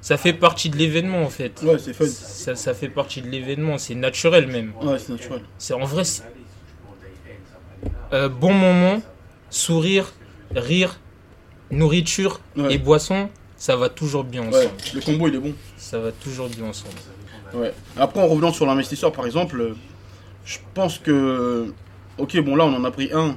Ça 0.00 0.16
fait 0.16 0.32
partie 0.32 0.70
de 0.70 0.76
l'événement 0.76 1.22
en 1.24 1.28
fait. 1.28 1.60
Ouais, 1.62 1.76
c'est 1.78 1.92
fun. 1.92 2.06
Ça, 2.06 2.54
ça 2.54 2.72
fait 2.72 2.88
partie 2.88 3.20
de 3.20 3.28
l'événement, 3.28 3.76
c'est 3.78 3.96
naturel 3.96 4.46
même. 4.46 4.72
Ouais, 4.80 4.98
c'est 5.00 5.10
naturel. 5.10 5.40
C'est 5.58 5.74
en 5.74 5.84
vrai, 5.84 6.04
euh, 8.12 8.28
bon 8.28 8.52
moment, 8.52 9.02
sourire, 9.50 10.12
rire, 10.54 11.00
nourriture 11.72 12.40
Ouais. 12.56 12.74
et 12.74 12.78
boisson, 12.78 13.28
ça 13.56 13.74
va 13.76 13.88
toujours 13.88 14.22
bien 14.24 14.42
Ouais, 14.42 14.66
ensemble. 14.66 14.74
le 14.94 15.00
combo 15.00 15.28
il 15.28 15.34
est 15.34 15.38
bon. 15.38 15.52
Ça 15.76 15.98
va 15.98 16.12
toujours 16.12 16.48
bien 16.48 16.66
ensemble. 16.66 16.94
Ouais. 17.54 17.72
Après, 17.96 18.20
en 18.20 18.26
revenant 18.28 18.52
sur 18.52 18.66
l'investisseur, 18.66 19.10
par 19.12 19.26
exemple, 19.26 19.60
euh, 19.60 19.74
je 20.44 20.58
pense 20.74 20.98
que. 20.98 21.72
Ok, 22.18 22.38
bon, 22.40 22.54
là, 22.54 22.64
on 22.66 22.74
en 22.74 22.84
a 22.84 22.90
pris 22.92 23.10
un. 23.12 23.36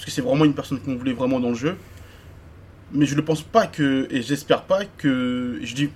Parce 0.00 0.06
que 0.06 0.10
c'est 0.12 0.22
vraiment 0.22 0.46
une 0.46 0.54
personne 0.54 0.80
qu'on 0.80 0.96
voulait 0.96 1.12
vraiment 1.12 1.40
dans 1.40 1.50
le 1.50 1.54
jeu. 1.54 1.76
Mais 2.90 3.04
je 3.04 3.14
ne 3.14 3.20
pense 3.20 3.42
pas 3.42 3.66
que. 3.66 4.08
Et 4.10 4.22
j'espère 4.22 4.62
pas 4.62 4.86
que. 4.86 5.60
Je 5.62 5.74
dis. 5.74 5.90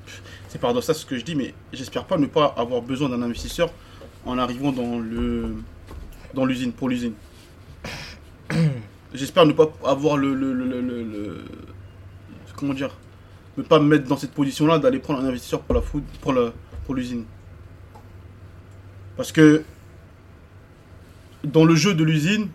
C'est 0.49 0.61
ça 0.83 0.93
ce 0.93 1.07
que 1.07 1.17
je 1.17 1.25
dis, 1.25 1.35
mais 1.35 1.55
j'espère 1.73 2.05
pas 2.05 2.19
ne 2.19 2.27
pas 2.27 2.55
avoir 2.59 2.83
besoin 2.83 3.09
d'un 3.09 3.23
investisseur 3.23 3.71
en 4.27 4.37
arrivant 4.37 4.73
dans 4.73 4.99
le. 4.99 5.55
Dans 6.35 6.45
l'usine, 6.45 6.73
pour 6.73 6.91
l'usine. 6.91 7.15
j'espère 9.15 9.47
ne 9.47 9.53
pas 9.53 9.73
avoir 9.87 10.19
le, 10.19 10.35
le- 10.35 10.53
le- 10.53 10.81
le- 10.83 11.45
comment 12.57 12.75
dire 12.75 12.91
ne 13.57 13.63
pas 13.63 13.79
me 13.79 13.87
mettre 13.87 14.05
dans 14.07 14.19
cette 14.19 14.33
position-là 14.33 14.79
d'aller 14.81 14.99
prendre 14.99 15.21
un 15.21 15.29
investisseur 15.29 15.61
pour 15.63 15.75
la 15.77 15.81
food, 15.81 16.03
pour 16.21 16.35
la, 16.35 16.53
pour 16.85 16.95
l'usine. 16.95 17.25
Parce 19.17 19.33
que 19.33 19.63
dans 21.43 21.65
le 21.65 21.75
jeu 21.75 21.95
de 21.95 22.05
l'usine, 22.05 22.49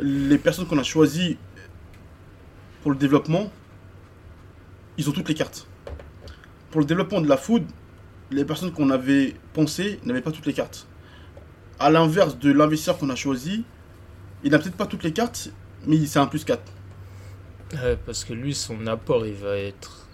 les 0.00 0.38
personnes 0.38 0.66
qu'on 0.66 0.78
a 0.78 0.82
choisies 0.82 1.36
pour 2.82 2.90
le 2.90 2.96
développement, 2.96 3.50
ils 4.96 5.08
ont 5.08 5.12
toutes 5.12 5.28
les 5.28 5.34
cartes. 5.34 5.66
Pour 6.70 6.80
le 6.80 6.86
développement 6.86 7.20
de 7.20 7.28
la 7.28 7.36
food, 7.36 7.64
les 8.30 8.44
personnes 8.44 8.72
qu'on 8.72 8.90
avait 8.90 9.34
pensées 9.52 10.00
n'avaient 10.04 10.20
pas 10.22 10.30
toutes 10.32 10.46
les 10.46 10.52
cartes. 10.52 10.86
À 11.78 11.90
l'inverse 11.90 12.38
de 12.38 12.52
l'investisseur 12.52 12.98
qu'on 12.98 13.10
a 13.10 13.16
choisi, 13.16 13.64
il 14.44 14.50
n'a 14.52 14.58
peut-être 14.58 14.76
pas 14.76 14.86
toutes 14.86 15.02
les 15.02 15.12
cartes, 15.12 15.50
mais 15.86 16.04
c'est 16.06 16.18
un 16.18 16.26
plus 16.26 16.44
4. 16.44 16.62
Ouais, 17.74 17.98
parce 18.04 18.24
que 18.24 18.32
lui, 18.32 18.54
son 18.54 18.86
apport, 18.86 19.26
il 19.26 19.34
va 19.34 19.56
être. 19.56 20.06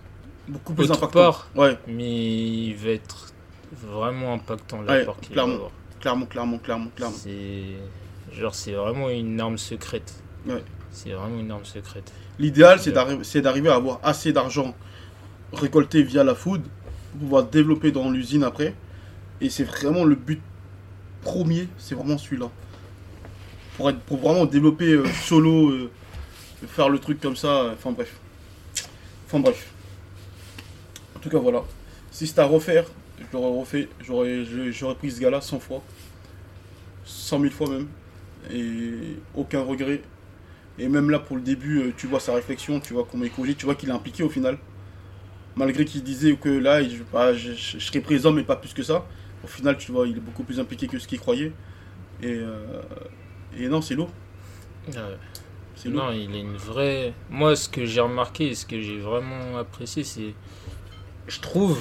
Beaucoup 0.49 0.75
plus 0.75 0.85
impactant. 0.91 1.09
part. 1.09 1.49
Ouais, 1.57 1.77
Mais 1.89 2.67
il 2.69 2.75
va 2.77 2.91
être 2.91 3.33
vraiment 3.73 4.35
impactant 4.35 4.79
Ouais, 4.81 5.05
qu'il 5.05 5.07
va 5.07 5.15
clairement. 5.33 5.55
avoir. 5.55 5.71
clairement, 6.01 6.27
clairement, 6.27 6.59
clairement, 6.59 6.91
clairement. 6.95 7.17
C'est. 7.17 7.65
Genre, 8.33 8.55
c'est 8.55 8.73
vraiment 8.73 9.09
une 9.09 9.41
arme 9.41 9.59
secrète. 9.59 10.15
Ouais. 10.47 10.63
C'est 10.91 11.11
vraiment 11.11 11.39
une 11.39 11.51
arme 11.51 11.65
secrète. 11.65 12.13
L'idéal, 12.39 12.79
c'est 12.81 12.95
Ouais. 12.97 13.41
d'arriver 13.43 13.69
à 13.69 13.75
avoir 13.75 14.01
assez 14.03 14.33
d'argent 14.33 14.75
récolté 15.53 16.03
via 16.03 16.25
la 16.25 16.35
food 16.35 16.63
pour 17.13 17.21
pouvoir 17.21 17.45
développer 17.45 17.93
dans 17.93 18.11
l'usine 18.11 18.45
après. 18.45 18.75
Et 19.41 19.51
c'est 19.51 19.65
vraiment 19.65 20.05
le 20.05 20.15
but 20.15 20.41
premier, 21.23 21.69
c'est 21.79 21.95
vraiment 21.95 22.19
celui-là. 22.19 22.51
Pour, 23.77 23.91
être, 23.91 23.99
pour 24.01 24.19
vraiment 24.19 24.47
développer 24.47 24.93
euh, 24.93 25.05
solo, 25.07 25.71
euh, 25.71 25.91
faire 26.67 26.89
le 26.89 26.99
truc 26.99 27.21
comme 27.21 27.37
ça, 27.37 27.61
euh, 27.61 27.73
enfin 27.75 27.91
bref. 27.93 28.15
Enfin 29.27 29.41
bref. 29.41 29.71
En 31.15 31.19
tout 31.21 31.29
cas, 31.29 31.39
voilà. 31.39 31.63
Si 32.11 32.27
c'était 32.27 32.41
à 32.41 32.47
refaire, 32.47 32.85
je 33.19 33.25
l'aurais 33.37 33.59
refait, 33.59 33.89
j'aurais 34.01 34.95
pris 34.95 35.11
ce 35.11 35.21
gars-là 35.21 35.41
100 35.41 35.59
fois. 35.61 35.83
100 37.05 37.41
000 37.41 37.53
fois 37.53 37.69
même. 37.69 37.89
Et 38.53 39.17
aucun 39.35 39.63
regret. 39.63 40.03
Et 40.79 40.89
même 40.89 41.11
là, 41.11 41.19
pour 41.19 41.37
le 41.37 41.43
début, 41.43 41.81
euh, 41.81 41.93
tu 41.97 42.07
vois 42.07 42.21
sa 42.21 42.35
réflexion, 42.35 42.81
tu 42.81 42.95
vois 42.95 43.07
comment 43.11 43.25
il 43.25 43.31
cogite, 43.31 43.59
tu 43.59 43.67
vois 43.67 43.75
qu'il 43.77 43.89
est 43.91 43.93
impliqué 43.93 44.23
au 44.23 44.29
final. 44.31 44.59
Malgré 45.57 45.85
qu'il 45.87 46.03
disait 46.03 46.37
que 46.37 46.49
là, 46.51 46.83
je, 46.83 47.03
bah, 47.13 47.33
je, 47.35 47.53
je- 47.53 47.79
je 47.79 47.85
serais 47.87 48.01
présent, 48.01 48.33
mais 48.33 48.43
pas 48.45 48.57
plus 48.57 48.75
que 48.75 48.83
ça. 48.83 49.07
Au 49.43 49.47
final, 49.47 49.77
tu 49.79 49.91
vois, 49.93 50.07
il 50.07 50.17
est 50.17 50.21
beaucoup 50.21 50.45
plus 50.45 50.61
impliqué 50.61 50.87
que 50.87 50.99
ce 50.99 51.09
qu'il 51.09 51.19
croyait. 51.19 51.53
Et, 52.23 52.27
euh, 52.35 52.83
et 53.59 53.69
non, 53.69 53.81
c'est 53.83 53.95
lourd. 53.95 54.11
Ouais. 54.89 54.95
C'est 55.75 55.89
lourd. 55.89 56.05
Non, 56.07 56.13
il 56.13 56.35
est 56.35 56.41
une 56.41 56.57
vraie. 56.57 57.15
Moi, 57.31 57.57
ce 57.57 57.69
que 57.69 57.87
j'ai 57.87 58.01
remarqué 58.01 58.49
et 58.49 58.55
ce 58.55 58.67
que 58.67 58.81
j'ai 58.81 58.99
vraiment 58.99 59.57
apprécié, 59.59 60.05
c'est. 60.05 60.35
Je 61.29 61.41
trouve. 61.41 61.79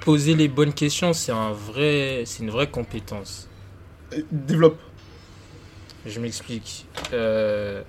Poser 0.00 0.34
les 0.34 0.48
bonnes 0.48 0.72
questions, 0.72 1.12
c'est 1.12 1.32
un 1.32 1.52
vrai, 1.52 2.22
c'est 2.24 2.42
une 2.42 2.50
vraie 2.50 2.70
compétence. 2.70 3.48
Euh, 4.14 4.22
Développe. 4.32 4.80
Je 6.06 6.20
m'explique. 6.20 6.86
Euh, 7.12 7.82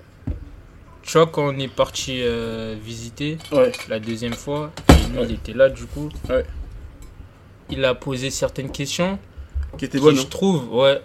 Tu 1.02 1.12
vois, 1.18 1.26
quand 1.26 1.48
on 1.52 1.58
est 1.58 1.68
parti 1.68 2.20
euh, 2.22 2.76
visiter 2.80 3.36
Ouais. 3.50 3.72
la 3.88 3.98
deuxième 3.98 4.34
fois, 4.34 4.70
et 4.90 4.92
lui, 5.12 5.22
il 5.24 5.32
était 5.34 5.52
là 5.52 5.68
du 5.68 5.84
coup. 5.86 6.08
Ouais. 6.28 6.44
Il 7.70 7.84
a 7.84 7.94
posé 7.94 8.30
certaines 8.30 8.70
questions 8.70 9.18
Qui 9.78 9.86
était 9.86 9.98
qui, 9.98 10.04
bonne. 10.04 10.14
je 10.14 10.22
hein. 10.22 10.26
trouve, 10.30 10.72
ouais, 10.74 11.00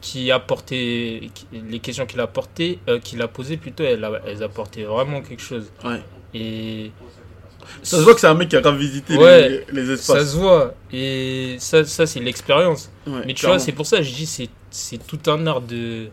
qui 0.00 0.30
apportaient, 0.32 1.30
qui- 1.34 1.46
les 1.52 1.78
questions 1.78 2.06
qu'il 2.06 2.18
a 2.20 2.26
portées, 2.26 2.78
euh, 2.88 2.98
qu'il 2.98 3.20
a 3.22 3.28
posées 3.28 3.56
plutôt, 3.56 3.84
elles, 3.84 4.04
elles 4.26 4.42
apportaient 4.42 4.84
vraiment 4.84 5.20
quelque 5.20 5.42
chose. 5.42 5.70
Ouais. 5.84 6.00
Et 6.34 6.90
Ça 7.82 7.98
se 7.98 8.02
voit 8.02 8.14
que 8.14 8.20
c'est 8.20 8.26
un 8.26 8.34
mec 8.34 8.48
qui 8.48 8.56
a 8.56 8.60
grave 8.62 8.78
visité 8.78 9.16
Ouais. 9.16 9.64
les, 9.72 9.82
les 9.82 9.86
ça 9.96 10.14
espaces. 10.14 10.32
se 10.32 10.36
voit. 10.38 10.74
Et 10.92 11.56
ça, 11.60 11.84
ça 11.84 12.04
c'est 12.06 12.18
l'expérience. 12.20 12.90
Ouais, 13.06 13.20
Mais 13.26 13.34
tu 13.34 13.40
clairement. 13.40 13.56
vois, 13.58 13.64
c'est 13.64 13.72
pour 13.72 13.86
ça 13.86 13.98
que 13.98 14.02
je 14.02 14.12
dis 14.14 14.26
c'est 14.26 14.48
c'est 14.70 14.98
tout 15.06 15.20
un 15.30 15.46
art 15.46 15.60
de 15.60 16.08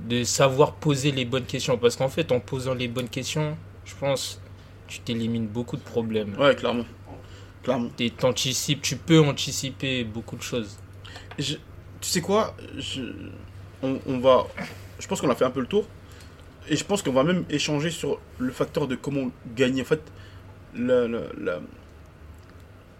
de 0.00 0.22
savoir 0.24 0.74
poser 0.74 1.10
les 1.10 1.24
bonnes 1.24 1.44
questions 1.46 1.76
parce 1.78 1.96
qu'en 1.96 2.08
fait, 2.08 2.30
en 2.32 2.40
posant 2.40 2.74
les 2.74 2.88
bonnes 2.88 3.08
questions, 3.08 3.56
je 3.84 3.94
pense 3.94 4.40
tu 4.86 5.00
t'élimines 5.00 5.46
beaucoup 5.46 5.76
de 5.76 5.82
problèmes. 5.82 6.34
Ouais, 6.38 6.54
clairement. 6.54 6.84
Clairement. 7.62 7.90
Et 7.98 8.10
t'anticipes, 8.10 8.80
tu 8.80 8.96
peux 8.96 9.20
anticiper 9.20 10.04
beaucoup 10.04 10.36
de 10.36 10.42
choses. 10.42 10.78
Je- 11.38 11.56
tu 12.00 12.08
sais 12.08 12.20
quoi 12.20 12.54
je, 12.76 13.02
on, 13.82 13.98
on 14.06 14.18
va. 14.18 14.46
Je 14.98 15.06
pense 15.08 15.20
qu'on 15.20 15.30
a 15.30 15.34
fait 15.34 15.44
un 15.44 15.50
peu 15.50 15.60
le 15.60 15.66
tour. 15.66 15.86
Et 16.70 16.76
je 16.76 16.84
pense 16.84 17.02
qu'on 17.02 17.12
va 17.12 17.24
même 17.24 17.44
échanger 17.50 17.90
sur 17.90 18.20
le 18.38 18.52
facteur 18.52 18.86
de 18.86 18.94
comment 18.94 19.30
gagner. 19.56 19.82
En 19.82 19.84
fait, 19.84 20.00
la, 20.74 21.08
la, 21.08 21.20
la, 21.38 21.60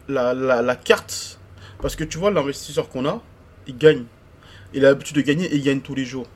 la, 0.09 0.35
la- 0.35 0.63
la 0.63 0.77
carte. 0.77 1.39
Parce 1.81 1.95
que 1.97 2.05
tu 2.05 2.19
vois, 2.19 2.31
l'investisseur 2.31 2.89
qu'on 2.89 3.07
a, 3.07 3.23
il 3.67 3.77
gagne. 3.79 4.05
Il 4.75 4.85
a 4.85 4.89
l'habitude 4.91 5.17
de 5.17 5.23
gagner 5.23 5.47
et 5.47 5.57
il 5.57 5.63
gagne 5.63 5.81
tous 5.81 5.95
les 5.95 6.05
jours. 6.05 6.27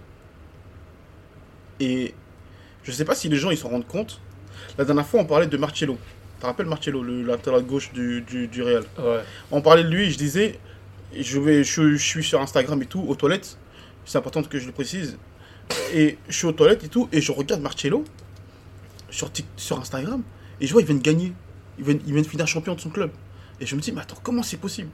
Et 1.82 2.14
je 2.84 2.92
sais 2.92 3.04
pas 3.04 3.16
si 3.16 3.28
les 3.28 3.36
gens 3.36 3.50
ils 3.50 3.58
s'en 3.58 3.68
rendent 3.68 3.86
compte. 3.86 4.20
La 4.78 4.84
dernière 4.84 5.06
fois, 5.06 5.20
on 5.20 5.24
parlait 5.24 5.48
de 5.48 5.56
Marcello. 5.56 5.98
Tu 6.36 6.40
te 6.40 6.46
rappelles 6.46 6.66
Marcello, 6.66 7.02
le 7.02 7.22
latéral 7.22 7.62
gauche 7.64 7.92
du, 7.92 8.20
du, 8.22 8.46
du 8.46 8.62
Real? 8.62 8.84
Ouais. 8.98 9.22
on 9.50 9.60
parlait 9.60 9.84
de 9.84 9.88
lui, 9.88 10.10
je 10.10 10.18
disais, 10.18 10.58
je, 11.18 11.38
vais, 11.40 11.64
je, 11.64 11.94
je 11.96 12.06
suis 12.12 12.24
sur 12.24 12.40
Instagram 12.40 12.80
et 12.82 12.86
tout, 12.86 13.04
aux 13.08 13.16
toilettes, 13.16 13.58
c'est 14.04 14.18
important 14.18 14.42
que 14.42 14.58
je 14.58 14.66
le 14.66 14.72
précise, 14.72 15.18
et 15.92 16.18
je 16.28 16.36
suis 16.36 16.46
aux 16.46 16.52
toilettes 16.52 16.84
et 16.84 16.88
tout, 16.88 17.08
et 17.12 17.20
je 17.20 17.32
regarde 17.32 17.60
Marcello 17.60 18.04
sur 19.10 19.78
Instagram, 19.78 20.22
et 20.60 20.66
je 20.66 20.72
vois, 20.72 20.82
il 20.82 20.86
vient 20.86 20.96
de 20.96 21.02
gagner, 21.02 21.32
il 21.78 21.84
vient, 21.84 21.98
il 22.06 22.12
vient 22.12 22.22
de 22.22 22.26
finir 22.26 22.46
champion 22.46 22.74
de 22.74 22.80
son 22.80 22.90
club. 22.90 23.10
Et 23.60 23.66
je 23.66 23.76
me 23.76 23.80
dis, 23.80 23.92
mais 23.92 24.00
attends, 24.00 24.18
comment 24.22 24.42
c'est 24.42 24.56
possible? 24.56 24.90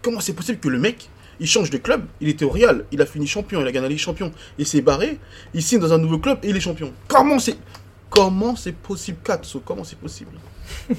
Comment 0.00 0.20
c'est 0.20 0.34
possible 0.34 0.58
que 0.58 0.68
le 0.68 0.78
mec, 0.78 1.10
il 1.40 1.46
change 1.46 1.70
de 1.70 1.78
club, 1.78 2.04
il 2.20 2.28
était 2.28 2.44
au 2.44 2.50
Real, 2.50 2.84
il 2.92 3.00
a 3.02 3.06
fini 3.06 3.26
champion, 3.26 3.60
il 3.60 3.66
a 3.66 3.72
gagné 3.72 3.84
la 3.84 3.88
Ligue 3.88 3.98
champion, 3.98 4.32
il 4.58 4.66
s'est 4.66 4.80
barré, 4.80 5.18
il 5.54 5.62
signe 5.62 5.78
dans 5.80 5.92
un 5.92 5.98
nouveau 5.98 6.18
club 6.18 6.38
et 6.42 6.48
il 6.50 6.56
est 6.56 6.60
champion. 6.60 6.92
Comment 7.08 7.38
c'est 7.38 7.56
Comment 8.10 8.54
c'est 8.54 8.72
possible, 8.76 9.18
Katso 9.24 9.60
Comment 9.64 9.82
c'est 9.84 9.98
possible? 9.98 10.30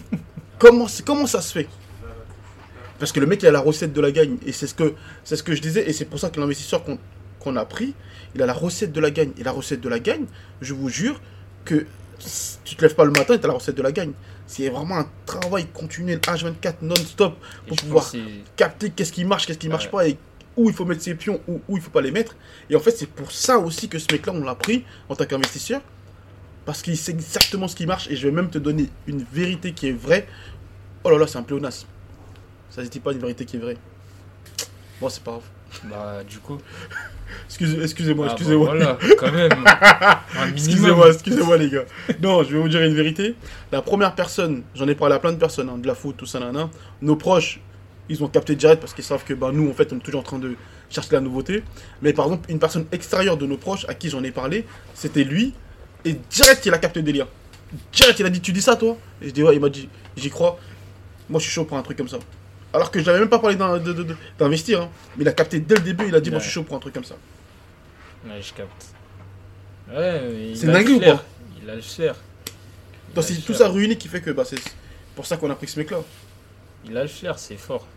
Comment, 0.59 0.87
c'est- 0.87 1.03
comment 1.05 1.27
ça 1.27 1.41
se 1.41 1.51
fait? 1.53 1.67
Parce 2.99 3.11
que 3.11 3.19
le 3.19 3.25
mec, 3.25 3.41
il 3.43 3.47
a 3.47 3.51
la 3.51 3.59
recette 3.59 3.91
de 3.93 3.99
la 4.01 4.11
gagne. 4.11 4.37
Et 4.45 4.51
c'est 4.53 4.67
ce 4.67 4.73
que, 4.73 4.93
c'est 5.23 5.35
ce 5.35 5.43
que 5.43 5.53
je 5.53 5.61
disais. 5.61 5.89
Et 5.89 5.93
c'est 5.93 6.05
pour 6.05 6.17
ça 6.19 6.29
que 6.29 6.39
l'investisseur 6.39 6.81
qu'on 7.39 7.55
a 7.57 7.65
pris, 7.65 7.93
il 8.35 8.41
a 8.41 8.45
la 8.45 8.53
recette 8.53 8.93
de 8.93 8.99
la 9.01 9.11
gagne. 9.11 9.31
Et 9.37 9.43
la 9.43 9.51
recette 9.51 9.81
de 9.81 9.89
la 9.89 9.99
gagne, 9.99 10.25
je 10.61 10.73
vous 10.73 10.87
jure 10.89 11.19
que 11.65 11.85
si 12.19 12.57
tu 12.63 12.75
te 12.75 12.81
lèves 12.83 12.95
pas 12.95 13.03
le 13.05 13.11
matin 13.11 13.33
et 13.33 13.39
tu 13.39 13.45
as 13.45 13.47
la 13.49 13.53
recette 13.53 13.75
de 13.75 13.81
la 13.81 13.91
gagne. 13.91 14.13
C'est 14.47 14.69
vraiment 14.69 14.99
un 14.99 15.07
travail 15.25 15.65
continuel, 15.67 16.19
H24, 16.19 16.75
non-stop, 16.81 17.35
pour 17.67 17.77
pouvoir 17.77 18.11
capter 18.55 18.91
qu'est-ce 18.91 19.11
qui 19.11 19.25
marche, 19.25 19.47
qu'est-ce 19.47 19.57
qui 19.57 19.69
marche 19.69 19.85
Ouais. 19.85 19.91
pas, 19.91 20.07
et 20.07 20.17
où 20.55 20.69
il 20.69 20.75
faut 20.75 20.85
mettre 20.85 21.01
ses 21.01 21.15
pions, 21.15 21.41
ou 21.47 21.59
où 21.67 21.77
il 21.77 21.81
faut 21.83 21.89
pas 21.89 22.01
les 22.01 22.11
mettre. 22.11 22.35
Et 22.69 22.75
en 22.75 22.79
fait, 22.79 22.91
c'est 22.91 23.09
pour 23.09 23.31
ça 23.31 23.57
aussi 23.57 23.89
que 23.89 23.99
ce 23.99 24.05
mec-là, 24.11 24.33
on 24.33 24.43
l'a 24.43 24.55
pris 24.55 24.85
en 25.09 25.15
tant 25.15 25.25
qu'investisseur. 25.25 25.81
Parce 26.65 26.81
qu'il 26.81 26.97
sait 26.97 27.11
exactement 27.11 27.67
ce 27.67 27.75
qui 27.75 27.85
marche. 27.85 28.07
Et 28.09 28.15
je 28.15 28.27
vais 28.27 28.33
même 28.33 28.49
te 28.49 28.57
donner 28.57 28.89
une 29.05 29.23
vérité 29.31 29.71
qui 29.73 29.89
est 29.89 29.93
vraie. 29.93 30.27
Oh 31.03 31.11
là 31.11 31.17
là, 31.19 31.27
c'est 31.27 31.37
un 31.37 31.43
pléonasme. 31.43 31.87
Ça 32.71 32.83
se 32.83 32.89
dit 32.89 32.99
pas 32.99 33.11
une 33.11 33.19
vérité 33.19 33.45
qui 33.45 33.57
est 33.57 33.59
vraie. 33.59 33.77
Bon, 34.99 35.09
c'est 35.09 35.21
pas 35.23 35.31
grave. 35.31 35.43
Bah 35.83 36.23
du 36.27 36.37
coup. 36.39 36.57
Excusez- 37.49 37.81
Excusez-moi, 37.81 38.25
ah, 38.27 38.29
bah, 38.29 38.35
excusez-moi. 38.37 38.65
voilà, 38.67 38.97
quand 39.17 39.31
même. 39.31 39.51
Un 40.37 40.45
minimum. 40.47 40.53
Excusez-moi, 40.55 41.07
excusez-moi 41.11 41.57
les 41.57 41.69
gars. 41.69 41.85
Non, 42.21 42.43
je 42.43 42.53
vais 42.55 42.61
vous 42.61 42.69
dire 42.69 42.81
une 42.83 42.93
vérité. 42.93 43.35
La 43.71 43.81
première 43.81 44.13
personne, 44.15 44.63
j'en 44.75 44.87
ai 44.87 44.95
parlé 44.95 45.15
à 45.15 45.19
plein 45.19 45.31
de 45.33 45.37
personnes, 45.37 45.69
hein, 45.69 45.77
de 45.77 45.87
la 45.87 45.95
foot, 45.95 46.15
tout 46.17 46.25
ça, 46.25 46.39
nanana. 46.39 46.69
Nos 47.01 47.15
proches, 47.15 47.59
ils 48.09 48.23
ont 48.23 48.27
capté 48.27 48.55
direct 48.55 48.79
parce 48.79 48.93
qu'ils 48.93 49.03
savent 49.03 49.23
que 49.23 49.33
bah, 49.33 49.49
nous, 49.51 49.69
en 49.69 49.73
fait, 49.73 49.91
on 49.91 49.97
est 49.97 50.01
toujours 50.01 50.21
en 50.21 50.23
train 50.23 50.39
de 50.39 50.55
chercher 50.89 51.13
la 51.13 51.19
nouveauté. 51.21 51.63
Mais 52.01 52.13
par 52.13 52.25
exemple, 52.25 52.49
une 52.51 52.59
personne 52.59 52.85
extérieure 52.91 53.37
de 53.37 53.45
nos 53.47 53.57
proches 53.57 53.85
à 53.89 53.95
qui 53.95 54.09
j'en 54.09 54.23
ai 54.23 54.31
parlé, 54.31 54.65
c'était 54.93 55.23
lui. 55.23 55.53
Et 56.05 56.13
direct, 56.29 56.65
il 56.67 56.73
a 56.73 56.77
capté 56.77 56.99
le 56.99 57.05
délire. 57.05 57.27
Direct, 57.91 58.19
il 58.19 58.25
a 58.25 58.29
dit 58.29 58.39
Tu 58.41 58.51
dis 58.53 58.61
ça, 58.61 58.75
toi? 58.75 58.95
Et 59.21 59.27
je 59.29 59.33
dis 59.33 59.41
Ouais, 59.43 59.55
il 59.55 59.59
m'a 59.61 59.69
dit 59.69 59.89
J'y 60.15 60.29
crois. 60.29 60.59
Moi, 61.27 61.39
je 61.39 61.45
suis 61.45 61.53
chaud 61.53 61.65
pour 61.65 61.75
un 61.77 61.81
truc 61.81 61.97
comme 61.97 62.07
ça. 62.07 62.17
Alors 62.75 62.91
que 62.91 62.99
je 62.99 63.05
n'avais 63.05 63.19
même 63.19 63.29
pas 63.29 63.39
parlé 63.39 63.55
d'investir. 64.37 64.81
hein. 64.81 64.89
Mais 65.15 65.23
il 65.23 65.27
a 65.27 65.31
capté 65.31 65.59
dès 65.59 65.75
le 65.75 65.81
début, 65.81 66.07
il 66.09 66.15
a 66.15 66.19
dit 66.19 66.29
Moi, 66.29 66.39
je 66.39 66.43
suis 66.43 66.51
chaud 66.53 66.63
pour 66.63 66.75
un 66.75 66.79
truc 66.79 66.93
comme 66.93 67.05
ça. 67.05 67.15
Ouais, 68.25 68.41
je 68.41 68.53
capte. 68.53 68.85
Ouais, 69.89 70.21
mais 70.29 70.49
il 70.49 70.57
C'est 70.57 70.67
a 70.69 70.73
dingue 70.73 70.87
le 70.89 70.93
ou 70.95 70.99
flair. 70.99 71.17
pas? 71.17 71.25
Il 71.63 71.69
a 71.69 71.75
le 71.75 71.81
flair. 71.81 72.15
Donc, 73.13 73.23
a 73.23 73.27
c'est 73.27 73.35
tout 73.35 73.53
ça 73.53 73.69
ruiné 73.69 73.95
qui 73.97 74.07
fait 74.09 74.19
que 74.19 74.31
bah, 74.31 74.43
c'est 74.45 74.59
pour 75.15 75.25
ça 75.25 75.37
qu'on 75.37 75.49
a 75.49 75.55
pris 75.55 75.67
ce 75.67 75.79
mec-là. 75.79 75.99
Il 76.85 76.97
a 76.97 77.03
le 77.03 77.07
flair, 77.07 77.39
c'est 77.39 77.55
fort. 77.55 77.87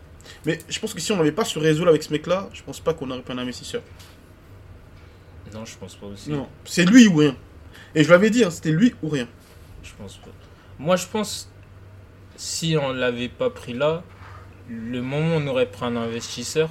Mais 0.46 0.58
je 0.68 0.78
pense 0.78 0.94
que 0.94 1.00
si 1.00 1.10
on 1.12 1.16
n'avait 1.16 1.32
pas 1.32 1.44
ce 1.44 1.58
réseau 1.58 1.84
là 1.84 1.90
avec 1.90 2.02
ce 2.02 2.12
mec-là, 2.12 2.48
je 2.52 2.62
pense 2.62 2.78
pas 2.80 2.94
qu'on 2.94 3.10
aurait 3.10 3.22
pris 3.22 3.32
un 3.32 3.38
investisseur. 3.38 3.82
Non, 5.54 5.64
je 5.64 5.76
pense 5.76 5.96
pas 5.96 6.06
aussi. 6.06 6.30
Non, 6.30 6.46
c'est 6.64 6.84
lui 6.84 7.06
ou 7.08 7.16
rien. 7.16 7.36
Et 7.94 8.04
je 8.04 8.10
l'avais 8.10 8.30
dit, 8.30 8.44
hein, 8.44 8.50
c'était 8.50 8.70
lui 8.70 8.94
ou 9.02 9.08
rien. 9.08 9.26
Je 9.82 9.90
pense 9.98 10.18
pas. 10.18 10.28
Moi, 10.78 10.96
je 10.96 11.06
pense, 11.06 11.50
si 12.36 12.76
on 12.80 12.92
l'avait 12.92 13.30
pas 13.30 13.48
pris 13.50 13.72
là, 13.72 14.04
le 14.68 15.00
moment 15.02 15.36
où 15.36 15.40
on 15.40 15.46
aurait 15.46 15.66
pris 15.66 15.84
un 15.86 15.96
investisseur, 15.96 16.70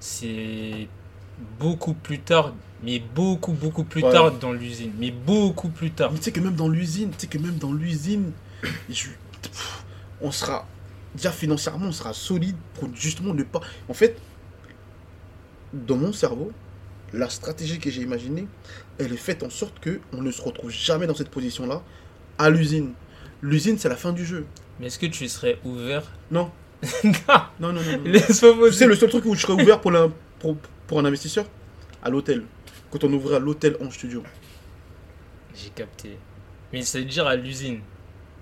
c'est 0.00 0.88
beaucoup 1.58 1.94
plus 1.94 2.18
tard, 2.20 2.52
mais 2.82 2.98
beaucoup, 3.14 3.52
beaucoup 3.52 3.84
plus 3.84 4.02
Ouais. 4.02 4.12
tard 4.12 4.32
dans 4.32 4.52
l'usine. 4.52 4.92
Mais 4.98 5.10
beaucoup 5.10 5.68
plus 5.68 5.90
tard. 5.92 6.10
Mais 6.12 6.18
tu 6.18 6.24
sais 6.24 6.32
que 6.32 6.40
même 6.40 6.54
dans 6.56 6.68
l'usine, 6.68 7.10
tu 7.10 7.20
sais 7.20 7.26
que 7.26 7.38
même 7.38 7.56
dans 7.58 7.72
l'usine, 7.72 8.32
on 10.20 10.30
sera, 10.30 10.66
déjà 11.14 11.30
financièrement, 11.30 11.86
on 11.86 11.92
sera 11.92 12.12
solide 12.12 12.56
pour 12.74 12.88
justement 12.94 13.34
ne 13.34 13.42
pas. 13.44 13.60
En 13.88 13.94
fait, 13.94 14.16
dans 15.72 15.96
mon 15.96 16.12
cerveau, 16.12 16.52
la 17.12 17.28
stratégie 17.28 17.78
que 17.78 17.90
j'ai 17.90 18.02
imaginée, 18.02 18.46
elle 18.98 19.12
est 19.12 19.16
faite 19.16 19.42
en 19.42 19.50
sorte 19.50 19.78
que 19.80 20.00
on 20.12 20.22
ne 20.22 20.30
se 20.30 20.40
retrouve 20.42 20.70
jamais 20.70 21.06
dans 21.06 21.14
cette 21.14 21.30
position-là 21.30 21.82
à 22.38 22.50
l'usine. 22.50 22.92
L'usine, 23.42 23.78
c'est 23.78 23.88
la 23.88 23.96
fin 23.96 24.12
du 24.12 24.24
jeu. 24.24 24.46
Mais 24.80 24.86
est-ce 24.86 24.98
que 24.98 25.06
tu 25.06 25.28
serais 25.28 25.58
ouvert 25.64 26.04
Non, 26.30 26.50
Non, 27.04 27.12
non, 27.60 27.72
non, 27.72 27.80
non. 27.82 28.12
Tu 28.12 28.32
sais, 28.72 28.86
le 28.86 28.94
seul 28.96 29.08
truc 29.08 29.24
où 29.24 29.34
je 29.34 29.42
serais 29.42 29.52
ouvert 29.60 29.80
pour, 29.80 29.90
la- 29.92 30.08
pour, 30.40 30.56
pour 30.86 30.98
un 30.98 31.04
investisseur 31.04 31.46
À 32.02 32.10
l'hôtel. 32.10 32.44
Quand 32.90 33.04
on 33.04 33.12
ouvrira 33.12 33.38
l'hôtel 33.38 33.76
en 33.80 33.90
studio. 33.90 34.22
J'ai 35.54 35.70
capté. 35.70 36.18
Mais 36.72 36.82
c'est 36.82 37.04
dire 37.04 37.26
à 37.26 37.36
l'usine. 37.36 37.80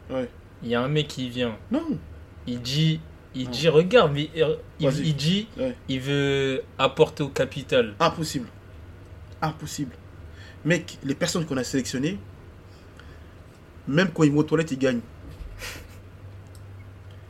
Ouais. 0.08 0.28
Il 0.62 0.68
y 0.70 0.74
a 0.74 0.80
un 0.82 0.88
mec 0.88 1.08
qui 1.08 1.28
vient. 1.28 1.56
Non. 1.70 1.98
Il 2.46 2.60
dit, 2.62 3.00
il 3.34 3.44
Non. 3.44 3.50
dit, 3.50 3.68
regarde, 3.68 4.12
mais 4.14 4.30
euh, 4.38 4.56
il, 4.80 5.14
dit, 5.16 5.46
Ouais. 5.58 5.76
il 5.88 6.00
veut 6.00 6.62
apporter 6.78 7.22
au 7.22 7.28
capital. 7.28 7.94
Impossible. 8.00 8.48
Impossible. 9.42 9.92
Mec, 10.64 10.98
les 11.04 11.14
personnes 11.14 11.44
qu'on 11.46 11.56
a 11.56 11.64
sélectionnées, 11.64 12.18
même 13.86 14.10
quand 14.12 14.22
ils 14.22 14.32
vont 14.32 14.38
aux 14.38 14.42
toilettes, 14.44 14.70
ils 14.72 14.78
gagnent. 14.78 15.00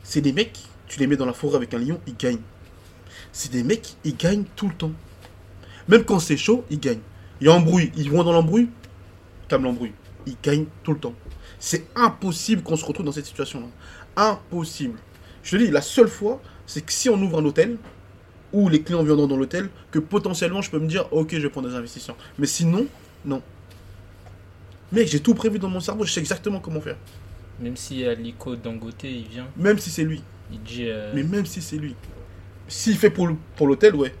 C'est 0.03 0.21
des 0.21 0.33
mecs, 0.33 0.59
tu 0.91 0.99
les 0.99 1.07
mets 1.07 1.15
dans 1.15 1.25
la 1.25 1.31
forêt 1.31 1.55
avec 1.55 1.73
un 1.73 1.79
lion, 1.79 2.01
ils 2.05 2.17
gagnent. 2.17 2.41
C'est 3.31 3.49
des 3.49 3.63
mecs, 3.63 3.95
ils 4.03 4.17
gagnent 4.17 4.43
tout 4.57 4.67
le 4.67 4.73
temps. 4.73 4.91
Même 5.87 6.03
quand 6.03 6.19
c'est 6.19 6.35
chaud, 6.35 6.65
ils 6.69 6.81
gagnent. 6.81 6.99
Il 7.39 7.47
y 7.47 7.49
a 7.49 7.53
embrouille, 7.53 7.93
ils 7.95 8.11
vont 8.11 8.25
dans 8.25 8.33
l'embrouille, 8.33 8.67
calme 9.47 9.63
l'embrouille. 9.63 9.93
Ils 10.25 10.35
gagnent 10.43 10.65
tout 10.83 10.91
le 10.91 10.99
temps. 10.99 11.13
C'est 11.59 11.87
impossible 11.95 12.61
qu'on 12.61 12.75
se 12.75 12.83
retrouve 12.83 13.05
dans 13.05 13.13
cette 13.13 13.25
situation-là. 13.25 13.67
Impossible. 14.17 14.99
Je 15.43 15.51
te 15.51 15.63
dis, 15.63 15.71
la 15.71 15.81
seule 15.81 16.09
fois, 16.09 16.41
c'est 16.67 16.81
que 16.81 16.91
si 16.91 17.07
on 17.07 17.21
ouvre 17.21 17.39
un 17.39 17.45
hôtel, 17.45 17.77
où 18.51 18.67
les 18.67 18.81
clients 18.81 19.01
viendront 19.01 19.27
dans 19.27 19.37
l'hôtel, 19.37 19.69
que 19.91 19.99
potentiellement 19.99 20.61
je 20.61 20.71
peux 20.71 20.79
me 20.79 20.87
dire, 20.87 21.07
ok, 21.13 21.29
je 21.31 21.39
vais 21.39 21.49
prendre 21.49 21.69
des 21.69 21.75
investisseurs. 21.75 22.17
Mais 22.37 22.47
sinon, 22.47 22.85
non. 23.23 23.41
Mec, 24.91 25.07
j'ai 25.07 25.21
tout 25.21 25.35
prévu 25.35 25.57
dans 25.57 25.69
mon 25.69 25.79
cerveau, 25.79 26.03
je 26.03 26.11
sais 26.11 26.19
exactement 26.19 26.59
comment 26.59 26.81
faire. 26.81 26.97
Même 27.61 27.77
si 27.77 28.05
Aliko 28.05 28.57
Dangote, 28.57 29.05
il 29.05 29.25
vient, 29.29 29.47
Même 29.55 29.79
si 29.79 29.89
c'est 29.89 30.03
lui. 30.03 30.21
Il 30.51 30.61
dit. 30.63 30.85
euh, 30.87 31.11
Mais 31.13 31.23
même 31.23 31.45
si 31.45 31.61
c'est 31.61 31.77
lui. 31.77 31.95
S'il 32.67 32.97
fait 32.97 33.09
pour, 33.09 33.29
pour 33.55 33.67
l'hôtel, 33.67 33.95
ouais. 33.95 34.13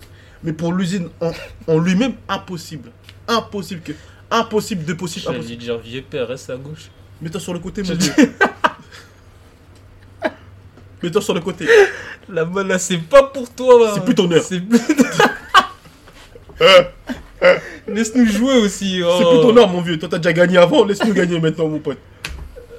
Mais 0.43 0.53
pour 0.53 0.73
l'usine 0.73 1.09
en, 1.21 1.31
en 1.67 1.79
lui-même, 1.79 2.13
impossible. 2.27 2.91
Impossible 3.27 3.81
que. 3.81 3.91
Impossible 4.29 4.85
de 4.85 4.93
possible. 4.93 5.25
J'allais 5.25 5.55
dire 5.55 5.77
vieux 5.77 6.01
père, 6.01 6.27
reste 6.27 6.49
à 6.49 6.55
gauche. 6.55 6.89
Mets-toi 7.21 7.39
sur 7.39 7.53
le 7.53 7.59
côté, 7.59 7.83
mon 7.83 7.93
dieu. 7.95 8.11
Mets-toi 11.03 11.21
sur 11.21 11.33
le 11.33 11.41
côté. 11.41 11.67
La 12.29 12.45
balle 12.45 12.67
là, 12.67 12.79
c'est 12.79 12.97
pas 12.97 13.23
pour 13.23 13.49
toi. 13.53 13.91
C'est 13.95 14.05
plus 14.05 14.15
ton 14.15 14.31
heure. 14.31 14.43
C'est 14.43 14.61
plus- 14.61 14.79
Laisse-nous 17.87 18.25
jouer 18.27 18.57
aussi. 18.59 19.01
oh. 19.03 19.15
C'est 19.17 19.25
plus 19.25 19.41
ton 19.41 19.57
heure, 19.57 19.67
mon 19.67 19.81
vieux. 19.81 19.97
Toi, 19.97 20.09
t'as 20.09 20.17
déjà 20.19 20.33
gagné 20.33 20.57
avant. 20.57 20.85
Laisse-nous 20.85 21.13
gagner 21.13 21.39
maintenant, 21.39 21.67
mon 21.67 21.79
pote. 21.79 21.97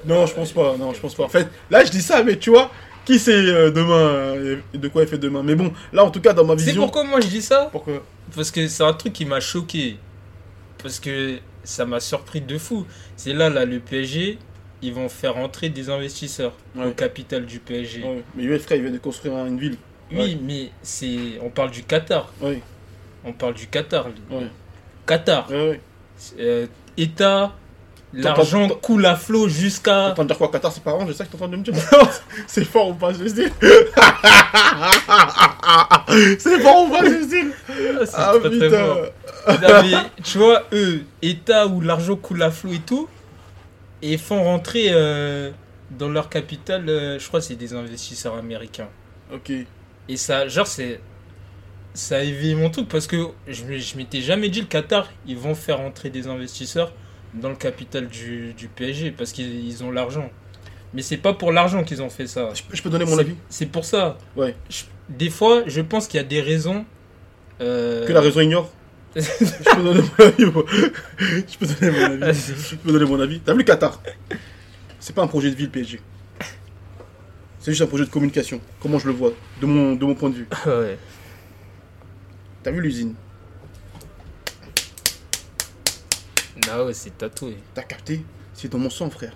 Non, 0.05 0.25
je 0.25 0.33
pense 0.33 0.51
pas. 0.51 0.75
Non, 0.77 0.93
je 0.93 0.99
pense 0.99 1.15
pas. 1.15 1.23
En 1.23 1.29
fait, 1.29 1.47
là, 1.69 1.83
je 1.83 1.91
dis 1.91 2.01
ça, 2.01 2.23
mais 2.23 2.37
tu 2.37 2.49
vois, 2.49 2.71
qui 3.05 3.19
sait 3.19 3.31
euh, 3.33 3.71
demain 3.71 3.93
euh, 4.35 4.57
de 4.73 4.87
quoi 4.87 5.03
il 5.03 5.07
fait 5.07 5.17
demain. 5.17 5.43
Mais 5.43 5.55
bon, 5.55 5.71
là, 5.91 6.03
en 6.05 6.11
tout 6.11 6.21
cas, 6.21 6.33
dans 6.33 6.45
ma 6.45 6.57
C'est 6.57 6.65
vision. 6.65 6.81
pourquoi 6.83 7.03
moi 7.03 7.19
je 7.21 7.27
dis 7.27 7.41
ça 7.41 7.69
Pourquoi 7.71 8.03
Parce 8.35 8.51
que 8.51 8.67
c'est 8.67 8.83
un 8.83 8.93
truc 8.93 9.13
qui 9.13 9.25
m'a 9.25 9.39
choqué. 9.39 9.97
Parce 10.81 10.99
que 10.99 11.37
ça 11.63 11.85
m'a 11.85 11.99
surpris 11.99 12.41
de 12.41 12.57
fou. 12.57 12.85
C'est 13.15 13.33
là, 13.33 13.49
là, 13.49 13.65
le 13.65 13.79
PSG, 13.79 14.37
ils 14.81 14.93
vont 14.93 15.07
faire 15.09 15.37
entrer 15.37 15.69
des 15.69 15.89
investisseurs 15.89 16.53
Ouais. 16.75 16.85
au 16.87 16.91
capital 16.91 17.45
du 17.45 17.59
PSG. 17.59 18.03
Ouais, 18.03 18.23
Mais 18.35 18.59
frère, 18.59 18.77
il 18.77 18.83
vient 18.83 18.91
de 18.91 18.97
construire 18.97 19.33
une 19.45 19.57
ville. 19.59 19.77
Oui, 20.11 20.17
Ouais. 20.19 20.37
mais 20.41 20.69
c'est. 20.81 21.39
On 21.41 21.49
parle 21.49 21.71
du 21.71 21.83
Qatar. 21.83 22.31
Ouais, 22.41 22.61
On 23.25 23.31
parle 23.33 23.53
du 23.53 23.67
Qatar. 23.67 24.07
Qatar. 25.05 25.49
Euh, 26.39 26.67
État. 26.97 27.53
L'argent 28.13 28.69
coule 28.69 29.05
à 29.05 29.15
flot 29.15 29.47
jusqu'à. 29.47 30.09
T'entends 30.09 30.25
dire 30.25 30.37
quoi 30.37 30.51
Qatar, 30.51 30.71
c'est 30.71 30.83
pas 30.83 30.91
orange, 30.91 31.07
c'est 31.09 31.17
ça 31.17 31.25
que 31.25 31.31
t'es 31.31 31.35
en 31.35 31.39
train 31.39 31.47
de 31.47 31.55
me 31.57 31.63
dire 31.63 31.73
C'est 32.47 32.63
fort 32.63 32.89
ou 32.89 32.93
pas, 32.93 33.11
je 33.11 33.23
dis 33.23 33.47
C'est 36.39 36.59
fort 36.59 36.85
ou 36.85 36.89
pas, 36.91 37.03
je 37.05 37.25
dis 37.25 37.51
Ah, 37.67 37.73
c'est 38.05 38.15
Ah 38.15 38.33
très, 38.39 38.41
très 38.41 38.49
putain 38.51 38.69
fort. 38.69 38.97
Non, 39.47 39.83
mais, 39.83 39.97
tu 40.23 40.37
vois, 40.37 40.63
eux, 40.73 41.01
État 41.21 41.67
où 41.67 41.81
l'argent 41.81 42.15
coule 42.15 42.43
à 42.43 42.51
flot 42.51 42.73
et 42.73 42.79
tout, 42.79 43.09
et 44.03 44.17
font 44.17 44.43
rentrer 44.43 44.89
euh, 44.91 45.49
dans 45.91 46.09
leur 46.09 46.29
capital, 46.29 46.87
euh, 46.87 47.17
je 47.17 47.27
crois 47.27 47.39
que 47.39 47.47
c'est 47.47 47.55
des 47.55 47.73
investisseurs 47.73 48.35
américains. 48.35 48.89
Ok. 49.33 49.51
Et 50.07 50.17
ça, 50.17 50.47
genre, 50.47 50.67
c'est. 50.67 50.99
Ça 51.95 52.17
a 52.17 52.21
éveillé 52.21 52.55
mon 52.55 52.71
truc 52.71 52.87
parce 52.87 53.05
que 53.05 53.27
je, 53.47 53.77
je 53.77 53.97
m'étais 53.97 54.21
jamais 54.21 54.49
dit 54.49 54.61
le 54.61 54.65
Qatar, 54.65 55.09
ils 55.27 55.37
vont 55.37 55.53
faire 55.53 55.79
entrer 55.79 56.09
des 56.09 56.27
investisseurs 56.27 56.91
dans 57.33 57.49
le 57.49 57.55
capital 57.55 58.07
du, 58.07 58.53
du 58.53 58.67
PSG 58.67 59.11
parce 59.11 59.31
qu'ils 59.31 59.65
ils 59.65 59.83
ont 59.83 59.91
l'argent. 59.91 60.29
Mais 60.93 61.01
c'est 61.01 61.17
pas 61.17 61.33
pour 61.33 61.51
l'argent 61.51 61.83
qu'ils 61.83 62.01
ont 62.03 62.09
fait 62.09 62.27
ça. 62.27 62.49
Je, 62.53 62.61
peux- 62.63 62.75
je 62.75 62.81
peux 62.83 62.89
donner 62.89 63.05
mon 63.05 63.17
avis? 63.17 63.35
C'est 63.49 63.65
pour 63.65 63.83
ça. 63.85 64.17
Ouais. 64.35 64.55
Je- 64.69 64.83
des 65.09 65.29
fois, 65.29 65.63
je 65.65 65.81
pense 65.81 66.07
qu'il 66.07 66.17
y 66.17 66.21
a 66.21 66.27
des 66.27 66.39
raisons. 66.41 66.85
euh, 67.61 68.05
Que 68.05 68.13
la 68.13 68.21
raison 68.21 68.39
ignore 68.41 68.71
Je 69.15 69.75
peux 69.75 69.83
donner 69.83 70.01
mon 70.01 70.25
avis, 70.25 70.45
moi. 70.45 70.65
Je 71.19 71.57
peux 71.59 71.65
donner 71.67 71.91
mon 72.17 72.21
avis. 72.23 72.41
Je 72.69 72.75
peux 72.75 72.91
donner 72.91 73.05
mon 73.05 73.19
avis. 73.19 73.39
T'as 73.39 73.53
vu 73.53 73.59
le 73.59 73.63
Qatar? 73.63 74.01
C'est 74.99 75.13
pas 75.13 75.21
un 75.23 75.27
projet 75.27 75.49
de 75.51 75.55
ville 75.55 75.69
PSG. 75.69 75.99
C'est 77.59 77.71
juste 77.71 77.81
un 77.81 77.87
projet 77.87 78.05
de 78.05 78.09
communication. 78.09 78.59
Comment 78.81 78.99
je 78.99 79.07
le 79.07 79.13
vois, 79.13 79.31
de 79.61 79.65
mon, 79.65 79.93
de 79.95 80.05
mon 80.05 80.15
point 80.15 80.29
de 80.29 80.35
vue. 80.35 80.47
ouais. 80.65 80.97
T'as 82.63 82.71
vu 82.71 82.81
l'usine? 82.81 83.13
Ah 86.69 86.83
ouais, 86.85 86.93
c'est 86.93 87.17
tatoué. 87.17 87.57
T'as 87.73 87.83
capté? 87.83 88.23
C'est 88.53 88.71
dans 88.71 88.77
mon 88.77 88.89
sang, 88.89 89.09
frère. 89.09 89.35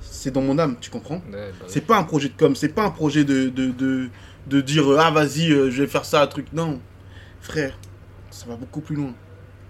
C'est 0.00 0.30
dans 0.30 0.42
mon 0.42 0.58
âme, 0.58 0.76
tu 0.80 0.90
comprends? 0.90 1.22
Ouais, 1.30 1.52
bah. 1.58 1.66
C'est 1.66 1.80
pas 1.82 1.96
un 1.98 2.02
projet 2.04 2.28
de 2.28 2.34
com, 2.36 2.54
c'est 2.54 2.68
pas 2.70 2.84
un 2.84 2.90
projet 2.90 3.24
de, 3.24 3.48
de, 3.48 3.70
de, 3.70 4.08
de 4.46 4.60
dire 4.60 4.90
euh, 4.90 4.98
ah 5.00 5.10
vas-y, 5.10 5.52
euh, 5.52 5.70
je 5.70 5.82
vais 5.82 5.88
faire 5.88 6.04
ça, 6.04 6.22
un 6.22 6.26
truc. 6.26 6.52
Non, 6.52 6.80
frère, 7.40 7.78
ça 8.30 8.46
va 8.46 8.56
beaucoup 8.56 8.80
plus 8.80 8.96
loin. 8.96 9.14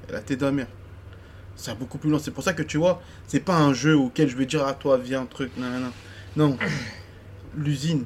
La 0.08 0.20
tête 0.20 0.40
d'un 0.40 0.50
mère. 0.50 0.66
Ça 1.54 1.72
va 1.72 1.78
beaucoup 1.78 1.98
plus 1.98 2.10
loin. 2.10 2.18
C'est 2.18 2.30
pour 2.30 2.42
ça 2.42 2.52
que 2.52 2.62
tu 2.62 2.78
vois, 2.78 3.02
c'est 3.26 3.40
pas 3.40 3.56
un 3.56 3.72
jeu 3.74 3.96
auquel 3.96 4.28
je 4.28 4.36
vais 4.36 4.46
dire 4.46 4.66
à 4.66 4.74
toi, 4.74 4.98
viens, 4.98 5.26
truc, 5.26 5.52
non, 5.56 5.68
non, 5.68 5.80
non. 5.80 5.92
Non, 6.36 6.58
l'usine, 7.56 8.04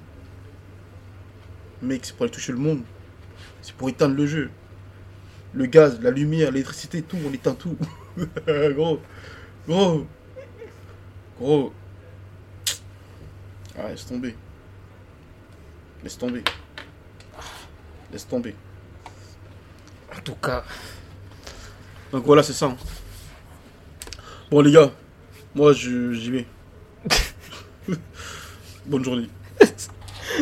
mec, 1.83 2.01
c'est 2.05 2.17
pour 2.17 2.25
aller 2.25 2.33
toucher 2.33 2.53
le 2.53 2.59
monde. 2.59 2.83
C'est 3.63 3.75
pour 3.75 3.89
éteindre 3.89 4.17
le 4.17 4.27
jeu. 4.27 4.51
Le 5.53 5.67
gaz, 5.67 6.01
la 6.03 6.11
lumière, 6.11 6.51
l'électricité, 6.51 7.03
tout, 7.03 7.19
on 7.27 7.33
éteint 7.33 7.55
tout. 7.55 7.77
gros, 8.75 9.01
gros, 9.69 10.07
gros. 11.39 11.73
Ah, 13.79 13.89
laisse 13.89 14.07
tomber. 14.07 14.35
Laisse 16.03 16.17
tomber. 16.19 16.43
Laisse 18.13 18.27
tomber. 18.29 18.55
En 20.17 20.21
tout 20.21 20.35
cas, 20.37 20.65
Donc 22.13 22.25
voilà, 22.25 22.43
c'est 22.45 22.53
ça. 22.53 22.67
hein. 22.67 22.77
Bon, 24.51 24.61
les 24.61 24.71
gars, 24.71 24.93
moi, 25.55 25.73
je- 25.73 26.13
j'y 26.13 26.31
vais. 26.31 26.47
Bonne 28.87 29.05
journée. 29.05 29.29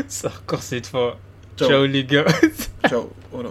c'est 0.09 0.27
encore 0.27 0.63
cette 0.63 0.89
fois. 0.89 1.19
Ciao. 1.57 1.69
Ciao 1.69 1.87
les 1.87 2.05
gars. 2.05 2.27
Ciao. 2.89 3.11
Voilà. 3.31 3.51